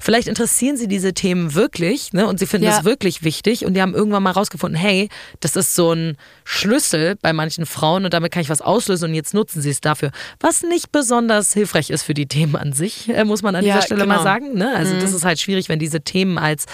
Vielleicht 0.00 0.26
interessieren 0.26 0.76
sie 0.76 0.88
diese 0.88 1.14
Themen 1.14 1.54
wirklich 1.54 2.12
ne? 2.12 2.26
und 2.26 2.40
sie 2.40 2.46
finden 2.46 2.66
Ja. 2.66 2.78
es 2.78 2.84
wirklich 2.84 3.22
wichtig 3.22 3.64
und 3.64 3.74
die 3.74 3.80
haben 3.82 3.94
irgendwann 3.94 4.24
mal 4.24 4.32
rausgefunden, 4.32 4.76
hey, 4.76 5.08
das 5.38 5.54
ist 5.54 5.76
so 5.76 5.92
ein 5.92 6.16
Schlüssel 6.44 7.14
bei 7.22 7.32
manchen 7.32 7.64
Frauen 7.64 8.04
und 8.04 8.12
damit 8.12 8.32
kann 8.32 8.42
ich 8.42 8.48
was 8.50 8.60
auslösen 8.60 9.10
und 9.10 9.14
jetzt 9.14 9.32
nutzen 9.32 9.62
sie 9.62 9.70
es 9.70 9.80
dafür. 9.80 10.10
Was 10.40 10.64
nicht 10.64 10.90
besonders 10.90 11.52
hilfreich 11.54 11.90
ist 11.90 12.02
für 12.02 12.14
die 12.14 12.26
Themen 12.26 12.56
an 12.56 12.72
sich, 12.72 13.08
äh, 13.08 13.24
muss 13.24 13.42
man 13.42 13.54
an 13.54 13.64
Ja, 13.64 13.74
dieser 13.74 13.86
Stelle 13.86 14.04
mal 14.06 14.14
genau. 14.14 14.24
sagen. 14.24 14.54
Ne? 14.54 14.74
Also 14.74 14.94
das 14.98 15.12
ist 15.12 15.24
halt 15.24 15.38
schwierig, 15.38 15.68
wenn 15.68 15.78
diese 15.78 16.00
Themen 16.00 16.38
als 16.38 16.66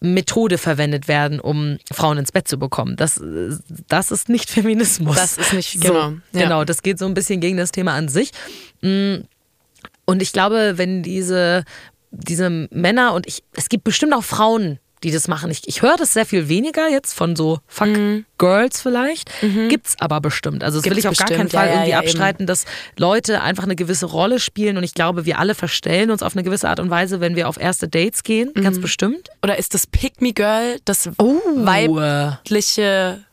Methode 0.00 0.56
verwendet 0.58 1.08
werden, 1.08 1.40
um 1.40 1.78
Frauen 1.92 2.16
ins 2.18 2.32
Bett 2.32 2.48
zu 2.48 2.58
bekommen. 2.58 2.96
Das, 2.96 3.20
das 3.88 4.10
ist 4.10 4.28
nicht 4.28 4.50
Feminismus. 4.50 5.16
Das 5.16 5.36
ist 5.38 5.52
nicht- 5.52 5.72
so, 5.82 5.88
genau, 5.92 6.08
ja. 6.32 6.42
Genau, 6.42 6.64
das 6.64 6.82
geht 6.82 6.98
so 6.98 7.06
ein 7.06 7.14
bisschen 7.14 7.40
gegen 7.40 7.56
das 7.58 7.70
Thema 7.70 7.92
an 7.94 8.08
sich. 8.08 8.30
Mm, 8.82 9.16
Und 10.06 10.22
ich 10.22 10.32
glaube, 10.32 10.72
wenn 10.76 11.02
diese, 11.02 11.64
diese 12.10 12.50
Männer 12.70 13.12
und 13.14 13.26
ich, 13.26 13.44
es 13.52 13.68
gibt 13.68 13.84
bestimmt 13.84 14.14
auch 14.14 14.24
Frauen, 14.24 14.78
die 15.02 15.10
das 15.10 15.28
machen. 15.28 15.50
Ich, 15.50 15.66
ich 15.66 15.82
höre 15.82 15.96
das 15.96 16.12
sehr 16.12 16.26
viel 16.26 16.48
weniger 16.48 16.88
jetzt 16.88 17.14
von 17.14 17.34
so 17.36 17.60
Fuck 17.66 17.88
Girls 18.38 18.82
vielleicht. 18.82 19.30
Gibt's 19.68 19.96
aber 19.98 20.20
bestimmt. 20.20 20.62
Also 20.62 20.78
das 20.78 20.84
will 20.84 20.92
Mhm. 20.92 20.94
Gibt's 20.96 21.04
ich 21.04 21.08
auf 21.08 21.16
gar 21.16 21.36
keinen 21.36 21.44
bestimmt, 21.46 21.52
Fall 21.60 21.66
ja, 21.68 21.72
irgendwie 21.74 21.90
ja, 21.90 21.98
eben. 22.00 22.06
abstreiten, 22.08 22.46
dass 22.46 22.64
Leute 22.98 23.40
einfach 23.40 23.64
eine 23.64 23.76
gewisse 23.76 24.06
Rolle 24.06 24.38
spielen 24.40 24.76
und 24.76 24.84
ich 24.84 24.94
glaube, 24.94 25.24
wir 25.24 25.38
alle 25.38 25.54
verstellen 25.54 26.10
uns 26.10 26.22
auf 26.22 26.34
eine 26.34 26.42
gewisse 26.42 26.68
Art 26.68 26.80
und 26.80 26.90
Weise, 26.90 27.20
wenn 27.20 27.36
wir 27.36 27.48
auf 27.48 27.58
erste 27.58 27.88
Dates 27.88 28.22
gehen, 28.22 28.52
ganz 28.54 28.76
Mhm. 28.78 28.82
bestimmt. 28.82 29.28
Oder 29.42 29.58
ist 29.58 29.74
das 29.74 29.86
Pick 29.86 30.20
Me 30.20 30.32
Girl 30.32 30.78
das 30.84 31.08
Oh. 31.18 31.36
weibliche 31.56 33.24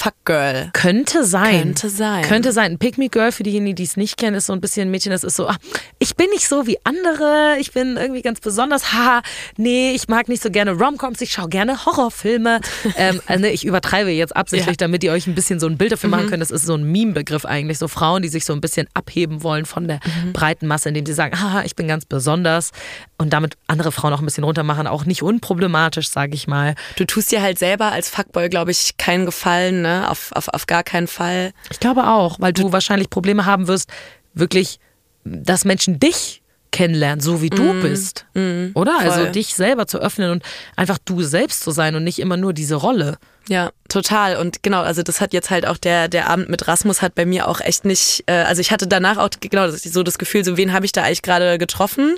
Fuck 0.00 0.14
Girl? 0.24 0.70
Könnte 0.74 1.24
sein. 1.24 1.60
Könnte 1.60 1.90
sein. 1.90 2.22
Könnte 2.22 2.52
sein. 2.52 2.72
Ein 2.72 2.78
Pick-Me-Girl, 2.78 3.32
für 3.32 3.42
diejenigen, 3.42 3.74
die 3.74 3.82
es 3.82 3.96
nicht 3.96 4.16
kennen, 4.16 4.36
ist 4.36 4.46
so 4.46 4.52
ein 4.52 4.60
bisschen 4.60 4.86
ein 4.86 4.90
Mädchen, 4.92 5.10
das 5.10 5.24
ist 5.24 5.34
so, 5.34 5.48
ach, 5.48 5.56
ich 5.98 6.14
bin 6.14 6.28
nicht 6.30 6.46
so 6.48 6.68
wie 6.68 6.78
andere, 6.84 7.56
ich 7.58 7.72
bin 7.72 7.96
irgendwie 7.96 8.22
ganz 8.22 8.38
besonders, 8.38 8.92
haha, 8.92 9.22
nee, 9.56 9.90
ich 9.90 10.06
mag 10.06 10.28
nicht 10.28 10.40
so 10.40 10.50
gerne 10.52 10.70
Romcoms, 10.70 11.20
ich 11.20 11.32
schaue 11.32 11.48
gerne 11.48 11.84
Horrorfilme. 11.84 12.60
ähm, 12.96 13.20
also, 13.26 13.40
ne, 13.42 13.50
ich 13.50 13.64
übertreibe 13.64 14.10
jetzt 14.10 14.36
absichtlich, 14.36 14.76
Ja. 14.80 14.86
Mhm. 14.86 14.92
damit 14.92 15.02
ihr 15.02 15.10
euch 15.10 15.26
ein 15.26 15.34
bisschen 15.34 15.58
so 15.58 15.66
ein 15.66 15.76
Bild 15.76 15.90
dafür 15.90 16.10
machen 16.10 16.28
könnt. 16.30 16.42
Das 16.42 16.52
ist 16.52 16.64
so 16.64 16.74
ein 16.76 16.84
Meme-Begriff 16.84 17.44
eigentlich, 17.44 17.78
so 17.78 17.88
Frauen, 17.88 18.22
die 18.22 18.28
sich 18.28 18.44
so 18.44 18.52
ein 18.52 18.60
bisschen 18.60 18.86
abheben 18.94 19.42
wollen 19.42 19.64
von 19.66 19.88
der 19.88 19.98
Mhm. 20.22 20.32
breiten 20.32 20.68
Masse, 20.68 20.90
indem 20.90 21.06
sie 21.06 21.12
sagen, 21.12 21.40
haha, 21.40 21.64
ich 21.64 21.74
bin 21.74 21.88
ganz 21.88 22.04
besonders 22.04 22.70
und 23.16 23.32
damit 23.32 23.56
andere 23.66 23.90
Frauen 23.90 24.12
auch 24.12 24.20
ein 24.20 24.24
bisschen 24.26 24.44
runtermachen, 24.44 24.86
auch 24.86 25.04
nicht 25.06 25.22
unproblematisch, 25.24 26.08
sage 26.08 26.34
ich 26.34 26.46
mal. 26.46 26.76
Du 26.94 27.04
tust 27.04 27.32
dir 27.32 27.42
halt 27.42 27.58
selber 27.58 27.90
als 27.90 28.08
Fuckboy, 28.08 28.48
glaube 28.48 28.70
ich, 28.70 28.96
keinen 28.96 29.26
Gefallen, 29.26 29.87
ne? 29.88 30.10
Auf, 30.10 30.30
auf, 30.32 30.48
auf 30.48 30.66
gar 30.66 30.82
keinen 30.82 31.06
Fall. 31.06 31.52
Ich 31.70 31.80
glaube 31.80 32.06
auch, 32.06 32.38
weil 32.40 32.52
du 32.52 32.72
wahrscheinlich 32.72 33.10
Probleme 33.10 33.46
haben 33.46 33.68
wirst, 33.68 33.90
wirklich, 34.34 34.78
dass 35.24 35.64
Menschen 35.64 35.98
dich 35.98 36.42
kennenlernen, 36.70 37.20
so 37.20 37.40
wie 37.40 37.48
du 37.48 37.80
bist. 37.80 38.26
Oder? 38.74 38.98
Also 38.98 39.20
voll. 39.22 39.32
dich 39.32 39.54
selber 39.54 39.86
zu 39.86 39.98
öffnen 39.98 40.30
und 40.30 40.42
einfach 40.76 40.98
du 41.02 41.22
selbst 41.22 41.62
zu 41.62 41.70
sein 41.70 41.94
und 41.96 42.04
nicht 42.04 42.18
immer 42.18 42.36
nur 42.36 42.52
diese 42.52 42.74
Rolle. 42.74 43.16
Ja, 43.48 43.70
total. 43.88 44.36
Und 44.36 44.62
genau, 44.62 44.82
also 44.82 45.02
das 45.02 45.22
hat 45.22 45.32
jetzt 45.32 45.48
halt 45.48 45.66
auch 45.66 45.78
der, 45.78 46.08
der 46.08 46.28
Abend 46.28 46.50
mit 46.50 46.68
Rasmus 46.68 47.00
hat 47.00 47.14
bei 47.14 47.24
mir 47.24 47.48
auch 47.48 47.60
echt 47.62 47.86
nicht, 47.86 48.24
äh, 48.26 48.32
also 48.42 48.60
ich 48.60 48.70
hatte 48.70 48.86
danach 48.86 49.16
auch 49.16 49.30
genau 49.40 49.70
so 49.70 50.02
das 50.02 50.18
Gefühl, 50.18 50.44
so 50.44 50.58
wen 50.58 50.74
habe 50.74 50.84
ich 50.84 50.92
da 50.92 51.02
eigentlich 51.04 51.22
gerade 51.22 51.56
getroffen? 51.56 52.14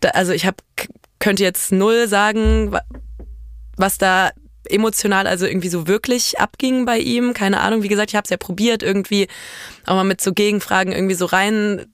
Da, 0.00 0.08
also 0.10 0.32
ich 0.32 0.46
habe 0.46 0.56
könnte 1.20 1.44
jetzt 1.44 1.70
null 1.70 2.08
sagen, 2.08 2.72
wa- 2.72 2.82
was 3.76 3.98
da 3.98 4.30
emotional 4.68 5.26
also 5.26 5.46
irgendwie 5.46 5.68
so 5.68 5.86
wirklich 5.86 6.38
abging 6.38 6.84
bei 6.84 6.98
ihm. 6.98 7.34
Keine 7.34 7.60
Ahnung, 7.60 7.82
wie 7.82 7.88
gesagt, 7.88 8.10
ich 8.10 8.16
habe 8.16 8.24
es 8.24 8.30
ja 8.30 8.36
probiert, 8.36 8.82
irgendwie 8.82 9.28
auch 9.86 9.94
mal 9.94 10.04
mit 10.04 10.20
so 10.20 10.32
Gegenfragen 10.32 10.92
irgendwie 10.92 11.14
so 11.14 11.26
rein 11.26 11.86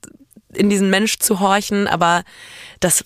in 0.53 0.69
diesen 0.69 0.89
Mensch 0.89 1.19
zu 1.19 1.39
horchen, 1.39 1.87
aber 1.87 2.23
das 2.79 3.05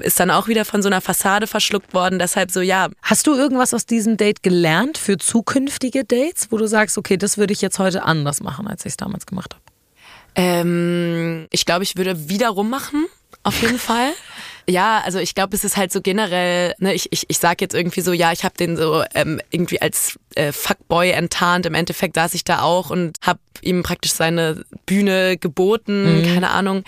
ist 0.00 0.20
dann 0.20 0.30
auch 0.30 0.48
wieder 0.48 0.64
von 0.64 0.82
so 0.82 0.88
einer 0.88 1.00
Fassade 1.00 1.46
verschluckt 1.46 1.94
worden. 1.94 2.18
Deshalb 2.18 2.50
so, 2.50 2.60
ja, 2.60 2.88
Hast 3.02 3.26
du 3.26 3.34
irgendwas 3.34 3.74
aus 3.74 3.86
diesem 3.86 4.16
Date 4.16 4.42
gelernt 4.42 4.98
für 4.98 5.16
zukünftige 5.18 6.04
Dates, 6.04 6.48
wo 6.50 6.56
du 6.56 6.66
sagst, 6.66 6.98
okay, 6.98 7.16
das 7.16 7.38
würde 7.38 7.52
ich 7.52 7.60
jetzt 7.60 7.78
heute 7.78 8.02
anders 8.04 8.40
machen, 8.40 8.66
als 8.66 8.84
ich 8.84 8.90
es 8.90 8.96
damals 8.96 9.26
gemacht 9.26 9.54
habe? 9.54 9.62
Ähm, 10.34 11.46
ich 11.50 11.64
glaube, 11.64 11.82
ich 11.82 11.96
würde 11.96 12.28
wiederum 12.28 12.68
machen, 12.68 13.06
auf 13.42 13.60
jeden 13.62 13.78
Fall. 13.78 14.12
Ja, 14.68 15.00
also 15.04 15.20
ich 15.20 15.34
glaube, 15.34 15.54
es 15.54 15.62
ist 15.62 15.76
halt 15.76 15.92
so 15.92 16.00
generell, 16.00 16.74
ne, 16.78 16.92
ich, 16.92 17.12
ich, 17.12 17.26
ich 17.28 17.38
sag 17.38 17.60
jetzt 17.60 17.74
irgendwie 17.74 18.00
so, 18.00 18.12
ja, 18.12 18.32
ich 18.32 18.42
habe 18.42 18.56
den 18.56 18.76
so 18.76 19.04
ähm, 19.14 19.40
irgendwie 19.50 19.80
als 19.80 20.18
äh, 20.34 20.50
Fuckboy 20.50 21.10
enttarnt. 21.10 21.66
Im 21.66 21.74
Endeffekt 21.74 22.16
saß 22.16 22.34
ich 22.34 22.42
da 22.42 22.62
auch 22.62 22.90
und 22.90 23.16
habe 23.22 23.38
ihm 23.62 23.82
praktisch 23.82 24.12
seine 24.12 24.64
Bühne 24.84 25.36
geboten, 25.38 26.22
keine 26.34 26.50
Ahnung. 26.50 26.82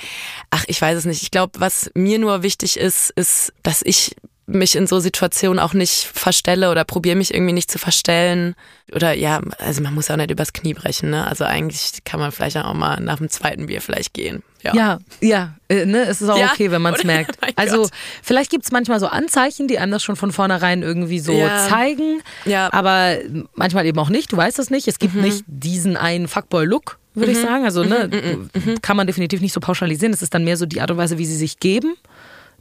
Ach, 0.50 0.64
ich 0.66 0.80
weiß 0.80 0.98
es 0.98 1.04
nicht. 1.04 1.22
Ich 1.22 1.30
glaube, 1.30 1.60
was 1.60 1.90
mir 1.94 2.18
nur 2.18 2.42
wichtig 2.42 2.76
ist, 2.78 3.10
ist, 3.10 3.52
dass 3.62 3.82
ich 3.82 4.16
mich 4.50 4.74
in 4.76 4.86
so 4.86 4.98
Situationen 4.98 5.58
auch 5.58 5.74
nicht 5.74 6.04
verstelle 6.12 6.70
oder 6.70 6.84
probiere 6.84 7.16
mich 7.16 7.34
irgendwie 7.34 7.52
nicht 7.52 7.70
zu 7.70 7.78
verstellen. 7.78 8.54
Oder 8.94 9.12
ja, 9.12 9.40
also 9.58 9.82
man 9.82 9.92
muss 9.94 10.08
ja 10.08 10.14
auch 10.14 10.18
nicht 10.18 10.30
übers 10.30 10.54
Knie 10.54 10.72
brechen, 10.72 11.10
ne? 11.10 11.26
Also 11.26 11.44
eigentlich 11.44 11.92
kann 12.04 12.18
man 12.18 12.32
vielleicht 12.32 12.56
auch 12.56 12.72
mal 12.72 12.98
nach 13.00 13.18
dem 13.18 13.28
zweiten 13.28 13.66
Bier 13.66 13.82
vielleicht 13.82 14.14
gehen. 14.14 14.42
Ja. 14.62 14.74
Ja, 14.74 14.98
ja, 15.20 15.54
äh, 15.68 15.84
ne, 15.84 16.04
es 16.06 16.22
ist 16.22 16.28
auch 16.30 16.38
Ja, 16.38 16.50
okay, 16.52 16.70
wenn 16.70 16.80
man 16.82 16.94
es 16.94 17.00
oder? 17.00 17.06
merkt. 17.08 17.38
Also 17.56 17.82
Gott. 17.82 17.90
vielleicht 18.22 18.50
gibt 18.50 18.64
es 18.64 18.72
manchmal 18.72 18.98
so 19.00 19.06
Anzeichen, 19.06 19.68
die 19.68 19.78
einem 19.78 19.92
das 19.92 20.02
schon 20.02 20.16
von 20.16 20.32
vornherein 20.32 20.82
irgendwie 20.82 21.20
so 21.20 21.32
Ja. 21.32 21.68
zeigen, 21.68 22.22
Ja. 22.46 22.68
Mhm. 22.72 22.78
aber 22.78 23.16
manchmal 23.54 23.84
eben 23.86 23.98
auch 23.98 24.08
nicht. 24.08 24.32
Du 24.32 24.36
weißt 24.38 24.58
es 24.58 24.70
nicht. 24.70 24.88
Es 24.88 24.98
gibt 24.98 25.14
nicht 25.14 25.44
diesen 25.46 25.96
einen 25.98 26.26
Fuckboy-Look, 26.26 26.98
würde 27.14 27.32
ich 27.32 27.38
sagen. 27.38 27.64
Also 27.64 27.84
ne, 27.84 28.08
Mhm. 28.54 28.80
kann 28.82 28.96
man 28.96 29.06
definitiv 29.06 29.40
nicht 29.42 29.52
so 29.52 29.60
pauschalisieren. 29.60 30.12
Es 30.14 30.22
ist 30.22 30.32
dann 30.34 30.44
mehr 30.44 30.56
so 30.56 30.64
die 30.66 30.80
Art 30.80 30.90
und 30.90 30.96
Weise, 30.96 31.18
wie 31.18 31.26
sie 31.26 31.36
sich 31.36 31.60
geben, 31.60 31.94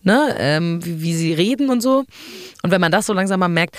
ne, 0.08 0.36
ähm, 0.40 0.84
wie, 0.84 1.02
wie 1.02 1.16
sie 1.16 1.34
reden 1.34 1.70
und 1.70 1.82
so. 1.82 2.06
Und 2.64 2.72
wenn 2.72 2.82
man 2.82 2.92
das 2.92 3.06
so 3.06 3.14
langsam 3.14 3.40
mal 3.40 3.48
merkt, 3.50 3.78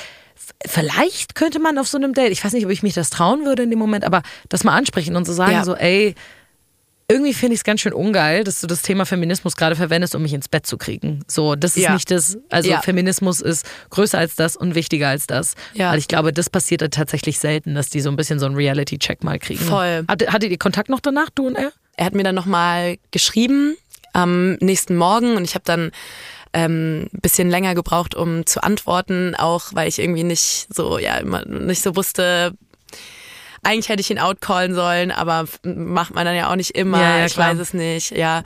vielleicht 0.67 1.35
könnte 1.35 1.59
man 1.59 1.79
auf 1.79 1.89
so 1.89 1.97
einem 1.99 2.15
Date, 2.15 2.31
ich 2.33 2.45
weiß 2.45 2.53
nicht, 2.53 2.65
ob 2.65 2.71
ich 2.71 2.83
mich 2.83 2.95
das 2.95 3.11
trauen 3.11 3.45
würde 3.45 3.65
in 3.65 3.71
dem 3.71 3.79
Moment, 3.79 4.05
aber 4.05 4.23
das 4.49 4.63
mal 4.65 4.77
ansprechen 4.77 5.17
und 5.17 5.25
so 5.27 5.33
sagen 5.33 5.53
Ja. 5.53 5.65
so, 5.65 5.75
ey, 5.75 6.15
irgendwie 7.11 7.33
finde 7.33 7.55
ich 7.55 7.61
es 7.61 7.65
ganz 7.65 7.81
schön 7.81 7.95
ungeil, 7.95 8.45
dass 8.45 8.61
du 8.61 8.67
das 8.67 8.83
Thema 8.83 9.07
Feminismus 9.07 9.57
gerade 9.57 9.75
verwendest, 9.77 10.15
um 10.15 10.21
mich 10.21 10.35
ins 10.35 10.47
Bett 10.49 10.67
zu 10.67 10.77
kriegen. 10.77 11.21
So, 11.27 11.55
das 11.57 11.75
ist 11.77 11.85
Ja. 11.85 11.95
nicht 11.95 12.11
das, 12.11 12.37
also 12.51 12.69
Ja. 12.69 12.83
Feminismus 12.83 13.41
ist 13.41 13.65
größer 13.89 14.19
als 14.19 14.37
das 14.37 14.57
und 14.57 14.75
wichtiger 14.75 15.09
als 15.09 15.27
das. 15.27 15.55
Ja. 15.73 15.91
Weil 15.91 15.99
ich 15.99 16.07
glaube, 16.09 16.35
das 16.35 16.51
passiert 16.51 16.83
halt 16.83 16.93
tatsächlich 16.93 17.39
selten, 17.39 17.75
dass 17.75 17.89
die 17.89 18.03
so 18.03 18.11
ein 18.11 18.17
bisschen 18.17 18.39
so 18.39 18.45
einen 18.45 18.57
Reality-Check 18.57 19.25
mal 19.25 19.39
kriegen. 19.39 19.65
Voll. 19.65 20.05
Hatte, 20.07 20.31
hattet 20.33 20.51
ihr 20.51 20.59
Kontakt 20.59 20.91
noch 20.91 21.01
danach, 21.01 21.31
du 21.35 21.47
und 21.47 21.57
er? 21.57 21.73
Er 21.97 22.05
hat 22.05 22.15
mir 22.15 22.25
dann 22.25 22.35
nochmal 22.35 22.99
geschrieben 23.11 23.75
am 24.19 24.55
nächsten 24.55 24.97
Morgen 24.97 25.37
und 25.37 25.45
ich 25.45 25.55
habe 25.55 25.65
dann 25.65 25.93
ähm, 26.53 27.09
ein 27.13 27.21
bisschen 27.21 27.51
länger 27.51 27.75
gebraucht, 27.75 28.15
um 28.15 28.47
zu 28.47 28.63
antworten, 28.63 29.35
auch 29.37 29.67
weil 29.73 29.89
ich 29.89 29.99
irgendwie 29.99 30.25
nicht 30.25 30.69
so, 30.75 30.99
ja, 30.99 31.17
immer 31.19 31.45
nicht 31.45 31.83
so 31.83 31.95
wusste, 31.95 32.55
eigentlich 33.63 33.89
hätte 33.89 34.01
ich 34.01 34.11
ihn 34.11 34.19
outcallen 34.19 34.75
sollen, 34.75 35.11
aber 35.11 35.47
macht 35.63 36.15
man 36.15 36.25
dann 36.25 36.35
ja 36.35 36.51
auch 36.51 36.57
nicht 36.57 36.71
immer. 36.71 37.01
Ja, 37.01 37.19
ja, 37.19 37.27
ich 37.27 37.37
weiß 37.37 37.59
es 37.59 37.75
nicht, 37.75 38.13
ja. 38.13 38.43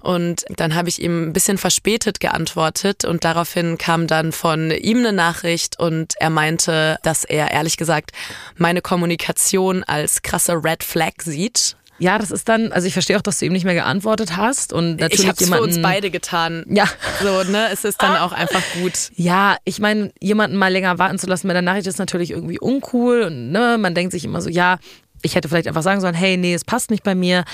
Und 0.00 0.44
dann 0.56 0.74
habe 0.74 0.88
ich 0.88 1.00
ihm 1.00 1.28
ein 1.28 1.32
bisschen 1.32 1.58
verspätet 1.58 2.20
geantwortet 2.20 3.04
und 3.04 3.24
daraufhin 3.24 3.78
kam 3.78 4.06
dann 4.06 4.32
von 4.32 4.70
ihm 4.70 4.98
eine 4.98 5.12
Nachricht 5.12 5.78
und 5.78 6.14
er 6.18 6.30
meinte, 6.30 6.98
dass 7.02 7.24
er 7.24 7.50
ehrlich 7.50 7.76
gesagt 7.76 8.10
meine 8.56 8.82
Kommunikation 8.82 9.84
als 9.84 10.22
krasse 10.22 10.52
Red 10.62 10.84
Flag 10.84 11.14
sieht. 11.22 11.76
Ja, 11.98 12.18
das 12.18 12.30
ist 12.30 12.48
dann, 12.48 12.70
also 12.72 12.86
ich 12.86 12.92
verstehe 12.92 13.16
auch, 13.16 13.22
dass 13.22 13.38
du 13.38 13.46
ihm 13.46 13.52
nicht 13.52 13.64
mehr 13.64 13.74
geantwortet 13.74 14.36
hast 14.36 14.72
und 14.72 15.00
natürlich 15.00 15.20
ich 15.20 15.26
habe 15.26 15.32
es 15.34 15.38
für 15.38 15.44
jemanden. 15.54 15.74
uns 15.76 15.82
beide 15.82 16.10
getan. 16.10 16.64
Ja. 16.68 16.84
So, 17.22 17.42
ne? 17.50 17.66
Es 17.72 17.84
ist 17.84 18.00
dann 18.02 18.16
auch 18.16 18.32
einfach 18.32 18.62
gut. 18.80 19.10
Ja, 19.16 19.56
ich 19.64 19.80
meine, 19.80 20.12
jemanden 20.20 20.56
mal 20.56 20.72
länger 20.72 20.98
warten 20.98 21.18
zu 21.18 21.26
lassen 21.26 21.46
mit 21.48 21.54
der 21.54 21.62
Nachricht 21.62 21.86
ist 21.86 21.98
natürlich 21.98 22.30
irgendwie 22.30 22.58
uncool 22.60 23.22
und 23.22 23.50
ne, 23.50 23.76
man 23.78 23.94
denkt 23.94 24.12
sich 24.12 24.24
immer 24.24 24.40
so, 24.40 24.48
ja, 24.48 24.78
ich 25.22 25.34
hätte 25.34 25.48
vielleicht 25.48 25.66
einfach 25.66 25.82
sagen 25.82 26.00
sollen, 26.00 26.14
hey, 26.14 26.36
nee, 26.36 26.54
es 26.54 26.64
passt 26.64 26.90
nicht 26.92 27.02
bei 27.02 27.16
mir. 27.16 27.44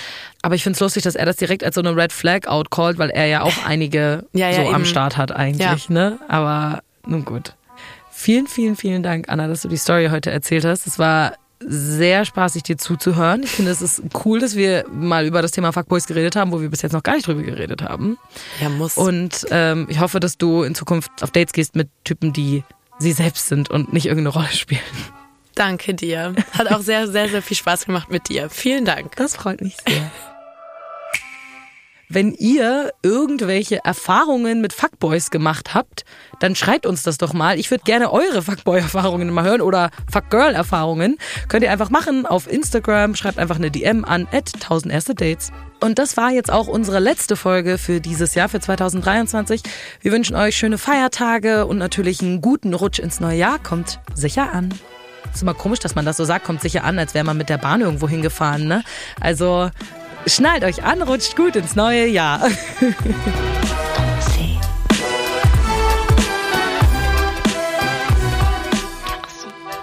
Aber 0.42 0.54
ich 0.54 0.62
finde 0.62 0.74
es 0.74 0.80
lustig, 0.80 1.02
dass 1.04 1.14
er 1.14 1.24
das 1.24 1.36
direkt 1.36 1.64
als 1.64 1.74
so 1.76 1.80
eine 1.80 1.96
Red 1.96 2.12
Flag 2.12 2.46
outcallt, 2.46 2.98
weil 2.98 3.08
er 3.10 3.26
ja 3.26 3.42
auch 3.42 3.54
einige 3.66 4.26
Ja, 4.34 4.50
ja, 4.50 4.56
so 4.64 4.68
am 4.68 4.82
eben. 4.82 4.84
Start 4.84 5.16
hat 5.16 5.32
eigentlich, 5.32 5.88
ne? 5.88 6.18
Aber 6.28 6.82
nun 7.06 7.24
gut. 7.24 7.54
Vielen, 8.10 8.46
vielen, 8.46 8.76
vielen 8.76 9.02
Dank, 9.02 9.28
Anna, 9.28 9.48
dass 9.48 9.62
du 9.62 9.68
die 9.68 9.76
Story 9.76 10.08
heute 10.10 10.30
erzählt 10.30 10.64
hast. 10.64 10.86
Es 10.86 10.98
war 10.98 11.34
sehr 11.60 12.24
spaßig, 12.24 12.62
dir 12.62 12.76
zuzuhören. 12.76 13.42
Ich 13.42 13.50
finde, 13.50 13.70
es 13.70 13.82
ist 13.82 14.02
cool, 14.24 14.40
dass 14.40 14.56
wir 14.56 14.84
mal 14.90 15.26
über 15.26 15.42
das 15.42 15.52
Thema 15.52 15.72
Fuckboys 15.72 16.06
geredet 16.06 16.36
haben, 16.36 16.52
wo 16.52 16.60
wir 16.60 16.68
bis 16.68 16.82
jetzt 16.82 16.92
noch 16.92 17.02
gar 17.02 17.14
nicht 17.14 17.26
drüber 17.26 17.42
geredet 17.42 17.82
haben. 17.82 18.18
Ja, 18.60 18.68
muss. 18.68 18.96
Und 18.96 19.46
ähm, 19.50 19.86
ich 19.88 20.00
hoffe, 20.00 20.20
dass 20.20 20.36
du 20.36 20.62
in 20.62 20.74
Zukunft 20.74 21.10
auf 21.22 21.30
Dates 21.30 21.52
gehst 21.52 21.76
mit 21.76 21.88
Typen, 22.04 22.32
die 22.32 22.64
sie 22.98 23.12
selbst 23.12 23.48
sind 23.48 23.70
und 23.70 23.92
nicht 23.92 24.06
irgendeine 24.06 24.30
Rolle 24.30 24.52
spielen. 24.52 24.80
Danke 25.54 25.94
dir. 25.94 26.34
Hat 26.52 26.70
auch 26.72 26.80
sehr, 26.80 27.08
sehr, 27.08 27.28
sehr 27.28 27.42
viel 27.42 27.56
Spaß 27.56 27.86
gemacht 27.86 28.10
mit 28.10 28.28
dir. 28.28 28.50
Vielen 28.50 28.84
Dank. 28.84 29.16
Das 29.16 29.36
freut 29.36 29.60
mich 29.60 29.76
sehr. 29.86 30.10
Wenn 32.14 32.32
ihr 32.32 32.92
irgendwelche 33.02 33.84
Erfahrungen 33.84 34.60
mit 34.60 34.72
Fuckboys 34.72 35.32
gemacht 35.32 35.74
habt, 35.74 36.04
dann 36.38 36.54
schreibt 36.54 36.86
uns 36.86 37.02
das 37.02 37.18
doch 37.18 37.32
mal. 37.32 37.58
Ich 37.58 37.72
würde 37.72 37.82
gerne 37.82 38.12
eure 38.12 38.40
Fuckboy-Erfahrungen 38.40 39.30
mal 39.30 39.42
hören 39.42 39.60
oder 39.60 39.90
Fuckgirl-Erfahrungen. 40.12 41.18
Könnt 41.48 41.64
ihr 41.64 41.72
einfach 41.72 41.90
machen 41.90 42.24
auf 42.24 42.48
Instagram. 42.48 43.16
Schreibt 43.16 43.40
einfach 43.40 43.56
eine 43.56 43.72
DM 43.72 44.04
an 44.04 44.28
1000 44.30 44.94
erste 44.94 45.16
Dates. 45.16 45.50
Und 45.80 45.98
das 45.98 46.16
war 46.16 46.30
jetzt 46.30 46.52
auch 46.52 46.68
unsere 46.68 47.00
letzte 47.00 47.34
Folge 47.34 47.78
für 47.78 48.00
dieses 48.00 48.36
Jahr, 48.36 48.48
für 48.48 48.60
2023. 48.60 49.62
Wir 50.00 50.12
wünschen 50.12 50.36
euch 50.36 50.56
schöne 50.56 50.78
Feiertage 50.78 51.66
und 51.66 51.78
natürlich 51.78 52.20
einen 52.20 52.40
guten 52.40 52.74
Rutsch 52.74 53.00
ins 53.00 53.18
neue 53.18 53.38
Jahr. 53.38 53.58
Kommt 53.58 53.98
sicher 54.14 54.52
an. 54.52 54.72
ist 55.34 55.42
immer 55.42 55.54
komisch, 55.54 55.80
dass 55.80 55.96
man 55.96 56.04
das 56.04 56.16
so 56.16 56.24
sagt, 56.24 56.44
kommt 56.44 56.60
sicher 56.60 56.84
an, 56.84 56.96
als 56.96 57.12
wäre 57.12 57.24
man 57.24 57.36
mit 57.36 57.48
der 57.48 57.58
Bahn 57.58 57.80
irgendwo 57.80 58.08
hingefahren. 58.08 58.68
Ne? 58.68 58.84
Also 59.20 59.70
schnallt 60.26 60.64
euch 60.64 60.84
an, 60.84 61.02
rutscht 61.02 61.36
gut 61.36 61.56
ins 61.56 61.76
neue 61.76 62.06
Jahr. 62.06 62.48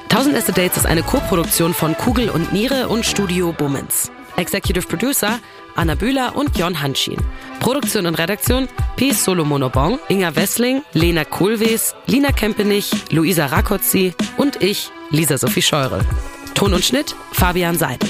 Tausend 0.10 0.36
erste 0.36 0.52
Dates 0.52 0.78
ist 0.78 0.86
eine 0.86 1.04
Co-Produktion 1.04 1.74
von 1.74 1.96
Kugel 1.98 2.30
und 2.30 2.54
Niere 2.54 2.90
und 2.90 3.06
Studio 3.06 3.54
Bummens. 3.54 4.12
Executive 4.36 4.88
Producer 4.88 5.40
Anna 5.76 5.96
Bühler 5.96 6.36
und 6.36 6.58
Jon 6.58 6.82
Hanschin. 6.82 7.18
Produktion 7.60 8.06
und 8.06 8.16
Redaktion 8.16 8.68
P. 8.98 9.12
Solomonobong, 9.12 10.00
Inga 10.10 10.36
Wessling, 10.36 10.84
Lena 10.94 11.24
Kohlwees, 11.24 11.96
Lina 12.08 12.32
Kempenich, 12.32 12.92
Luisa 13.10 13.46
Rakotzi 13.48 14.14
und 14.38 14.62
ich, 14.62 14.92
Lisa 15.10 15.38
Sophie 15.38 15.62
Scheurel. 15.62 16.02
Ton 16.54 16.74
und 16.74 16.84
Schnitt 16.84 17.16
Fabian 17.32 17.78
Seidel. 17.78 18.10